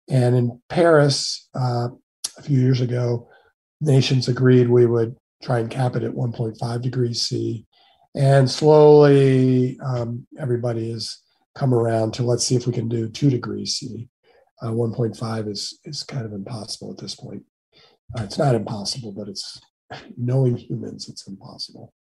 [0.10, 1.90] And in Paris, uh,
[2.38, 3.30] a few years ago,
[3.80, 7.66] nations agreed we would try and cap it at 1.5 degrees C.
[8.16, 11.20] And slowly, um, everybody has
[11.56, 14.10] come around to let's see if we can do 2 degrees C.
[14.62, 17.44] Uh, 1.5 is, is kind of impossible at this point.
[18.18, 19.60] Uh, it's not impossible, but it's
[20.18, 21.94] knowing humans, it's impossible.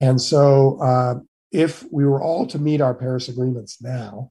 [0.00, 1.14] And so, uh,
[1.50, 4.30] if we were all to meet our Paris agreements now,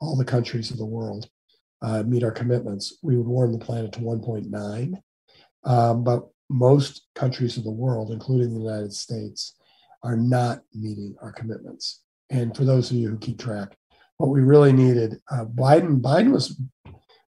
[0.00, 1.28] all the countries of the world
[1.82, 4.94] uh, meet our commitments, we would warm the planet to 1.9.
[5.64, 9.56] Um, but most countries of the world, including the United States,
[10.02, 12.02] are not meeting our commitments.
[12.30, 13.76] And for those of you who keep track,
[14.18, 16.60] what we really needed, uh, Biden, Biden was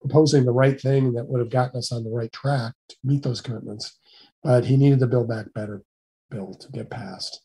[0.01, 3.23] proposing the right thing that would have gotten us on the right track to meet
[3.23, 3.99] those commitments,
[4.43, 5.83] but he needed the Build Back Better
[6.31, 7.43] bill to get passed,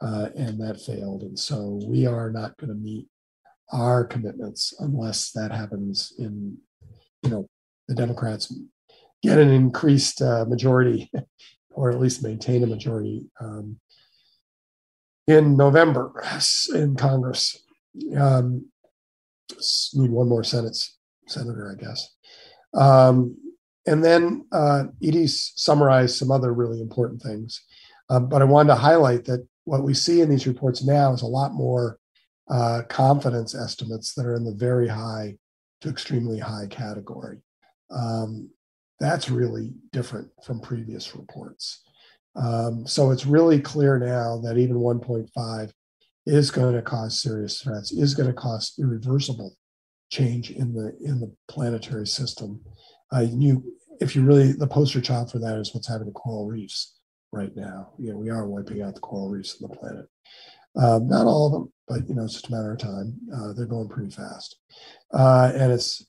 [0.00, 1.22] uh, and that failed.
[1.22, 3.06] And so we are not going to meet
[3.72, 6.56] our commitments unless that happens in,
[7.22, 7.48] you know,
[7.88, 8.52] the Democrats
[9.22, 11.10] get an increased uh, majority,
[11.70, 13.78] or at least maintain a majority um,
[15.26, 16.12] in November
[16.74, 17.62] in Congress.
[18.16, 18.66] Um,
[19.94, 20.76] need one more Senate
[21.26, 22.14] senator, I guess.
[22.74, 23.36] Um,
[23.86, 27.62] and then uh, Edie's summarized some other really important things.
[28.08, 31.22] Um, but I wanted to highlight that what we see in these reports now is
[31.22, 31.99] a lot more
[32.50, 35.36] uh, confidence estimates that are in the very high
[35.80, 37.38] to extremely high category.
[37.90, 38.50] Um,
[38.98, 41.82] that's really different from previous reports.
[42.36, 45.72] Um, so it's really clear now that even 1.5
[46.26, 49.56] is going to cause serious threats, is going to cause irreversible
[50.10, 52.60] change in the in the planetary system.
[53.12, 56.46] Uh, you, if you really, the poster child for that is what's happening to coral
[56.46, 56.98] reefs
[57.32, 57.90] right now.
[57.98, 60.06] You know, we are wiping out the coral reefs on the planet.
[60.76, 63.18] Um, not all of them, but you know, it's just a matter of time.
[63.34, 64.56] Uh, they're going pretty fast,
[65.12, 66.06] uh, and it's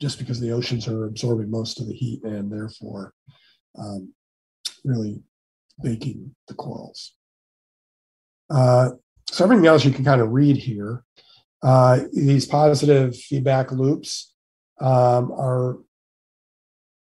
[0.00, 3.12] just because the oceans are absorbing most of the heat and therefore
[3.78, 4.12] um,
[4.84, 5.22] really
[5.82, 7.12] baking the corals.
[8.48, 8.90] Uh,
[9.30, 11.04] so everything else you can kind of read here.
[11.62, 14.34] Uh, these positive feedback loops
[14.80, 15.78] um, are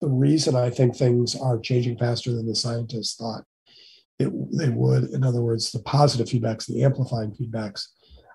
[0.01, 3.45] the reason I think things are changing faster than the scientists thought
[4.19, 5.05] it, they would.
[5.05, 7.87] In other words, the positive feedbacks, the amplifying feedbacks,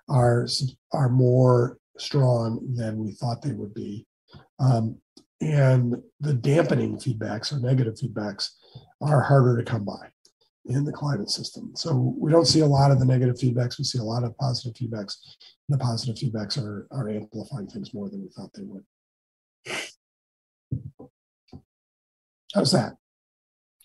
[0.09, 0.47] are
[0.93, 4.05] are more strong than we thought they would be.
[4.59, 4.97] Um,
[5.41, 8.49] and the dampening feedbacks or negative feedbacks
[9.01, 10.09] are harder to come by
[10.65, 11.71] in the climate system.
[11.75, 13.77] So we don't see a lot of the negative feedbacks.
[13.77, 15.15] We see a lot of positive feedbacks.
[15.69, 18.83] The positive feedbacks are, are amplifying things more than we thought they would.
[22.53, 22.93] How's that?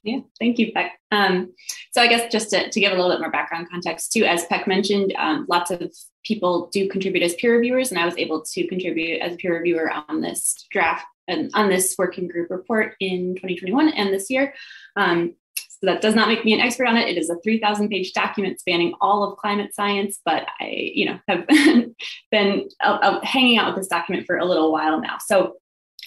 [0.05, 1.01] Yeah, thank you, Peck.
[1.10, 1.55] Um,
[1.93, 4.44] so I guess just to, to, give a little bit more background context too, as
[4.44, 5.82] Peck mentioned, um, lots of
[6.24, 9.56] people do contribute as peer reviewers, and I was able to contribute as a peer
[9.56, 14.52] reviewer on this draft and on this working group report in 2021 and this year.
[14.94, 17.09] Um, so that does not make me an expert on it.
[17.09, 21.18] It is a 3,000 page document spanning all of climate science, but I, you know,
[21.28, 21.47] have
[22.31, 25.16] been uh, uh, hanging out with this document for a little while now.
[25.24, 25.55] So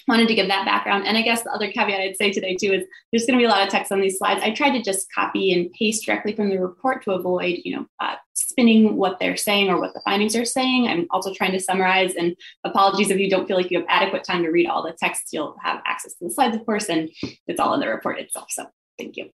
[0.08, 1.06] wanted to give that background.
[1.06, 3.44] And I guess the other caveat I'd say today too is there's going to be
[3.44, 4.42] a lot of text on these slides.
[4.42, 7.86] I tried to just copy and paste directly from the report to avoid, you know,
[8.00, 10.88] uh, spinning what they're saying or what the findings are saying.
[10.88, 12.14] I'm also trying to summarize.
[12.14, 14.96] And apologies if you don't feel like you have adequate time to read all the
[14.98, 15.28] text.
[15.32, 17.10] You'll have access to the slides, of course, and
[17.46, 18.46] it's all in the report itself.
[18.50, 18.66] So
[18.98, 19.28] thank you.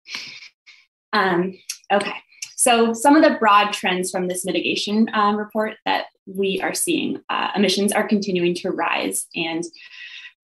[1.13, 1.55] Um,
[1.93, 2.15] okay.
[2.57, 7.21] So some of the broad trends from this mitigation um, report that we are seeing,
[7.29, 9.63] uh, emissions are continuing to rise and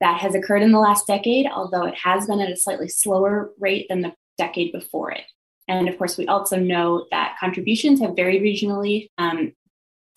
[0.00, 3.50] that has occurred in the last decade, although it has been at a slightly slower
[3.58, 5.24] rate than the decade before it.
[5.68, 9.08] And of course, we also know that contributions have varied regionally.
[9.18, 9.52] Um,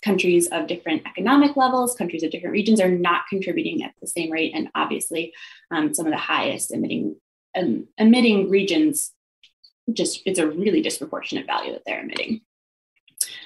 [0.03, 4.31] countries of different economic levels, countries of different regions are not contributing at the same
[4.31, 4.51] rate.
[4.53, 5.34] And obviously,
[5.72, 7.15] um, some of the highest emitting
[7.55, 9.14] um, emitting regions
[9.91, 12.41] just it's a really disproportionate value that they're emitting.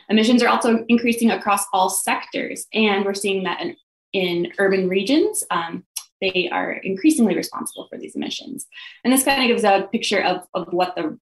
[0.09, 3.75] Emissions are also increasing across all sectors, and we're seeing that in,
[4.13, 5.43] in urban regions.
[5.51, 5.83] Um,
[6.21, 8.65] they are increasingly responsible for these emissions.
[9.03, 11.17] And this kind of gives a picture of, of what the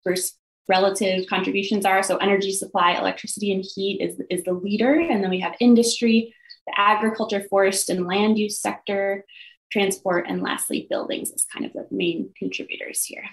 [0.68, 2.02] relative contributions are.
[2.02, 4.94] So energy supply, electricity and heat is, is the leader.
[4.94, 6.34] And then we have industry,
[6.66, 9.24] the agriculture, forest and land use sector,
[9.70, 13.24] transport, and lastly, buildings as kind of the main contributors here.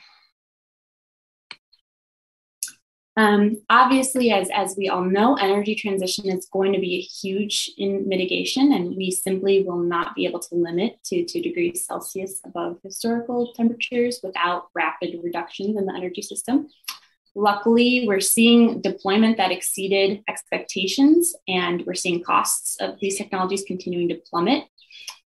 [3.20, 7.70] Um, obviously, as, as we all know, energy transition is going to be a huge
[7.78, 12.40] in mitigation, and we simply will not be able to limit to 2 degrees Celsius
[12.46, 16.70] above historical temperatures without rapid reductions in the energy system.
[17.36, 24.10] Luckily, we're seeing deployment that exceeded expectations, and we're seeing costs of these technologies continuing
[24.10, 24.66] to plummet.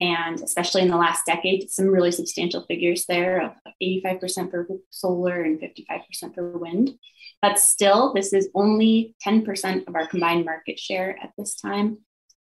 [0.01, 5.43] And especially in the last decade, some really substantial figures there of 85% for solar
[5.43, 6.99] and 55% for wind.
[7.41, 11.99] But still, this is only 10% of our combined market share at this time.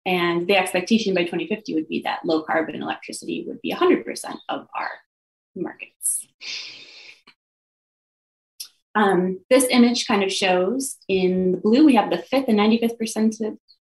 [0.06, 4.04] And the expectation by 2050 would be that low carbon electricity would be 100%
[4.48, 4.90] of our
[5.54, 6.26] markets.
[9.00, 12.98] Um, this image kind of shows in the blue, we have the fifth and 95th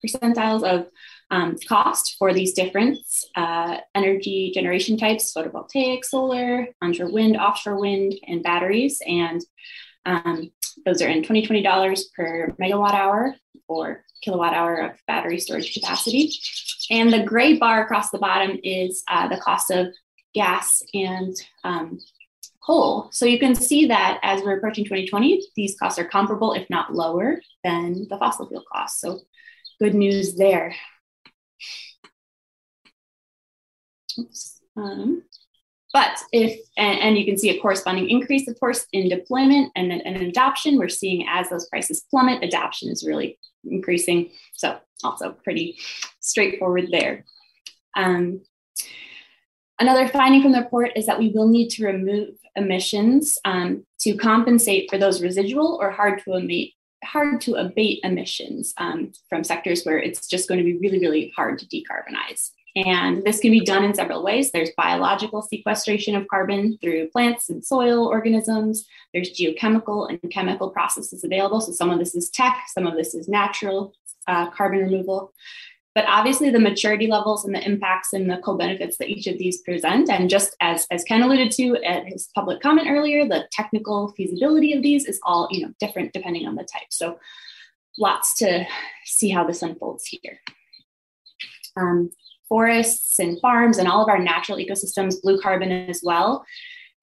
[0.04, 0.88] percentiles of
[1.32, 3.00] um, cost for these different
[3.36, 9.02] uh, energy generation types photovoltaic, solar, onshore wind, offshore wind, and batteries.
[9.08, 9.42] And
[10.06, 10.52] um,
[10.86, 13.36] those are in $2020 per megawatt hour
[13.70, 16.30] or kilowatt hour of battery storage capacity.
[16.92, 19.88] And the gray bar across the bottom is uh, the cost of
[20.34, 21.34] gas and
[21.64, 22.00] um,
[22.66, 23.10] coal.
[23.12, 26.94] So you can see that as we're approaching 2020, these costs are comparable, if not
[26.94, 29.02] lower, than the fossil fuel costs.
[29.02, 29.20] So
[29.80, 30.76] good news there.
[34.18, 34.62] Oops.
[34.78, 35.24] Um,
[35.94, 39.94] but if, and, and, you can see a corresponding increase, of course, in deployment and,
[39.94, 44.32] and adoption, we're seeing as those prices plummet, adoption is really increasing.
[44.54, 45.78] So also pretty
[46.20, 47.24] straightforward there.
[47.96, 48.42] Um,
[49.80, 54.16] another finding from the report is that we will need to remove emissions um, to
[54.16, 56.74] compensate for those residual or hard to abate
[57.04, 61.32] hard to abate emissions um, from sectors where it's just going to be really, really
[61.36, 62.50] hard to decarbonize.
[62.76, 64.52] And this can be done in several ways.
[64.52, 68.86] There's biological sequestration of carbon through plants and soil organisms.
[69.14, 71.62] There's geochemical and chemical processes available.
[71.62, 73.94] So some of this is tech, some of this is natural
[74.28, 75.32] uh, carbon removal.
[75.96, 79.62] But obviously, the maturity levels and the impacts and the co-benefits that each of these
[79.62, 84.10] present, and just as, as Ken alluded to at his public comment earlier, the technical
[84.10, 86.92] feasibility of these is all you know different depending on the type.
[86.92, 87.18] So
[87.98, 88.66] lots to
[89.06, 90.40] see how this unfolds here.
[91.78, 92.12] Um,
[92.50, 96.46] forests and farms and all of our natural ecosystems, blue carbon as well,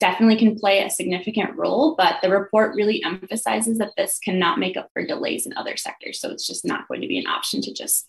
[0.00, 1.94] definitely can play a significant role.
[1.96, 6.20] But the report really emphasizes that this cannot make up for delays in other sectors.
[6.20, 8.08] So it's just not going to be an option to just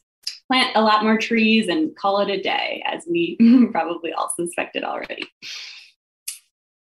[0.53, 3.37] plant a lot more trees and call it a day, as we
[3.71, 5.25] probably all suspected already.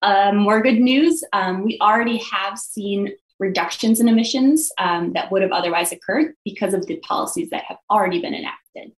[0.03, 5.43] Um, more good news um, we already have seen reductions in emissions um, that would
[5.43, 8.93] have otherwise occurred because of the policies that have already been enacted.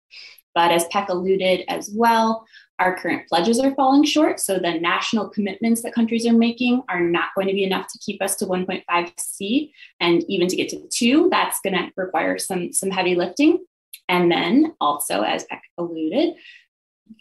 [0.53, 2.45] But as Peck alluded as well,
[2.77, 4.39] our current pledges are falling short.
[4.39, 7.99] So the national commitments that countries are making are not going to be enough to
[7.99, 9.73] keep us to 1.5 C.
[9.99, 13.63] And even to get to two, that's going to require some, some heavy lifting.
[14.11, 16.35] And then also, as Peck alluded,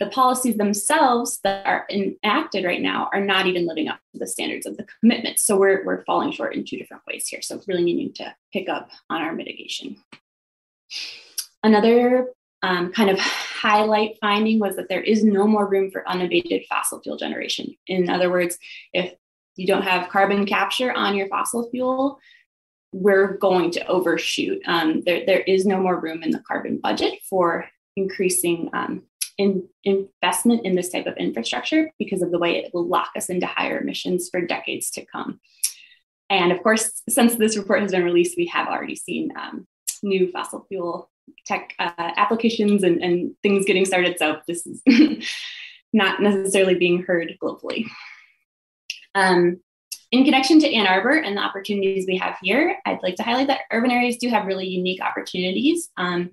[0.00, 4.26] the policies themselves that are enacted right now are not even living up to the
[4.26, 5.38] standards of the commitment.
[5.38, 7.42] So we're, we're falling short in two different ways here.
[7.42, 9.98] So really needing to pick up on our mitigation.
[11.62, 12.26] Another
[12.62, 17.00] um, kind of highlight finding was that there is no more room for unabated fossil
[17.00, 17.76] fuel generation.
[17.86, 18.58] In other words,
[18.92, 19.14] if
[19.54, 22.18] you don't have carbon capture on your fossil fuel,
[22.92, 24.60] we're going to overshoot.
[24.66, 29.04] Um, there, there is no more room in the carbon budget for increasing um,
[29.38, 33.28] in, investment in this type of infrastructure because of the way it will lock us
[33.28, 35.40] into higher emissions for decades to come.
[36.28, 39.66] And of course, since this report has been released, we have already seen um,
[40.02, 41.10] new fossil fuel
[41.46, 44.16] tech uh, applications and, and things getting started.
[44.18, 44.82] So this is
[45.92, 47.86] not necessarily being heard globally.
[49.14, 49.60] Um,
[50.12, 53.46] in connection to Ann Arbor and the opportunities we have here, I'd like to highlight
[53.46, 56.30] that urban areas do have really unique opportunities um,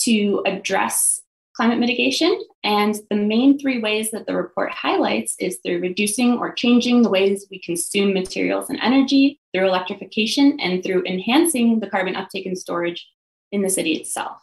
[0.00, 1.22] to address
[1.54, 2.38] climate mitigation.
[2.64, 7.10] And the main three ways that the report highlights is through reducing or changing the
[7.10, 12.58] ways we consume materials and energy, through electrification, and through enhancing the carbon uptake and
[12.58, 13.06] storage
[13.52, 14.40] in the city itself.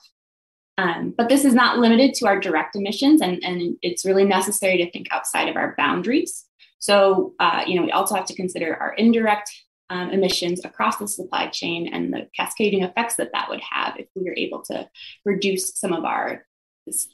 [0.78, 4.78] Um, but this is not limited to our direct emissions, and, and it's really necessary
[4.78, 6.46] to think outside of our boundaries.
[6.80, 9.52] So, uh, you know, we also have to consider our indirect
[9.90, 14.08] um, emissions across the supply chain and the cascading effects that that would have if
[14.16, 14.88] we were able to
[15.26, 16.46] reduce some of our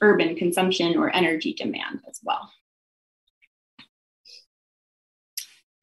[0.02, 2.52] urban consumption or energy demand as well.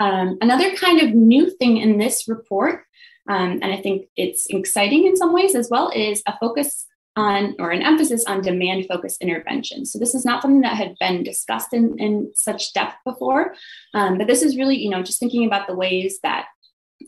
[0.01, 2.85] Um, another kind of new thing in this report
[3.29, 7.55] um, and I think it's exciting in some ways as well, is a focus on
[7.59, 9.85] or an emphasis on demand focused intervention.
[9.85, 13.55] So this is not something that had been discussed in, in such depth before,
[13.95, 16.47] um, but this is really, you know, just thinking about the ways that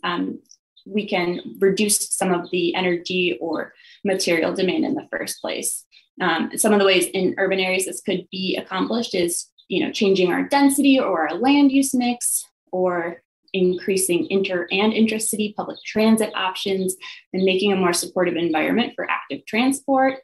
[0.03, 0.41] um,
[0.87, 3.73] we can reduce some of the energy or
[4.05, 5.87] material demand in the first place.
[6.21, 9.91] Um, some of the ways in urban areas this could be accomplished is, you know,
[9.91, 13.23] changing our density or our land use mix, or
[13.55, 16.95] increasing inter and intracity public transit options,
[17.33, 20.19] and making a more supportive environment for active transport.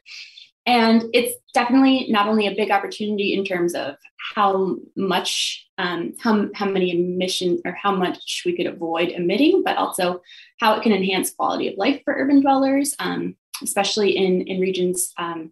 [0.67, 3.95] And it's definitely not only a big opportunity in terms of
[4.35, 9.77] how much, um, how, how many emissions or how much we could avoid emitting, but
[9.77, 10.21] also
[10.59, 15.13] how it can enhance quality of life for urban dwellers, um, especially in, in regions
[15.17, 15.51] um,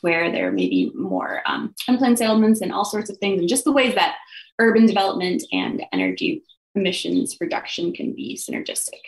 [0.00, 3.64] where there may be more um, unplanned settlements and all sorts of things, and just
[3.64, 4.16] the ways that
[4.58, 6.42] urban development and energy
[6.74, 9.00] emissions reduction can be synergistic.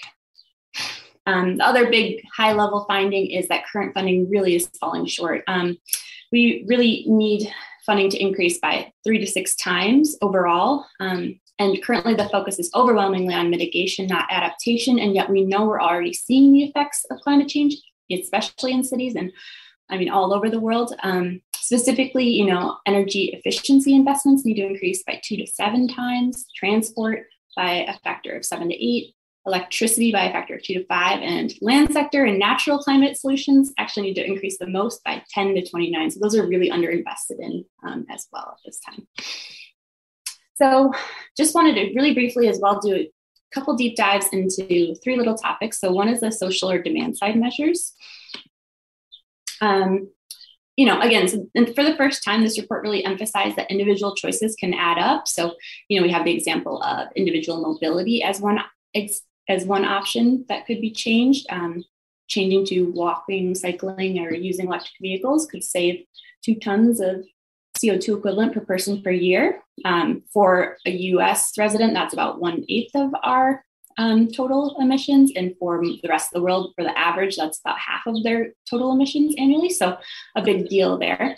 [1.27, 5.43] Um, the other big high level finding is that current funding really is falling short.
[5.47, 5.79] Um,
[6.33, 7.51] we really need
[7.87, 10.87] funding to increase by three to six times overall.
[11.01, 14.99] Um, and currently, the focus is overwhelmingly on mitigation, not adaptation.
[14.99, 17.77] And yet, we know we're already seeing the effects of climate change,
[18.11, 19.33] especially in cities and
[19.91, 20.95] I mean, all over the world.
[21.03, 26.47] Um, specifically, you know, energy efficiency investments need to increase by two to seven times,
[26.57, 29.15] transport by a factor of seven to eight,
[29.47, 33.73] electricity by a factor of two to five, and land sector and natural climate solutions
[33.79, 36.11] actually need to increase the most by 10 to 29.
[36.11, 39.07] So those are really underinvested in um, as well at this time.
[40.55, 40.93] So
[41.37, 43.11] just wanted to really briefly as well do a
[43.53, 45.81] couple deep dives into three little topics.
[45.81, 47.93] So one is the social or demand side measures.
[49.61, 50.11] Um,
[50.77, 54.57] you know, again, so, for the first time, this report really emphasized that individual choices
[54.57, 55.29] can add up.
[55.29, 55.55] So,
[55.89, 58.59] you know, we have the example of individual mobility as one
[58.95, 61.47] as one option that could be changed.
[61.51, 61.85] Um,
[62.27, 66.05] changing to walking, cycling, or using electric vehicles could save
[66.43, 67.25] two tons of
[67.79, 69.63] CO2 equivalent per person per year.
[69.85, 73.65] Um, for a US resident, that's about one eighth of our
[73.99, 75.33] um, total emissions.
[75.37, 78.53] And for the rest of the world, for the average, that's about half of their
[78.69, 79.71] total emissions annually.
[79.71, 79.97] So
[80.37, 81.37] a big deal there.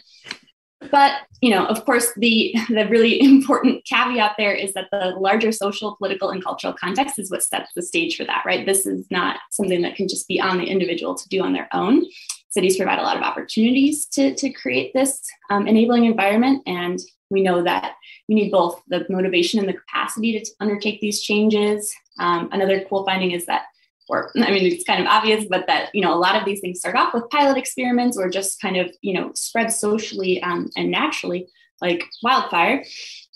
[0.90, 5.52] But you know, of course, the the really important caveat there is that the larger
[5.52, 8.66] social, political, and cultural context is what sets the stage for that, right?
[8.66, 11.68] This is not something that can just be on the individual to do on their
[11.72, 12.04] own.
[12.50, 15.20] Cities provide a lot of opportunities to, to create this
[15.50, 16.98] um, enabling environment, and
[17.30, 17.94] we know that
[18.28, 21.94] we need both the motivation and the capacity to undertake these changes.
[22.18, 23.62] Um, another cool finding is that
[24.08, 26.60] or I mean, it's kind of obvious, but that, you know, a lot of these
[26.60, 30.70] things start off with pilot experiments or just kind of, you know, spread socially um,
[30.76, 31.48] and naturally
[31.80, 32.84] like wildfire.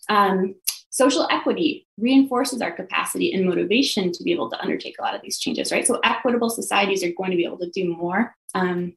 [0.08, 0.54] Um,
[0.90, 5.22] social equity reinforces our capacity and motivation to be able to undertake a lot of
[5.22, 5.86] these changes, right?
[5.86, 8.34] So equitable societies are going to be able to do more.
[8.54, 8.94] Um,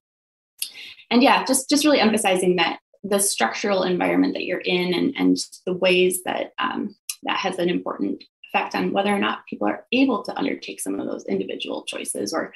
[1.11, 5.37] and yeah, just, just really emphasizing that the structural environment that you're in and, and
[5.65, 8.23] the ways that um, that has an important
[8.53, 12.33] effect on whether or not people are able to undertake some of those individual choices
[12.33, 12.53] or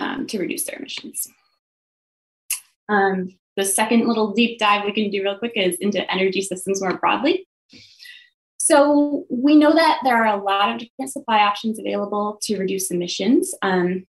[0.00, 1.26] um, to reduce their emissions.
[2.88, 6.82] Um, the second little deep dive we can do real quick is into energy systems
[6.82, 7.46] more broadly.
[8.58, 12.90] So we know that there are a lot of different supply options available to reduce
[12.90, 13.54] emissions.
[13.62, 14.06] Um,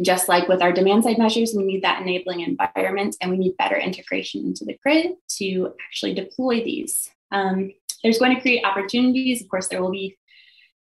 [0.00, 3.56] just like with our demand side measures, we need that enabling environment and we need
[3.58, 7.10] better integration into the grid to actually deploy these.
[7.30, 7.72] Um,
[8.04, 9.42] there's going to create opportunities.
[9.42, 10.16] Of course, there will be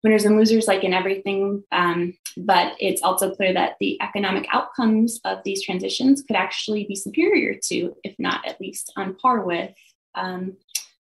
[0.04, 5.22] winners and losers like in everything, um, but it's also clear that the economic outcomes
[5.24, 9.72] of these transitions could actually be superior to, if not at least on par with,
[10.16, 10.58] um,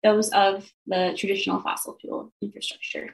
[0.03, 3.13] those of the traditional fossil fuel infrastructure.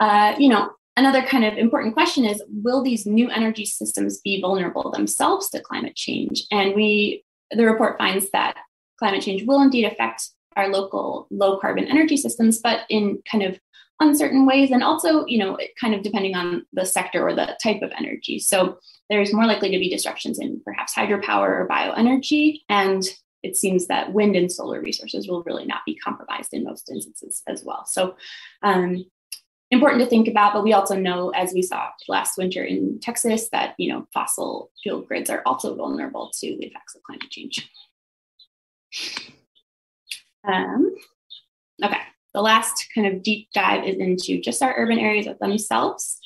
[0.00, 4.40] Uh, you know, another kind of important question is will these new energy systems be
[4.40, 8.56] vulnerable themselves to climate change and we the report finds that
[8.98, 13.58] climate change will indeed affect our local low carbon energy systems, but in kind of
[14.00, 17.82] uncertain ways and also you know kind of depending on the sector or the type
[17.82, 18.38] of energy.
[18.38, 18.78] So
[19.10, 23.02] there's more likely to be disruptions in perhaps hydropower or bioenergy and
[23.42, 27.42] it seems that wind and solar resources will really not be compromised in most instances
[27.46, 27.84] as well.
[27.86, 28.16] So
[28.62, 29.04] um,
[29.70, 33.50] important to think about but we also know as we saw last winter in texas
[33.50, 37.68] that you know fossil fuel grids are also vulnerable to the effects of climate change
[40.44, 40.94] um,
[41.82, 42.00] okay,
[42.34, 46.20] the last kind of deep dive is into just our urban areas themselves.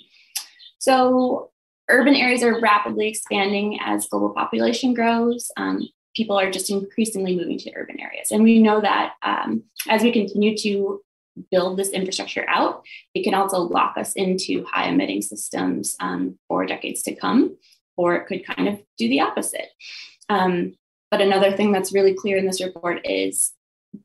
[0.79, 1.51] So,
[1.89, 5.51] urban areas are rapidly expanding as global population grows.
[5.57, 8.31] Um, people are just increasingly moving to urban areas.
[8.31, 11.01] And we know that um, as we continue to
[11.51, 12.85] build this infrastructure out,
[13.15, 17.57] it can also lock us into high emitting systems um, for decades to come,
[17.97, 19.69] or it could kind of do the opposite.
[20.29, 20.75] Um,
[21.13, 23.53] but another thing that's really clear in this report is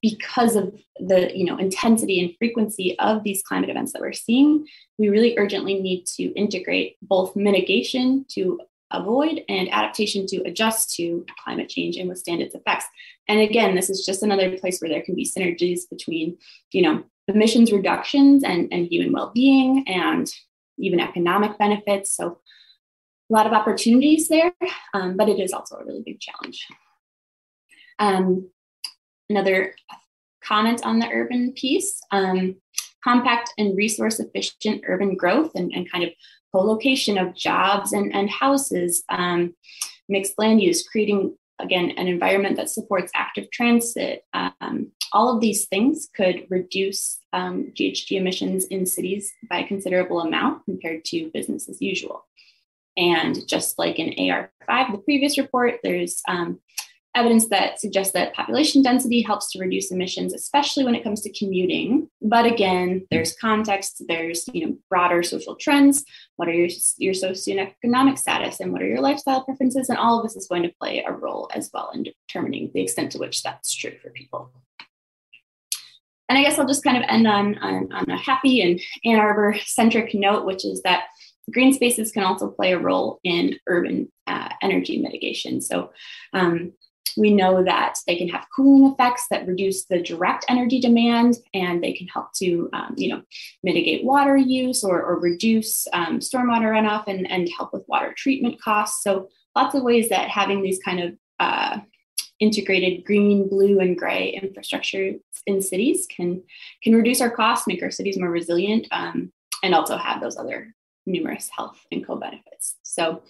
[0.01, 4.67] because of the you know intensity and frequency of these climate events that we're seeing,
[4.97, 8.59] we really urgently need to integrate both mitigation to
[8.91, 12.85] avoid and adaptation to adjust to climate change and withstand its effects.
[13.29, 16.37] And again, this is just another place where there can be synergies between,
[16.71, 20.29] you know, emissions reductions and, and human well-being and
[20.77, 22.15] even economic benefits.
[22.15, 22.39] So
[23.29, 24.53] a lot of opportunities there,
[24.93, 26.65] um, but it is also a really big challenge.
[27.99, 28.49] Um,
[29.29, 29.73] another
[30.43, 32.55] comment on the urban piece, um,
[33.03, 36.09] compact and resource efficient urban growth and, and kind of
[36.53, 39.53] co-location of jobs and, and houses, um,
[40.09, 44.23] mixed land use, creating again an environment that supports active transit.
[44.33, 50.21] Um, all of these things could reduce um, GHG emissions in cities by a considerable
[50.21, 52.25] amount compared to business as usual.
[52.95, 56.59] And just like in AR5, the previous report, there's um,
[57.17, 61.33] evidence that suggests that population density helps to reduce emissions, especially when it comes to
[61.33, 62.09] commuting.
[62.21, 66.05] But again, there's context, there's you know broader social trends.
[66.35, 69.89] What are your your socioeconomic status and what are your lifestyle preferences?
[69.89, 72.81] And all of this is going to play a role as well in determining the
[72.81, 74.51] extent to which that's true for people.
[76.29, 79.19] And I guess I'll just kind of end on, on, on a happy and Ann
[79.19, 81.05] Arbor centric note, which is that
[81.51, 85.61] green spaces can also play a role in urban uh, energy mitigation.
[85.61, 85.91] So
[86.33, 86.73] um,
[87.17, 91.83] we know that they can have cooling effects that reduce the direct energy demand, and
[91.83, 93.21] they can help to, um, you know,
[93.63, 98.61] mitigate water use or, or reduce um, stormwater runoff and, and help with water treatment
[98.61, 99.03] costs.
[99.03, 101.79] So lots of ways that having these kind of uh,
[102.39, 105.13] integrated green, blue, and gray infrastructure
[105.45, 106.43] in cities can
[106.83, 109.31] can reduce our costs, make our cities more resilient, um,
[109.63, 110.73] and also have those other
[111.05, 112.75] numerous health and co-benefits.
[112.83, 113.23] So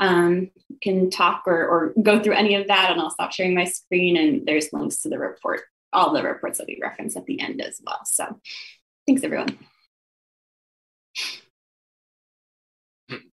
[0.00, 0.50] um,
[0.82, 4.16] can talk or, or go through any of that and I'll stop sharing my screen
[4.16, 5.60] and there's links to the report,
[5.92, 8.00] all the reports that we reference at the end as well.
[8.04, 8.40] So
[9.06, 9.58] thanks everyone.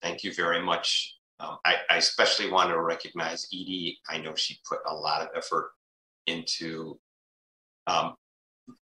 [0.02, 1.18] Thank you very much.
[1.40, 3.98] Um, I, I, especially want to recognize Edie.
[4.08, 5.72] I know she put a lot of effort
[6.28, 7.00] into
[7.88, 8.14] um,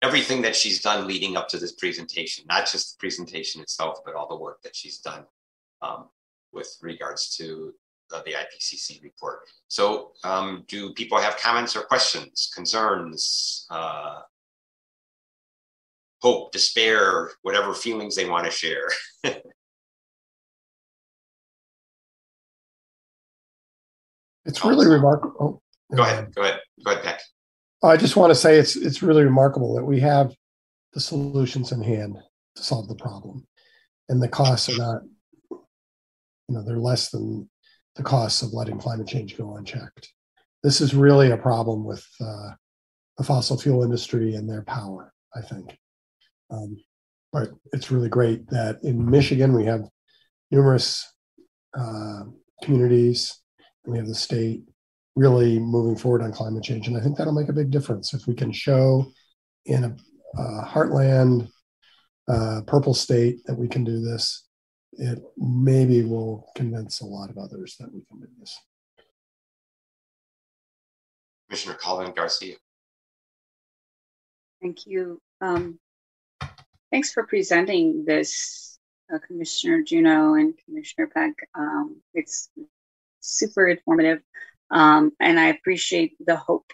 [0.02, 4.14] everything that she's done leading up to this presentation, not just the presentation itself, but
[4.14, 5.24] all the work that she's done.
[5.80, 6.08] Um,
[6.52, 7.74] with regards to
[8.12, 9.40] uh, the IPCC report.
[9.68, 14.20] So um, do people have comments or questions, concerns, uh,
[16.20, 18.88] hope, despair, whatever feelings they want to share?
[24.44, 25.62] it's really remarkable.
[25.92, 27.20] Oh, go ahead, go ahead, go ahead, Peck.
[27.84, 30.32] I just want to say it's it's really remarkable that we have
[30.92, 32.16] the solutions in hand
[32.56, 33.44] to solve the problem,
[34.08, 35.02] and the costs are not
[36.52, 37.48] you know they're less than
[37.96, 40.12] the costs of letting climate change go unchecked.
[40.62, 42.50] This is really a problem with uh,
[43.16, 45.76] the fossil fuel industry and their power, I think.
[46.50, 46.76] Um,
[47.32, 49.88] but it's really great that in Michigan we have
[50.50, 51.10] numerous
[51.78, 52.24] uh,
[52.62, 53.40] communities,
[53.84, 54.62] and we have the state
[55.16, 58.26] really moving forward on climate change, and I think that'll make a big difference if
[58.26, 59.10] we can show
[59.64, 59.96] in a,
[60.38, 61.48] a heartland
[62.28, 64.48] uh, purple state that we can do this
[64.92, 68.58] it maybe will convince a lot of others that we can do this.
[71.48, 72.56] Commissioner Colin Garcia.
[74.60, 75.20] Thank you.
[75.40, 75.78] Um,
[76.90, 78.78] thanks for presenting this,
[79.12, 81.34] uh, Commissioner Juneau and Commissioner Peck.
[81.54, 82.48] Um, it's
[83.20, 84.20] super informative,
[84.70, 86.72] um, and I appreciate the hope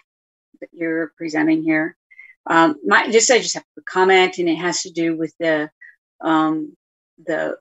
[0.61, 1.97] that you're presenting here.
[2.45, 5.69] Um, my, just I just have a comment, and it has to do with the
[6.21, 6.75] um,
[7.25, 7.57] the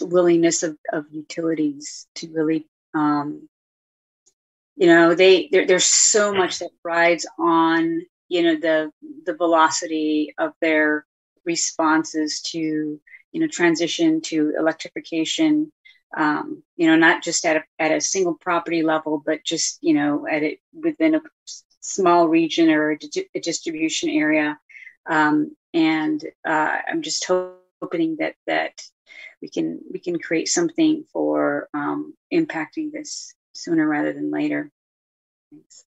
[0.00, 3.48] willingness of, of utilities to really um,
[4.76, 8.90] you know they there's so much that rides on you know the
[9.26, 11.04] the velocity of their
[11.44, 13.00] responses to
[13.32, 15.70] you know transition to electrification
[16.16, 19.94] um, you know not just at a, at a single property level but just you
[19.94, 21.20] know at it within a
[21.80, 22.98] small region or a,
[23.34, 24.58] a distribution area.
[25.06, 28.82] Um, and uh, i'm just hoping that that
[29.42, 34.70] we can we can create something for um, impacting this sooner rather than later.
[35.50, 35.84] Thanks.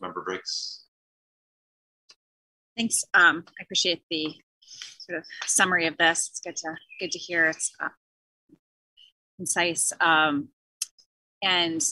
[0.00, 0.84] Member Briggs.
[2.76, 3.02] Thanks.
[3.14, 6.28] Um, I appreciate the sort of summary of this.
[6.30, 7.46] It's good to good to hear.
[7.46, 7.88] It's uh,
[9.36, 10.48] concise, um,
[11.42, 11.82] and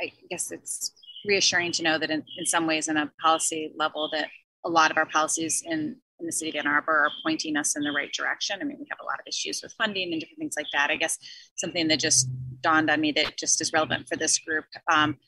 [0.00, 0.92] I guess it's
[1.26, 4.28] reassuring to know that in, in some ways, in a policy level, that
[4.64, 7.76] a lot of our policies in in the city of Ann Arbor are pointing us
[7.76, 8.58] in the right direction.
[8.60, 10.90] I mean, we have a lot of issues with funding and different things like that.
[10.90, 11.18] I guess
[11.56, 12.28] something that just
[12.62, 14.64] dawned on me that just is relevant for this group.
[14.90, 15.18] Um,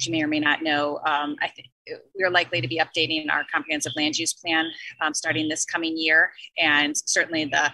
[0.00, 1.68] you may or may not know, um, I think
[2.16, 4.70] we are likely to be updating our comprehensive land use plan
[5.02, 7.70] um, starting this coming year, and certainly the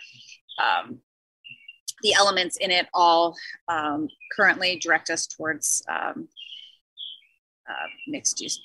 [0.62, 0.98] um,
[2.02, 3.36] the elements in it all
[3.68, 6.28] um, currently direct us towards um,
[7.68, 8.60] uh, mixed use,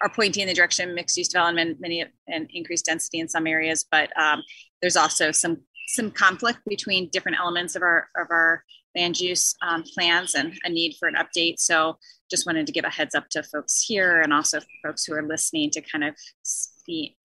[0.00, 3.46] are pointing in the direction of mixed use development, many and increased density in some
[3.46, 4.42] areas, but um,
[4.80, 5.58] there's also some
[5.88, 8.62] some conflict between different elements of our of our
[8.96, 11.58] land use um, plans and a need for an update.
[11.58, 11.98] So
[12.30, 15.26] just wanted to give a heads up to folks here and also folks who are
[15.26, 17.16] listening to kind of see,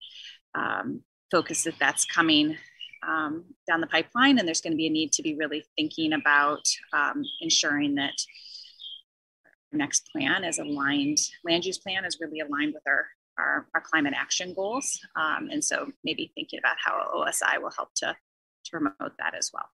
[0.54, 2.56] um, focus that that's coming
[3.06, 4.38] um, down the pipeline.
[4.38, 6.62] And there's going to be a need to be really thinking about
[6.92, 8.14] um, ensuring that
[9.74, 13.06] next plan is aligned, land use plan is really aligned with our,
[13.38, 15.00] our, our climate action goals.
[15.16, 18.16] Um, and so maybe thinking about how OSI will help to,
[18.64, 19.68] to promote that as well.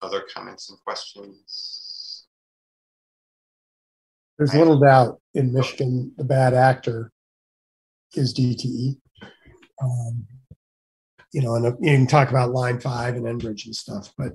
[0.00, 2.26] Other comments and questions?
[4.38, 7.10] There's little doubt in Michigan, the bad actor
[8.14, 8.96] is DTE.
[9.82, 10.26] Um,
[11.32, 14.32] you know, and uh, you can talk about Line Five and Enbridge and stuff, but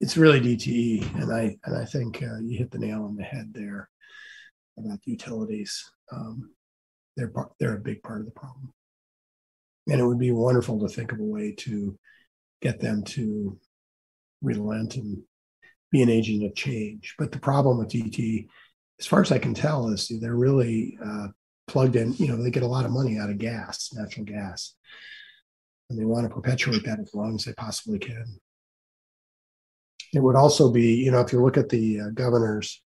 [0.00, 3.22] it's really DTE, and I and I think uh, you hit the nail on the
[3.22, 3.88] head there
[4.78, 5.90] about the utilities.
[6.12, 6.50] Um,
[7.16, 8.72] they're they're a big part of the problem,
[9.88, 11.98] and it would be wonderful to think of a way to
[12.62, 13.58] get them to
[14.42, 15.22] relent and
[15.90, 17.14] be an agent of change.
[17.18, 18.46] But the problem with DTE,
[19.00, 21.28] as far as I can tell, is they're really uh,
[21.66, 22.12] plugged in.
[22.14, 24.74] You know, they get a lot of money out of gas, natural gas,
[25.90, 28.24] and they want to perpetuate that as long as they possibly can.
[30.14, 32.82] It would also be, you know, if you look at the uh, governor's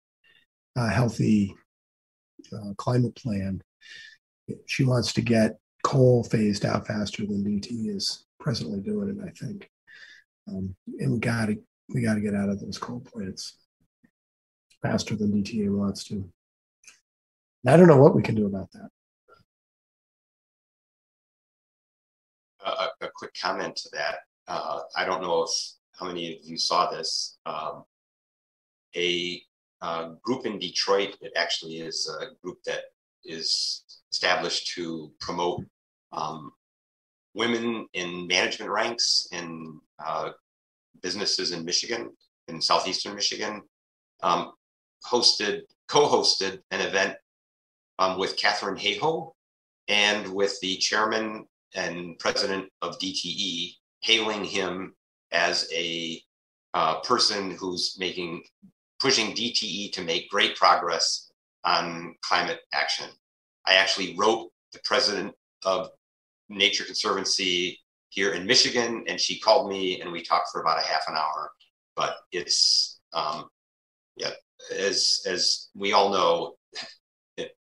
[0.76, 1.54] uh, healthy
[2.52, 3.62] uh, climate plan,
[4.66, 9.24] she wants to get coal phased out faster than DTE is presently doing it.
[9.24, 9.70] I think.
[10.48, 11.56] Um, and we got to
[11.88, 13.56] we got to get out of those coal plants
[14.82, 16.14] faster than DTE wants to.
[16.14, 18.88] And I don't know what we can do about that.
[22.68, 24.16] A, a, quick comment to that.
[24.46, 25.50] Uh, I don't know if
[25.98, 27.38] how many of you saw this.
[27.46, 27.84] Um,
[28.96, 29.42] a
[29.80, 31.16] uh, group in Detroit.
[31.20, 32.84] It actually is a group that
[33.24, 35.64] is established to promote
[36.12, 36.52] um,
[37.34, 40.30] women in management ranks in uh,
[41.02, 42.10] businesses in Michigan,
[42.48, 43.62] in southeastern Michigan,
[44.22, 44.52] um,
[45.06, 47.16] hosted, co-hosted an event
[47.98, 49.32] um, with Katharine Hayhoe
[49.88, 54.94] and with the chairman and president of DTE, hailing him
[55.32, 56.22] as a
[56.74, 58.42] uh, person who's making
[59.00, 61.30] pushing DTE to make great progress
[61.64, 63.06] on climate action.
[63.66, 65.34] I actually wrote the president
[65.64, 65.90] of
[66.48, 67.78] Nature Conservancy
[68.10, 71.14] here in Michigan, and she called me and we talked for about a half an
[71.16, 71.50] hour.
[71.94, 73.48] But it's um,
[74.16, 74.30] yeah,
[74.74, 76.54] as as we all know,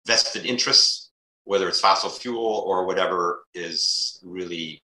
[0.06, 1.05] vested interests,
[1.46, 4.82] whether it's fossil fuel or whatever, is really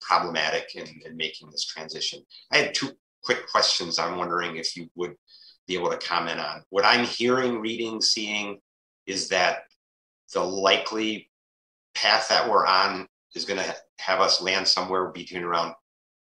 [0.00, 2.20] problematic in, in making this transition.
[2.52, 2.90] I had two
[3.22, 3.98] quick questions.
[3.98, 5.14] I'm wondering if you would
[5.66, 8.60] be able to comment on what I'm hearing, reading, seeing
[9.06, 9.62] is that
[10.32, 11.30] the likely
[11.94, 15.74] path that we're on is going to have us land somewhere between around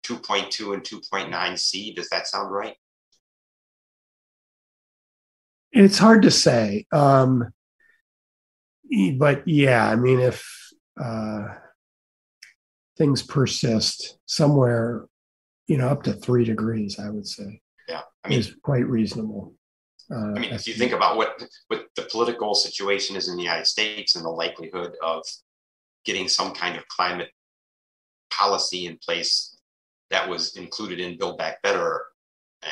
[0.05, 1.93] 2.2 and 2.9 C.
[1.93, 2.75] Does that sound right?
[5.71, 6.85] It's hard to say.
[6.91, 7.51] Um,
[9.17, 10.45] but yeah, I mean, if
[11.01, 11.47] uh,
[12.97, 15.07] things persist somewhere,
[15.67, 17.61] you know, up to three degrees, I would say.
[17.87, 19.53] Yeah, I mean, is quite reasonable.
[20.11, 23.43] Uh, I mean, if you think about what what the political situation is in the
[23.43, 25.23] United States and the likelihood of
[26.05, 27.29] getting some kind of climate
[28.31, 29.57] policy in place
[30.11, 32.03] that was included in Build Back Better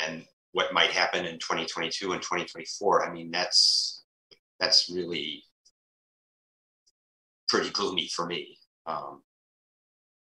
[0.05, 3.07] and what might happen in 2022 and 2024.
[3.07, 4.03] I mean, that's
[4.59, 5.43] that's really
[7.51, 8.57] pretty gloomy for me.
[8.85, 9.21] Um,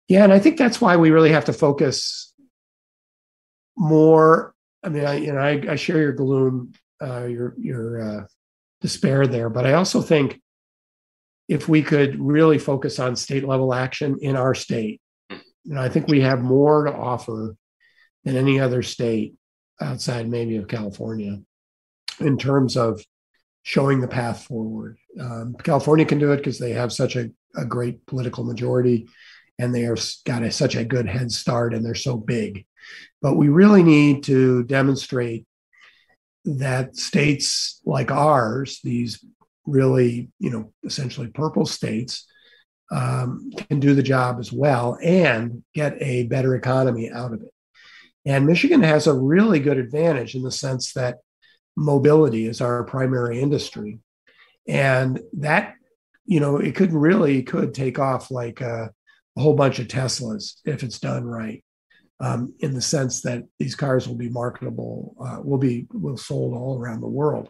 [0.09, 2.35] yeah, and I think that's why we really have to focus
[3.77, 4.55] more.
[4.83, 6.73] I mean, I you know I, I share your gloom,
[7.03, 8.25] uh, your your uh,
[8.81, 10.41] despair there, but I also think
[11.49, 15.01] if we could really focus on state level action in our state.
[15.31, 17.55] You know, I think we have more to offer
[18.25, 19.35] than any other state
[19.81, 21.41] outside maybe of California
[22.21, 23.03] in terms of
[23.69, 24.97] showing the path forward.
[25.21, 29.11] Um, California can do it because they have such a, a, great political majority
[29.59, 32.65] and they are got a, such a good head start and they're so big.
[33.21, 35.45] But we really need to demonstrate
[36.47, 39.23] that states like ours, these
[39.67, 42.27] really, you know, essentially purple states
[42.91, 47.53] um, can do the job as well and get a better economy out of it.
[48.25, 51.19] And Michigan has a really good advantage in the sense that
[51.79, 54.01] mobility is our primary industry.
[54.67, 55.75] And that,
[56.27, 58.91] you know, it could really could take off like a,
[59.37, 61.65] a whole bunch of Teslas if it's done right.
[62.21, 66.53] Um, in the sense that these cars will be marketable, uh, will be will sold
[66.53, 67.49] all around the world.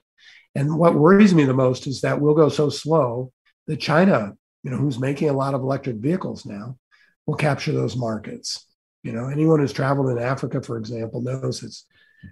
[0.55, 3.33] And what worries me the most is that we'll go so slow
[3.67, 6.77] that China, you know, who's making a lot of electric vehicles now,
[7.25, 8.67] will capture those markets.
[9.03, 11.87] You know, anyone who's traveled in Africa, for example, knows it's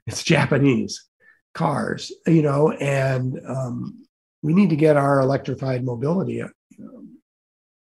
[0.07, 1.09] it's Japanese
[1.57, 2.13] cars.
[2.27, 4.07] You know, and um,
[4.43, 6.43] we need to get our electrified mobility
[6.79, 7.05] know,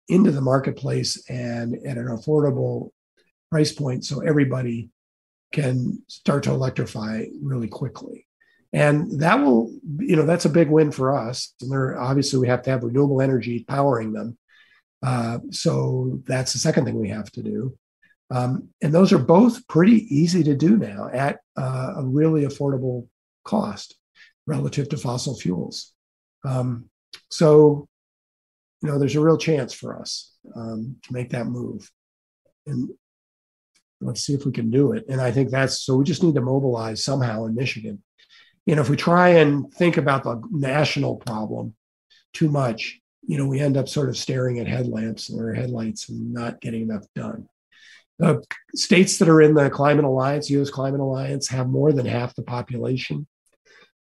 [0.07, 2.91] into the marketplace and at an affordable
[3.49, 4.89] price point, so everybody
[5.51, 8.27] can start to electrify really quickly.
[8.73, 11.53] And that will you know that's a big win for us.
[11.61, 14.37] And there obviously we have to have renewable energy powering them.
[15.01, 17.77] Uh, so that's the second thing we have to do.
[18.31, 23.07] Um, and those are both pretty easy to do now at uh, a really affordable
[23.43, 23.95] cost
[24.45, 25.93] relative to fossil fuels.
[26.45, 26.89] Um,
[27.29, 27.87] so
[28.81, 31.89] you know there's a real chance for us um, to make that move.
[32.65, 32.89] And
[34.01, 35.05] let's see if we can do it.
[35.09, 38.03] And i think that's so we just need to mobilize somehow in michigan.
[38.65, 41.75] You know, if we try and think about the national problem
[42.33, 46.33] too much, you know, we end up sort of staring at headlamps or headlights and
[46.33, 47.47] not getting enough done.
[48.19, 48.43] The
[48.75, 52.43] states that are in the Climate Alliance, US Climate Alliance, have more than half the
[52.43, 53.27] population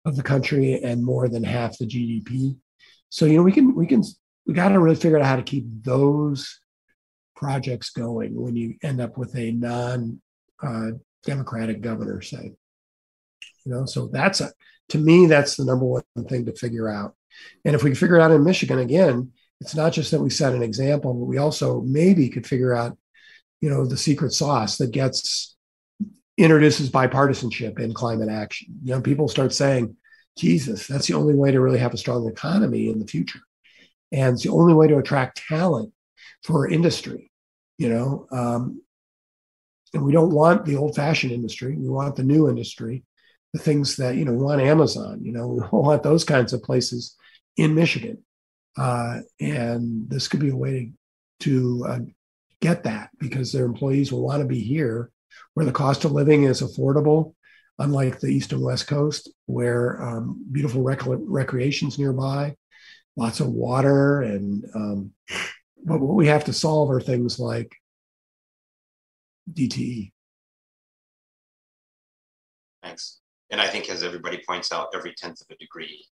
[0.05, 2.57] of the country and more than half the GDP.
[3.09, 4.03] So, you know, we can, we can,
[4.47, 6.61] we got to really figure out how to keep those
[7.37, 10.21] projects going when you end up with a non
[10.63, 10.91] uh,
[11.25, 12.55] democratic governor, say
[13.65, 14.51] you know so that's a
[14.89, 17.15] to me that's the number one thing to figure out
[17.65, 20.55] and if we figure it out in michigan again it's not just that we set
[20.55, 22.97] an example but we also maybe could figure out
[23.61, 25.57] you know the secret sauce that gets
[26.45, 28.79] introduces bipartisanship in climate action.
[28.83, 29.97] You know people start saying
[30.39, 33.41] jesus that's the only way to really have a strong economy in the future.
[34.13, 35.93] And it's the only way to attract talent
[36.45, 37.31] for industry
[37.79, 38.83] you know um,
[39.93, 41.77] and we don't want the old fashioned industry.
[41.77, 43.05] We want the new industry
[43.53, 46.63] the things that you know we want Amazon, you know, we want those kinds of
[46.63, 47.17] places
[47.57, 48.23] in Michigan,
[48.77, 50.93] uh, and this could be a way
[51.41, 51.99] to, to uh,
[52.61, 55.11] get that because their employees will want to be here,
[55.55, 57.35] where the cost of living is affordable,
[57.79, 62.55] unlike the east and west coast, where um, beautiful rec- recreations nearby,
[63.17, 65.13] lots of water, and um,
[65.85, 67.75] but what we have to solve are things like
[69.53, 70.13] DTE.
[72.83, 73.21] Thanks.
[73.51, 76.05] And I think, as everybody points out, every tenth of a degree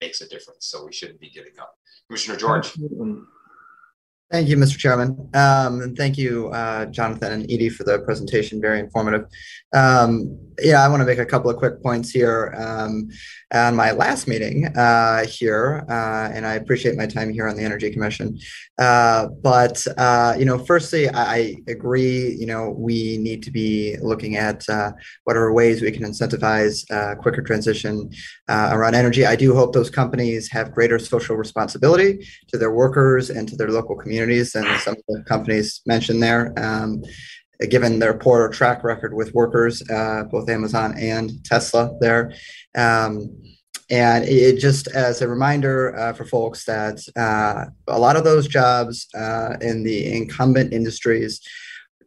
[0.00, 0.66] makes a difference.
[0.66, 1.74] So we shouldn't be giving up.
[2.08, 2.72] Commissioner George.
[4.30, 4.76] Thank you, Mr.
[4.76, 5.30] Chairman.
[5.32, 8.60] Um, and thank you, uh, Jonathan and Edie, for the presentation.
[8.60, 9.24] Very informative.
[9.72, 12.54] Um, yeah, I want to make a couple of quick points here.
[12.58, 13.08] Um,
[13.52, 17.62] on my last meeting uh, here, uh, and I appreciate my time here on the
[17.62, 18.38] Energy Commission.
[18.78, 22.36] Uh, but uh, you know, firstly, I agree.
[22.38, 24.92] You know, we need to be looking at uh,
[25.24, 26.84] what are ways we can incentivize
[27.22, 28.10] quicker transition
[28.48, 29.26] around energy.
[29.26, 33.70] I do hope those companies have greater social responsibility to their workers and to their
[33.70, 36.52] local communities than some of the companies mentioned there.
[36.56, 37.02] Um,
[37.66, 42.32] given their poor track record with workers, uh, both Amazon and Tesla there.
[42.76, 43.42] Um,
[43.90, 48.46] and it just as a reminder uh, for folks that uh, a lot of those
[48.46, 51.40] jobs uh, in the incumbent industries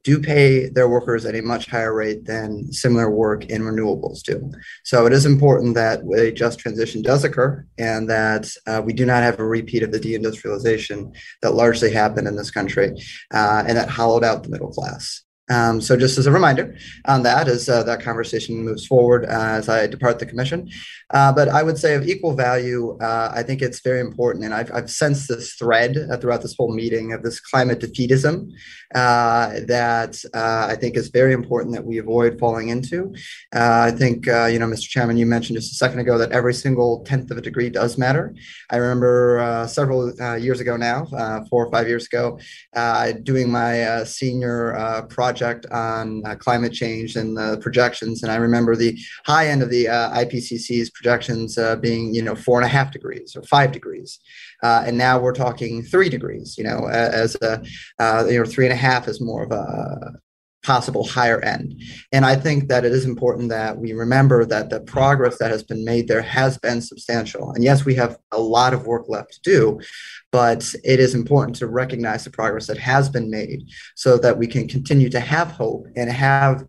[0.04, 4.52] do pay their workers at a much higher rate than similar work in renewables do.
[4.84, 9.06] So it is important that a just transition does occur and that uh, we do
[9.06, 12.94] not have a repeat of the deindustrialization that largely happened in this country
[13.34, 15.24] uh, and that hollowed out the middle class.
[15.52, 16.76] Um, so just as a reminder
[17.06, 20.70] on that as uh, that conversation moves forward uh, as I depart the commission.
[21.10, 24.46] Uh, but I would say of equal value, uh, I think it's very important.
[24.46, 28.52] And I've, I've sensed this thread uh, throughout this whole meeting of this climate defeatism
[28.96, 33.14] uh, that I think is very important that we avoid falling into.
[33.52, 34.88] I think, you know, Mr.
[34.88, 37.98] Chairman, you mentioned just a second ago that every single tenth of a degree does
[37.98, 38.34] matter.
[38.70, 41.06] I remember several years ago now,
[41.50, 42.40] four or five years ago,
[43.24, 48.22] doing my senior project project on uh, climate change and the projections.
[48.22, 52.36] And I remember the high end of the uh, IPCC's projections uh, being, you know,
[52.36, 54.20] four and a half degrees or five degrees.
[54.64, 57.64] Uh, and now we're talking three degrees, you know, as a,
[58.00, 60.12] uh, you know, three and a half is more of a,
[60.64, 61.82] possible higher end.
[62.12, 65.64] And I think that it is important that we remember that the progress that has
[65.64, 67.52] been made there has been substantial.
[67.52, 69.80] And yes, we have a lot of work left to do,
[70.32, 73.64] but it is important to recognize the progress that has been made
[73.96, 76.66] so that we can continue to have hope and have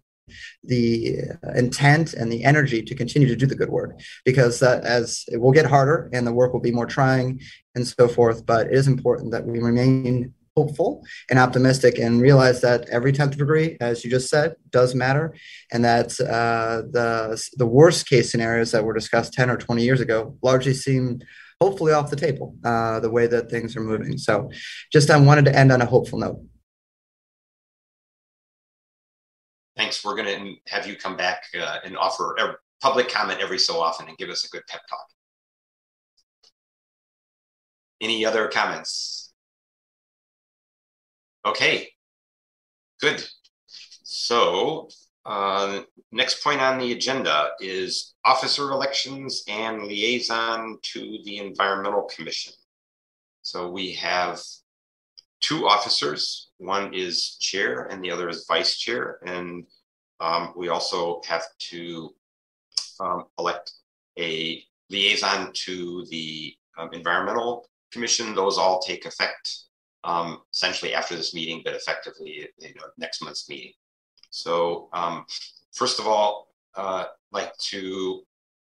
[0.65, 1.19] the
[1.57, 5.41] intent and the energy to continue to do the good work because that as it
[5.41, 7.41] will get harder and the work will be more trying
[7.75, 12.61] and so forth but it is important that we remain hopeful and optimistic and realize
[12.61, 15.35] that every 10th degree as you just said does matter
[15.73, 20.01] and that uh, the the worst case scenarios that were discussed 10 or 20 years
[20.01, 21.21] ago largely seem
[21.63, 24.19] hopefully off the table uh, the way that things are moving.
[24.19, 24.51] So
[24.93, 26.41] just i wanted to end on a hopeful note.
[29.77, 30.05] Thanks.
[30.05, 33.81] We're going to have you come back uh, and offer a public comment every so
[33.81, 35.07] often and give us a good pep talk.
[38.01, 39.33] Any other comments?
[41.47, 41.91] Okay,
[43.01, 43.25] good.
[44.03, 44.89] So
[45.25, 52.53] uh, next point on the agenda is officer elections and liaison to the Environmental Commission.
[53.43, 54.41] So we have
[55.41, 56.51] two officers.
[56.59, 59.19] One is chair and the other is vice chair.
[59.25, 59.67] And
[60.21, 62.15] um, we also have to
[63.01, 63.73] um, elect
[64.19, 68.35] a liaison to the um, Environmental Commission.
[68.35, 69.59] Those all take effect
[70.05, 73.73] um, essentially after this meeting, but effectively you know, next month's meeting.
[74.33, 75.27] So um,
[75.73, 78.23] first of all, uh, like to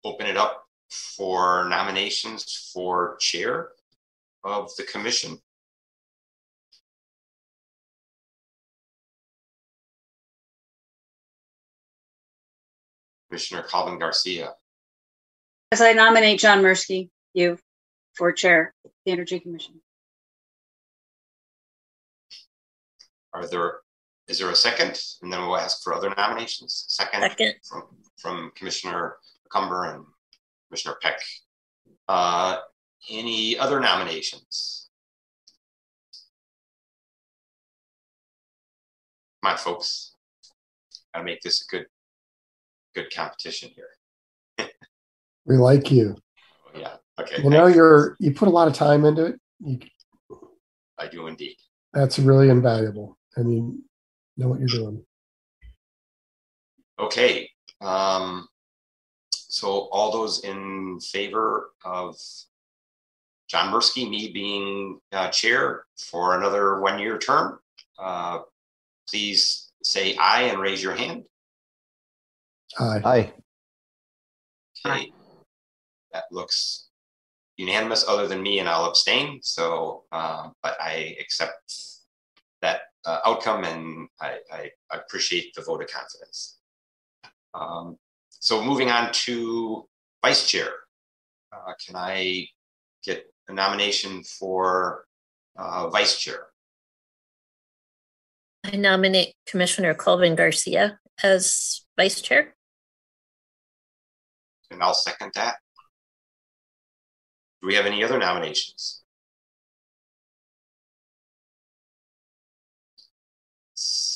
[0.05, 3.69] open it up for nominations for chair
[4.43, 5.39] of the commission.
[13.29, 14.55] Commissioner Colvin Garcia.
[15.73, 17.59] As I nominate John Mirsky, you,
[18.15, 19.81] for chair of the Energy Commission.
[23.33, 23.81] Are there,
[24.31, 25.03] is there a second?
[25.23, 26.85] And then we'll ask for other nominations.
[26.89, 27.55] Second, Second.
[27.69, 27.83] From,
[28.17, 29.17] from Commissioner
[29.53, 30.05] Cumber and
[30.69, 31.21] Commissioner Peck.
[32.09, 32.59] Uh,
[33.11, 34.89] any other nominations?
[39.43, 40.15] Come on, folks.
[41.13, 41.87] Gotta make this a good,
[42.95, 44.69] good competition here.
[45.47, 46.17] We like you.
[46.79, 47.43] Yeah, okay.
[47.43, 49.41] You know, you're you put a lot of time into it.
[49.59, 49.81] You,
[50.99, 51.57] I do indeed.
[51.93, 53.83] that's really invaluable, I you
[54.41, 55.05] know what you're doing.
[56.99, 57.49] Okay,
[57.81, 58.49] um,
[59.33, 62.17] so all those in favor of
[63.49, 67.59] John Mirsky, me being uh, chair for another one-year term,
[67.99, 68.41] uh,
[69.09, 71.25] please say aye and raise your hand.
[72.79, 73.03] Aye.
[73.05, 73.33] Aye.
[74.87, 75.13] Okay,
[76.13, 76.89] that looks
[77.57, 79.41] unanimous other than me and I'll abstain.
[79.43, 81.75] So, uh, but I accept
[82.63, 86.59] that uh, outcome and I, I, appreciate the vote of confidence.
[87.55, 87.97] Um,
[88.29, 89.89] so moving on to
[90.23, 90.69] vice chair,
[91.53, 92.47] uh, can I
[93.03, 95.05] get a nomination for
[95.57, 96.47] uh, vice chair?
[98.65, 102.55] I nominate Commissioner Colvin Garcia as vice chair.
[104.71, 105.57] And I'll second that.
[107.61, 109.00] Do we have any other nominations?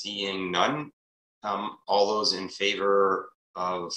[0.05, 0.91] Seeing none,
[1.45, 3.91] um, all those in favor of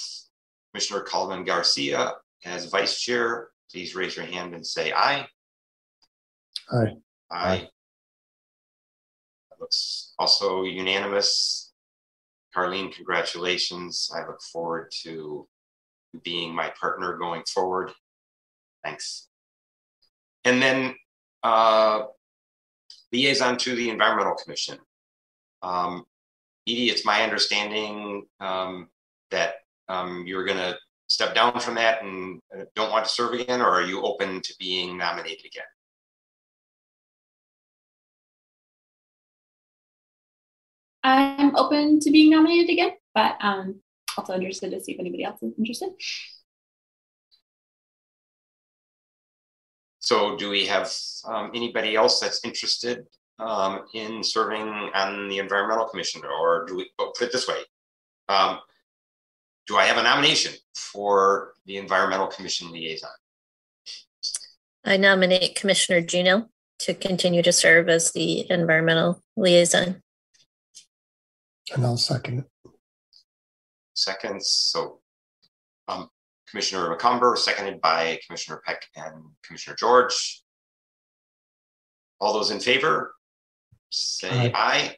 [0.72, 2.14] Commissioner Colvin Garcia
[2.46, 5.26] as vice chair, please raise your hand and say aye.
[6.72, 6.94] Aye.
[7.30, 7.68] Aye.
[9.50, 11.74] That looks also unanimous.
[12.56, 14.10] Carlene, congratulations.
[14.16, 15.46] I look forward to
[16.24, 17.92] being my partner going forward.
[18.82, 19.28] Thanks.
[20.46, 20.94] And then
[21.42, 22.04] uh,
[23.12, 24.78] liaison to the Environmental Commission.
[25.62, 26.04] Um,
[26.68, 28.88] Edie, it's my understanding um,
[29.30, 29.54] that
[29.88, 30.76] um, you're going to
[31.08, 34.40] step down from that and uh, don't want to serve again, or are you open
[34.42, 35.64] to being nominated again?
[41.02, 43.80] I'm open to being nominated again, but um,
[44.18, 45.90] also interested to see if anybody else is interested.
[50.00, 50.92] So do we have
[51.24, 53.06] um, anybody else that's interested
[53.38, 56.22] um, in serving on the Environmental Commission?
[56.24, 57.60] Or do we, oh, put it this way,
[58.28, 58.58] um,
[59.66, 63.10] do I have a nomination for the Environmental Commission liaison?
[64.84, 66.48] I nominate Commissioner Juneau
[66.80, 70.02] to continue to serve as the environmental liaison.
[71.74, 72.70] And I'll second it.
[73.94, 75.00] Seconds, so
[75.88, 76.08] um,
[76.48, 80.42] Commissioner McCumber, seconded by Commissioner Peck and Commissioner George.
[82.20, 83.14] All those in favor,
[83.90, 84.96] say aye.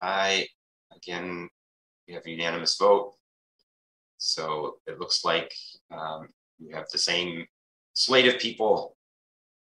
[0.00, 0.48] Aye.
[0.94, 1.48] Again,
[2.06, 3.14] we have a unanimous vote.
[4.18, 5.52] So it looks like
[5.90, 6.28] um,
[6.58, 7.46] you have the same
[7.94, 8.96] slate of people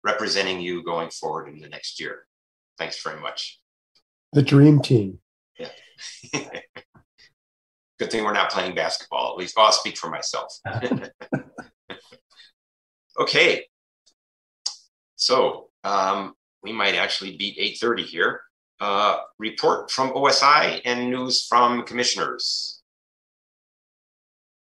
[0.02, 2.26] representing you going forward in the next year.
[2.78, 3.60] Thanks very much.
[4.32, 5.18] The dream team.
[5.58, 5.70] Yeah.
[7.98, 9.32] Good thing we're not playing basketball.
[9.32, 10.54] At least I'll speak for myself.
[13.20, 13.64] okay.
[15.16, 16.34] So um,
[16.66, 18.42] we might actually beat 8:30 here.
[18.80, 22.82] Uh, report from OSI and news from commissioners.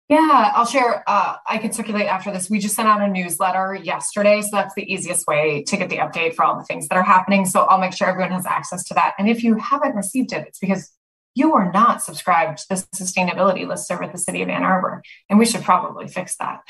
[0.10, 1.04] Yeah, I'll share.
[1.08, 2.50] Uh, I can circulate after this.
[2.50, 4.42] We just sent out a newsletter yesterday.
[4.42, 7.04] So that's the easiest way to get the update for all the things that are
[7.04, 7.46] happening.
[7.46, 9.16] So I'll make sure everyone has access to that.
[9.18, 10.92] And if you haven't received it, it's because
[11.36, 15.04] you are not subscribed to the sustainability list serve at the city of Ann Arbor.
[15.30, 16.62] And we should probably fix that.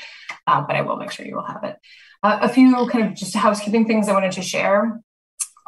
[0.46, 1.76] Uh, but I will make sure you will have it.
[2.22, 5.00] Uh, a few kind of just housekeeping things I wanted to share.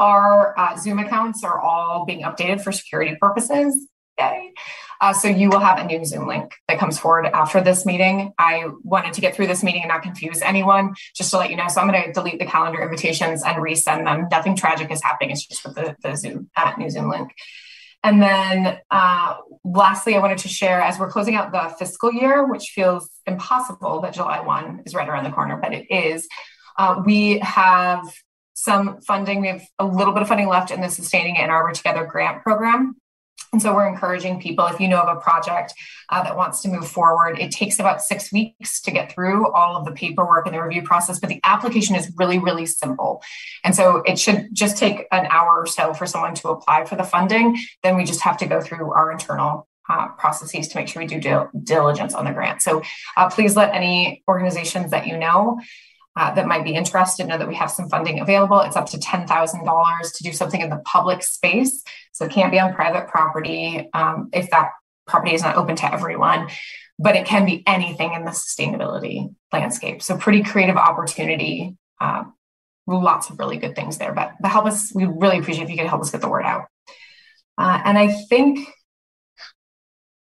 [0.01, 3.87] Our uh, Zoom accounts are all being updated for security purposes.
[4.19, 4.53] Yay.
[5.01, 8.33] Uh, so you will have a new Zoom link that comes forward after this meeting.
[8.39, 11.57] I wanted to get through this meeting and not confuse anyone, just to let you
[11.57, 11.69] know.
[11.69, 14.27] So I'm going to delete the calendar invitations and resend them.
[14.31, 15.31] Nothing tragic is happening.
[15.31, 17.33] It's just with the, the Zoom uh, new Zoom link.
[18.03, 22.47] And then uh, lastly, I wanted to share as we're closing out the fiscal year,
[22.47, 26.27] which feels impossible that July 1 is right around the corner, but it is.
[26.79, 28.01] Uh, we have
[28.61, 29.41] some funding.
[29.41, 32.43] We have a little bit of funding left in the Sustaining Ann Arbor Together grant
[32.43, 32.97] program.
[33.53, 35.75] And so we're encouraging people, if you know of a project
[36.09, 39.77] uh, that wants to move forward, it takes about six weeks to get through all
[39.77, 43.23] of the paperwork and the review process, but the application is really, really simple.
[43.65, 46.95] And so it should just take an hour or so for someone to apply for
[46.95, 47.59] the funding.
[47.83, 51.09] Then we just have to go through our internal uh, processes to make sure we
[51.09, 52.63] do dil- diligence on the grant.
[52.63, 52.83] So
[53.17, 55.59] uh, please let any organizations that you know
[56.21, 58.61] uh, that might be interested know that we have some funding available.
[58.61, 61.83] It's up to $10,000 to do something in the public space.
[62.13, 64.73] So it can't be on private property um, if that
[65.07, 66.51] property is not open to everyone,
[66.99, 70.03] but it can be anything in the sustainability landscape.
[70.03, 71.79] So pretty creative opportunity.
[71.99, 72.25] Uh,
[72.87, 75.79] lots of really good things there, but, but help us, we really appreciate if you
[75.79, 76.67] could help us get the word out.
[77.57, 78.69] Uh, and I think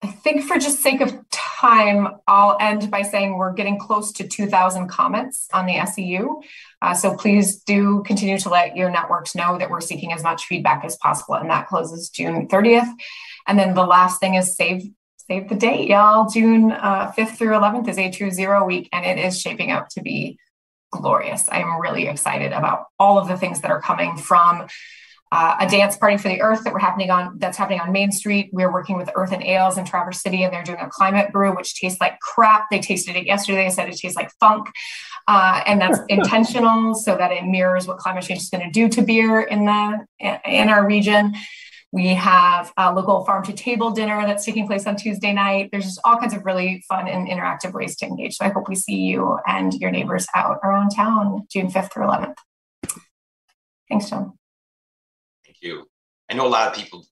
[0.01, 1.13] I think for just sake of
[1.59, 6.39] time, I'll end by saying we're getting close to 2,000 comments on the SEU.
[6.81, 10.45] Uh, so please do continue to let your networks know that we're seeking as much
[10.45, 11.35] feedback as possible.
[11.35, 12.89] And that closes June 30th.
[13.47, 14.83] And then the last thing is save
[15.29, 16.27] save the date, y'all.
[16.27, 20.39] June uh, 5th through 11th is A2ZERO week, and it is shaping up to be
[20.91, 21.47] glorious.
[21.51, 24.67] I'm really excited about all of the things that are coming from
[25.31, 28.11] uh, a dance party for the earth that we're happening on that's happening on Main
[28.11, 28.49] Street.
[28.51, 31.75] We're working with Earthen Ales in Traverse City, and they're doing a climate brew, which
[31.75, 32.69] tastes like crap.
[32.71, 33.65] They tasted it yesterday.
[33.65, 34.69] They said it tastes like funk,
[35.27, 38.89] uh, and that's intentional so that it mirrors what climate change is going to do
[38.89, 40.05] to beer in the
[40.45, 41.35] in our region.
[41.91, 45.69] We have a local farm to table dinner that's taking place on Tuesday night.
[45.71, 48.35] There's just all kinds of really fun and interactive ways to engage.
[48.35, 52.05] So I hope we see you and your neighbors out around town June 5th through
[52.05, 52.35] 11th.
[53.89, 54.38] Thanks, John
[55.61, 55.85] you.
[56.29, 57.05] I know a lot of people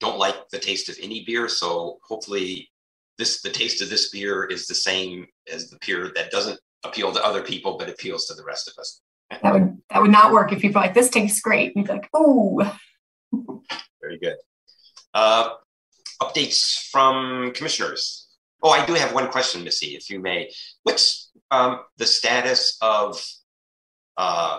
[0.00, 2.70] don't like the taste of any beer, so hopefully
[3.16, 7.12] this the taste of this beer is the same as the beer that doesn't appeal
[7.12, 9.00] to other people but appeals to the rest of us.
[9.42, 11.74] That would that would not work if people like this tastes great.
[11.74, 12.76] You'd be like, oh.
[14.00, 14.36] Very good.
[15.12, 15.50] Uh,
[16.22, 18.28] updates from commissioners.
[18.62, 20.50] Oh, I do have one question, Missy, if you may.
[20.82, 23.22] What's um, the status of
[24.16, 24.58] uh,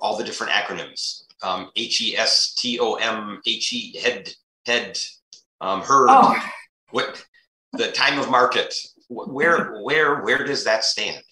[0.00, 1.23] all the different acronyms?
[1.44, 4.32] Um, H E S T O M H E head
[4.66, 4.98] head
[5.60, 6.08] um, herd.
[6.10, 6.36] Oh.
[6.90, 7.24] What
[7.72, 8.74] the time of market?
[9.08, 11.22] Where where where does that stand?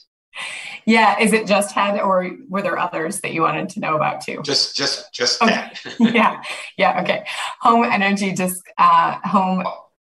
[0.85, 4.21] Yeah, is it just head, or were there others that you wanted to know about
[4.21, 4.41] too?
[4.45, 5.55] Just just just okay.
[5.55, 5.81] that.
[6.01, 6.43] yeah,
[6.77, 7.25] yeah, okay.
[7.61, 9.65] Home energy just uh, home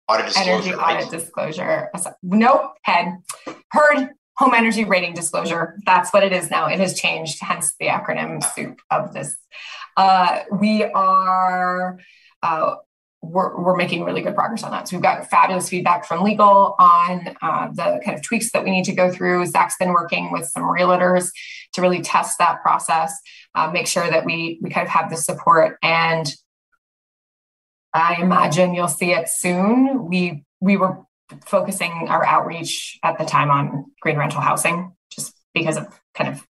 [0.09, 0.97] audit energy right?
[0.97, 1.91] audit disclosure.
[2.23, 3.19] Nope, head
[3.71, 5.79] herd home energy rating disclosure.
[5.87, 6.67] That's what it is now.
[6.67, 9.37] It has changed, hence the acronym soup of this
[9.97, 11.99] uh, we are
[12.43, 12.75] uh,
[13.25, 14.89] we're, we're making really good progress on that.
[14.89, 18.71] So we've got fabulous feedback from legal on uh, the kind of tweaks that we
[18.71, 19.47] need to go through.
[19.47, 21.31] Zach's been working with some realtors
[21.73, 23.17] to really test that process,
[23.55, 25.79] uh, make sure that we we kind of have the support.
[25.83, 26.33] And
[27.93, 30.09] I imagine you'll see it soon.
[30.09, 30.99] We we were
[31.47, 36.47] focusing our outreach at the time on green rental housing, just because of kind of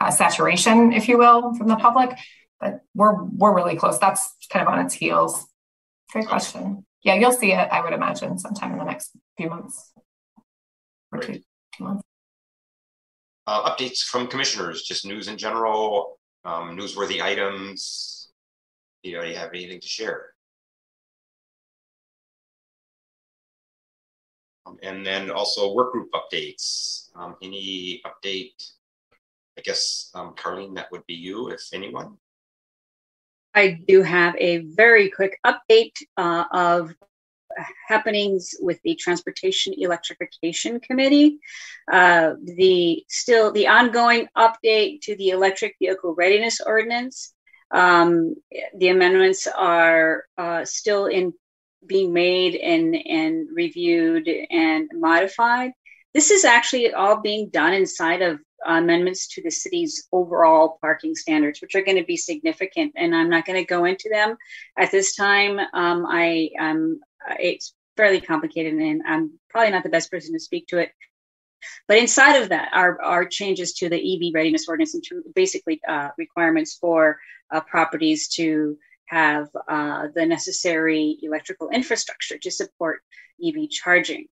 [0.00, 2.18] uh, saturation, if you will, from the public
[2.60, 3.98] but we're we're really close.
[3.98, 5.46] That's kind of on its heels.
[6.12, 6.84] Great question.
[7.02, 7.68] Yeah, you'll see it.
[7.72, 9.92] I would imagine sometime in the next few months
[11.12, 11.40] or two,
[11.76, 12.02] two months.
[13.46, 18.30] Uh, updates from commissioners, just news in general, um, newsworthy items.
[19.02, 20.26] Do you already have anything to share?
[24.66, 27.08] Um, and then also work group updates.
[27.16, 28.72] Um, any update?
[29.58, 32.18] I guess um, Carlene, that would be you, if anyone.
[33.54, 36.94] I do have a very quick update uh, of
[37.88, 41.38] happenings with the Transportation Electrification Committee.
[41.90, 47.34] Uh, the still the ongoing update to the Electric Vehicle Readiness Ordinance.
[47.72, 48.34] Um,
[48.76, 51.32] the amendments are uh, still in
[51.86, 55.72] being made and and reviewed and modified.
[56.14, 61.60] This is actually all being done inside of amendments to the city's overall parking standards,
[61.60, 62.92] which are going to be significant.
[62.96, 64.36] And I'm not going to go into them
[64.78, 65.58] at this time.
[65.58, 67.00] Um, I um,
[67.38, 70.92] it's fairly complicated, and I'm probably not the best person to speak to it.
[71.88, 75.80] But inside of that are, are changes to the EV readiness ordinance and to basically
[75.86, 77.18] uh, requirements for
[77.50, 83.00] uh, properties to have uh, the necessary electrical infrastructure to support
[83.44, 84.26] EV charging.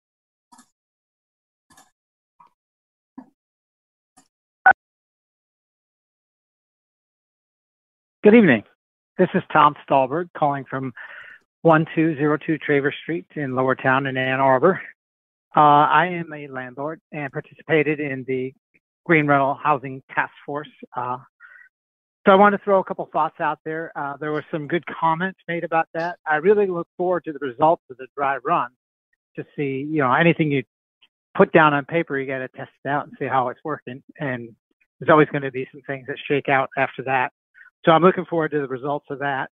[8.24, 8.64] Good evening.
[9.16, 10.92] This is Tom Stallberg calling from
[11.62, 14.80] 1202 Traver Street in Lower Town in Ann Arbor.
[15.56, 18.52] Uh, I am a landlord and participated in the
[19.06, 20.68] Green Rental Housing Task Force.
[20.96, 21.18] Uh,
[22.26, 23.92] so I want to throw a couple thoughts out there.
[23.94, 26.18] Uh, there were some good comments made about that.
[26.26, 28.70] I really look forward to the results of the dry run
[29.36, 30.64] to see, you know, anything you
[31.36, 34.02] put down on paper, you got to test it out and see how it's working.
[34.18, 34.56] And
[34.98, 37.30] there's always going to be some things that shake out after that.
[37.88, 39.48] So I'm looking forward to the results of that.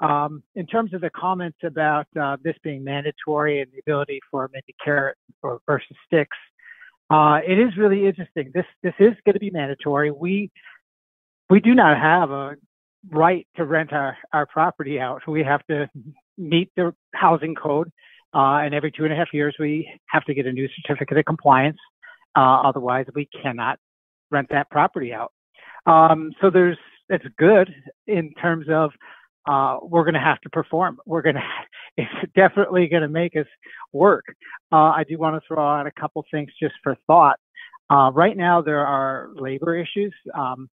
[0.00, 4.50] Um, in terms of the comments about uh, this being mandatory and the ability for
[4.52, 6.36] maybe carrot or versus sticks,
[7.08, 8.50] uh, it is really interesting.
[8.52, 10.10] This this is going to be mandatory.
[10.10, 10.50] We
[11.48, 12.56] we do not have a
[13.08, 15.22] right to rent our, our property out.
[15.26, 15.88] We have to
[16.36, 17.90] meet the housing code,
[18.34, 21.16] uh, and every two and a half years we have to get a new certificate
[21.16, 21.78] of compliance.
[22.36, 23.78] Uh, otherwise, we cannot
[24.30, 25.32] rent that property out.
[25.86, 26.76] Um, so there's
[27.08, 27.72] it's good
[28.06, 28.90] in terms of
[29.48, 30.98] uh, we're going to have to perform.
[31.06, 31.42] We're going to,
[31.96, 33.46] it's definitely going to make us
[33.92, 34.24] work.
[34.70, 37.38] Uh, I do want to throw out a couple things just for thought.
[37.90, 40.68] Uh, right now, there are labor issues, um,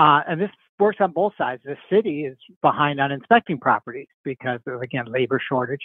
[0.00, 1.62] uh, and this works on both sides.
[1.64, 5.82] The city is behind on inspecting properties because of, again, labor shortage.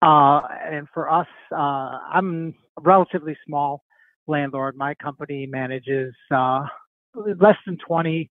[0.00, 3.82] Uh, and for us, uh, I'm a relatively small
[4.26, 4.76] landlord.
[4.76, 8.30] My company manages less than 20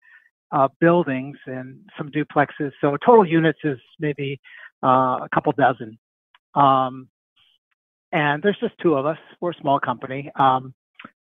[0.52, 2.72] uh, buildings and some duplexes.
[2.82, 4.40] So total units is maybe
[4.84, 5.98] uh, a couple dozen.
[6.56, 7.08] Um,
[8.12, 9.18] and there's just two of us.
[9.40, 10.30] We're a small company.
[10.36, 10.74] Um,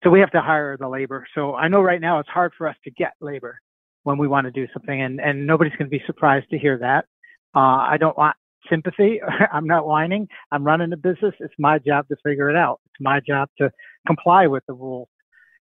[0.03, 1.25] so we have to hire the labor.
[1.35, 3.59] So I know right now it's hard for us to get labor
[4.03, 6.77] when we want to do something, and, and nobody's going to be surprised to hear
[6.77, 7.05] that.
[7.53, 8.37] Uh, I don't want
[8.69, 9.19] sympathy.
[9.51, 10.27] I'm not whining.
[10.51, 11.33] I'm running a business.
[11.39, 12.79] It's my job to figure it out.
[12.85, 13.71] It's my job to
[14.05, 15.09] comply with the rules.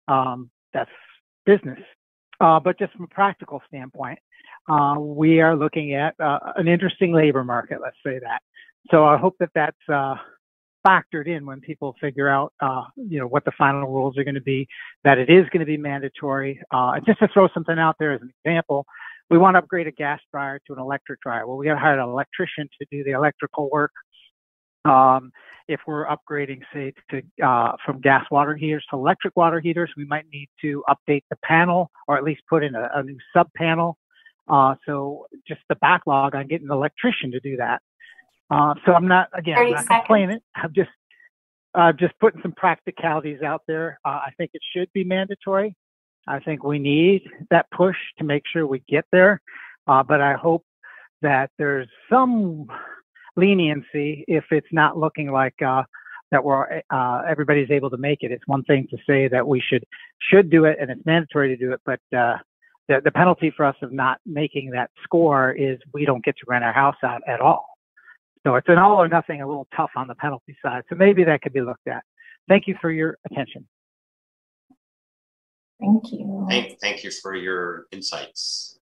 [0.09, 0.91] Um, that's
[1.47, 1.81] business.
[2.41, 4.19] Uh, but just from a practical standpoint,
[4.69, 8.41] uh, we are looking at uh, an interesting labor market, let's say that.
[8.91, 10.17] So I hope that that's uh,
[10.87, 14.35] factored in when people figure out, uh, you know, what the final rules are going
[14.35, 14.69] to be,
[15.05, 16.61] that it is going to be mandatory.
[16.71, 18.87] Uh, just to throw something out there as an example,
[19.31, 21.47] we want to upgrade a gas dryer to an electric dryer.
[21.47, 23.93] Well, we got to hire an electrician to do the electrical work.
[24.85, 25.33] Um,
[25.69, 30.05] if we're upgrading, say, to uh, from gas water heaters to electric water heaters, we
[30.05, 33.49] might need to update the panel or at least put in a, a new sub
[33.57, 33.99] panel.
[34.49, 37.83] Uh, so just the backlog on getting an electrician to do that.
[38.49, 39.99] Uh, so I'm not again, I'm not seconds.
[40.01, 40.39] complaining.
[40.55, 40.91] I'm just
[41.75, 43.99] uh, just putting some practicalities out there.
[44.05, 45.75] Uh, I think it should be mandatory.
[46.29, 49.41] I think we need that push to make sure we get there.
[49.87, 50.65] Uh, but I hope
[51.23, 52.69] that there's some
[53.37, 55.83] leniency if it's not looking like uh,
[56.31, 58.33] that we're uh, everybody's able to make it.
[58.33, 59.85] It's one thing to say that we should
[60.31, 62.37] should do it and it's mandatory to do it, but uh,
[62.89, 66.45] the the penalty for us of not making that score is we don't get to
[66.49, 67.67] rent our house out at all.
[68.47, 70.85] So it's an all or nothing, a little tough on the penalty side.
[70.89, 72.05] So maybe that could be looked at.
[72.49, 73.67] Thank you for your attention.
[75.81, 76.47] Thank you.
[76.49, 78.79] Thank, thank you for your insights.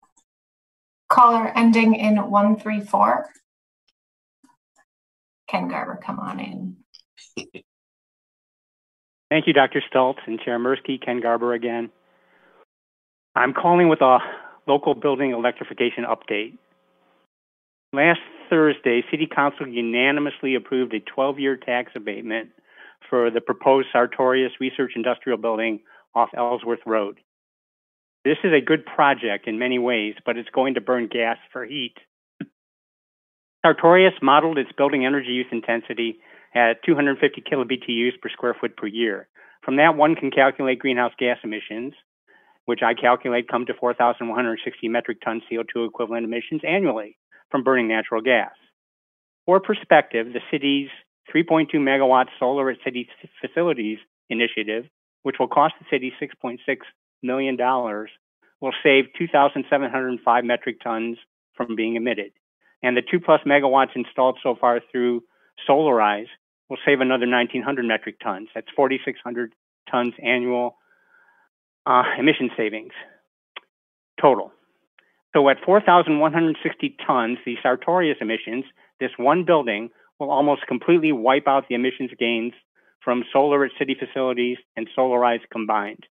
[1.09, 3.31] Caller ending in 134.
[5.53, 6.77] Ken Garber, come on in.
[9.31, 9.83] Thank you, Dr.
[9.89, 11.91] Stults and Chair Mirsky, Ken Garber again.
[13.35, 14.19] I'm calling with a
[14.67, 16.59] local building electrification update.
[17.93, 18.21] Last
[18.51, 22.51] Thursday, City Council unanimously approved a 12-year tax abatement
[23.09, 25.81] for the proposed Sartorius Research Industrial Building
[26.15, 27.21] off Ellsworth Road.
[28.25, 31.65] This is a good project in many ways, but it's going to burn gas for
[31.65, 31.95] heat.
[33.65, 36.19] Sartorius modeled its building energy use intensity
[36.55, 39.29] at 250 kilobtu's per square foot per year.
[39.65, 41.95] From that, one can calculate greenhouse gas emissions,
[42.65, 47.17] which I calculate come to 4,160 metric ton CO2 equivalent emissions annually
[47.51, 48.53] from burning natural gas.
[49.47, 50.89] For perspective, the city's
[51.35, 53.09] 3.2 megawatt solar at city
[53.41, 54.87] facilities initiative,
[55.23, 56.59] which will cost the city $6.6
[57.23, 57.57] million,
[58.61, 61.17] will save 2,705 metric tons
[61.57, 62.33] from being emitted.
[62.83, 65.23] And the two plus megawatts installed so far through
[65.69, 66.27] Solarize
[66.69, 68.49] will save another 1,900 metric tons.
[68.55, 69.55] That's 4,600
[69.91, 70.77] tons annual
[71.87, 72.93] uh, emission savings
[74.21, 74.53] total.
[75.35, 78.65] So at 4,160 tons, the Sartorius emissions,
[79.01, 82.53] this one building will almost completely wipe out the emissions gains
[83.03, 86.07] from solar at city facilities and Solarize combined.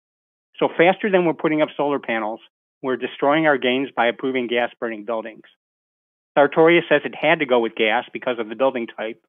[0.59, 2.41] So faster than we're putting up solar panels,
[2.83, 5.43] we're destroying our gains by approving gas burning buildings.
[6.35, 9.23] Sartorius says it had to go with gas because of the building type.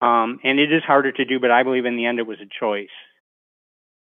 [0.00, 2.38] Um, and it is harder to do, but I believe in the end it was
[2.40, 2.88] a choice.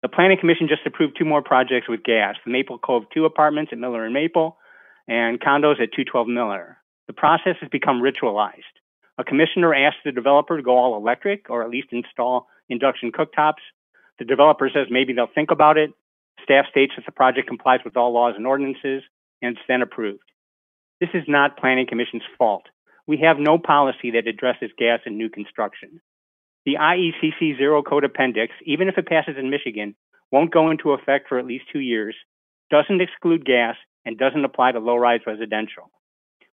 [0.03, 3.71] The Planning Commission just approved two more projects with gas the Maple Cove 2 apartments
[3.73, 4.57] at Miller and Maple,
[5.09, 6.79] and condos at 212 Miller.
[7.07, 8.77] The process has become ritualized.
[9.19, 13.61] A commissioner asks the developer to go all electric or at least install induction cooktops.
[14.19, 15.91] The developer says maybe they'll think about it.
[16.45, 19.03] Staff states that the project complies with all laws and ordinances,
[19.43, 20.23] and it's then approved.
[21.01, 22.65] This is not Planning Commission's fault.
[23.07, 26.03] We have no policy that addresses gas in new construction.
[26.67, 29.95] The IECC Zero Code Appendix, even if it passes in Michigan,
[30.31, 32.15] won't go into effect for at least two years,
[32.71, 35.91] doesn't exclude gas, and doesn't apply to low rise residential.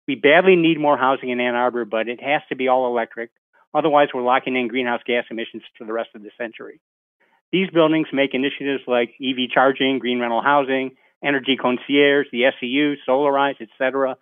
[0.08, 3.32] We badly need more housing in Ann Arbor, but it has to be all electric.
[3.74, 6.80] Otherwise, we're locking in greenhouse gas emissions for the rest of the century.
[7.52, 13.62] These buildings make initiatives like EV charging, green rental housing, energy concierge, the SEU, Solarize,
[13.62, 14.16] etc.,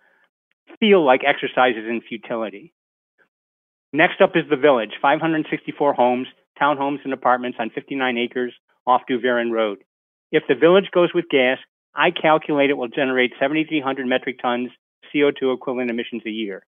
[0.80, 2.72] feel like exercises in futility.
[3.92, 6.28] Next up is the village 564 homes,
[6.60, 8.52] townhomes, and apartments on 59 acres
[8.86, 9.78] off Dhu Varren Road.
[10.32, 11.58] If the village goes with gas,
[11.94, 14.70] I calculate it will generate 7,300 metric tons
[15.14, 16.66] CO2 equivalent emissions a year.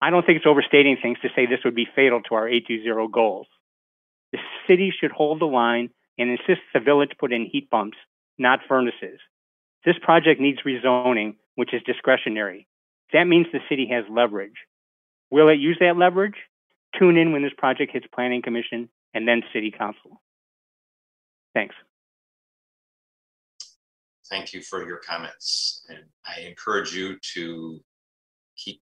[0.00, 3.10] I don't think it's overstating things to say this would be fatal to our A2ZERO
[3.10, 3.46] goals.
[4.32, 7.96] The city should hold the line and insist the village put in heat pumps,
[8.36, 9.18] not furnaces.
[9.84, 12.66] This project needs rezoning, which is discretionary.
[13.12, 14.52] That means the city has leverage.
[15.30, 16.36] Will it use that leverage?
[16.98, 20.20] Tune in when this project hits Planning Commission and then City Council.
[21.54, 21.74] Thanks.
[24.30, 25.84] Thank you for your comments.
[25.88, 27.80] And I encourage you to
[28.56, 28.80] keep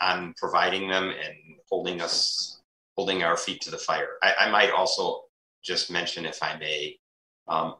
[0.00, 1.34] on providing them and
[1.68, 2.60] holding us,
[2.96, 4.10] holding our feet to the fire.
[4.22, 5.22] I, I might also
[5.62, 6.98] just mention, if I may,
[7.46, 7.76] um,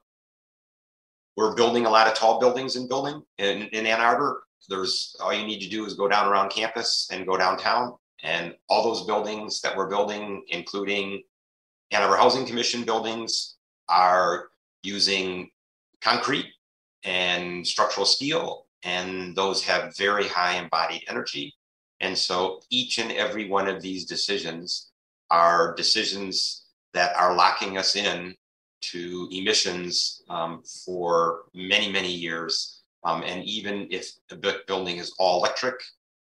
[1.36, 4.42] we're building a lot of tall buildings in building in, in Ann Arbor.
[4.68, 7.94] There's all you need to do is go down around campus and go downtown.
[8.22, 11.22] And all those buildings that we're building, including
[11.90, 13.56] Ann Arbor Housing Commission buildings,
[13.88, 14.48] are
[14.82, 15.50] using
[16.00, 16.46] concrete
[17.04, 21.54] and structural steel, and those have very high embodied energy.
[22.00, 24.90] And so each and every one of these decisions
[25.30, 28.34] are decisions that are locking us in
[28.80, 32.77] to emissions um, for many, many years.
[33.08, 35.76] Um, and even if the building is all electric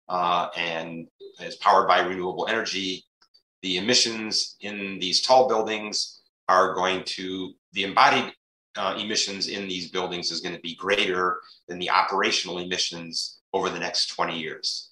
[0.08, 1.06] uh, and
[1.40, 3.04] is powered by renewable energy,
[3.62, 8.32] the emissions in these tall buildings are going to, the embodied
[8.76, 11.38] uh, emissions in these buildings is going to be greater
[11.68, 14.90] than the operational emissions over the next 20 years.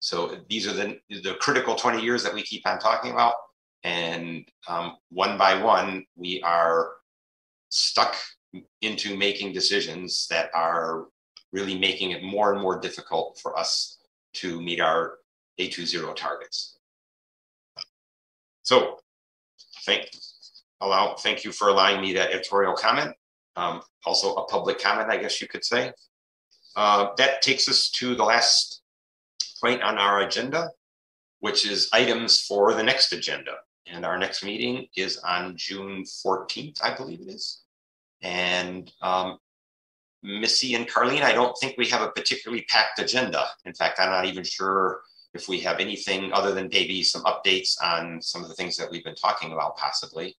[0.00, 3.34] So these are the, the critical 20 years that we keep on talking about.
[3.82, 6.90] And um, one by one, we are
[7.70, 8.16] stuck
[8.82, 11.06] into making decisions that are
[11.52, 13.98] really making it more and more difficult for us
[14.34, 15.18] to meet our
[15.58, 16.78] A2ZERO targets.
[18.62, 18.98] So
[19.84, 20.10] thank,
[20.80, 23.14] allow, thank you for allowing me that editorial comment.
[23.56, 25.92] Um, also a public comment, I guess you could say.
[26.76, 28.82] Uh, that takes us to the last
[29.60, 30.70] point on our agenda,
[31.40, 33.52] which is items for the next agenda.
[33.86, 37.62] And our next meeting is on June 14th, I believe it is.
[38.22, 39.38] And um,
[40.22, 43.46] Missy and Carlene, I don't think we have a particularly packed agenda.
[43.64, 45.00] In fact, I'm not even sure
[45.32, 48.90] if we have anything other than maybe some updates on some of the things that
[48.90, 50.36] we've been talking about, possibly.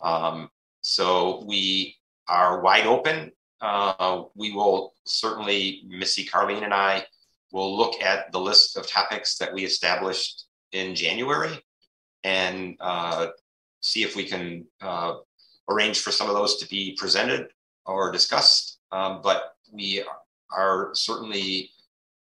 [0.00, 0.50] Um,
[0.80, 3.32] so we are wide open.
[3.60, 7.04] Uh, we will certainly, Missy, Carlene, and I
[7.52, 11.58] will look at the list of topics that we established in January
[12.24, 13.28] and uh,
[13.80, 15.14] see if we can uh,
[15.68, 17.48] arrange for some of those to be presented
[17.86, 18.69] or discussed.
[18.92, 20.04] Um, but we
[20.50, 21.70] are certainly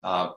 [0.03, 0.31] uh,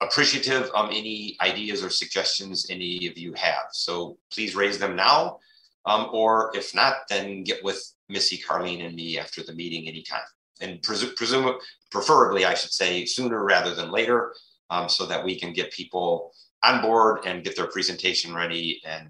[0.00, 3.68] appreciative of any ideas or suggestions any of you have.
[3.72, 5.38] So please raise them now.
[5.86, 10.20] Um, or if not, then get with Missy, Carlene, and me after the meeting anytime.
[10.60, 11.58] And presu- presume,
[11.90, 14.34] preferably, I should say, sooner rather than later,
[14.70, 16.32] um, so that we can get people
[16.62, 19.08] on board and get their presentation ready and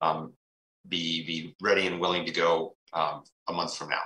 [0.00, 0.32] um,
[0.88, 4.02] be be ready and willing to go um, a month from now.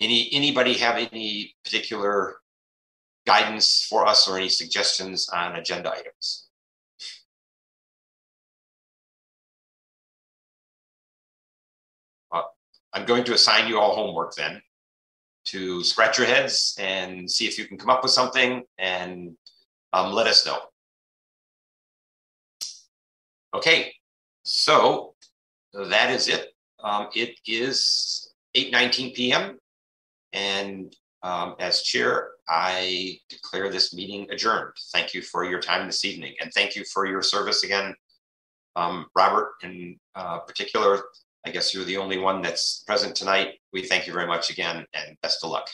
[0.00, 2.36] Any anybody have any particular
[3.26, 6.48] guidance for us or any suggestions on agenda items?
[12.32, 12.42] Uh,
[12.92, 14.60] I'm going to assign you all homework then
[15.46, 19.36] to scratch your heads and see if you can come up with something and
[19.92, 20.58] um, let us know.
[23.54, 23.94] Okay,
[24.42, 25.14] so
[25.72, 26.48] that is it.
[26.82, 29.58] Um, it is 8.19 p.m.
[30.34, 34.74] And um, as chair, I declare this meeting adjourned.
[34.92, 36.34] Thank you for your time this evening.
[36.40, 37.94] And thank you for your service again,
[38.76, 41.00] um, Robert, in uh, particular.
[41.46, 43.54] I guess you're the only one that's present tonight.
[43.72, 45.68] We thank you very much again and best of luck.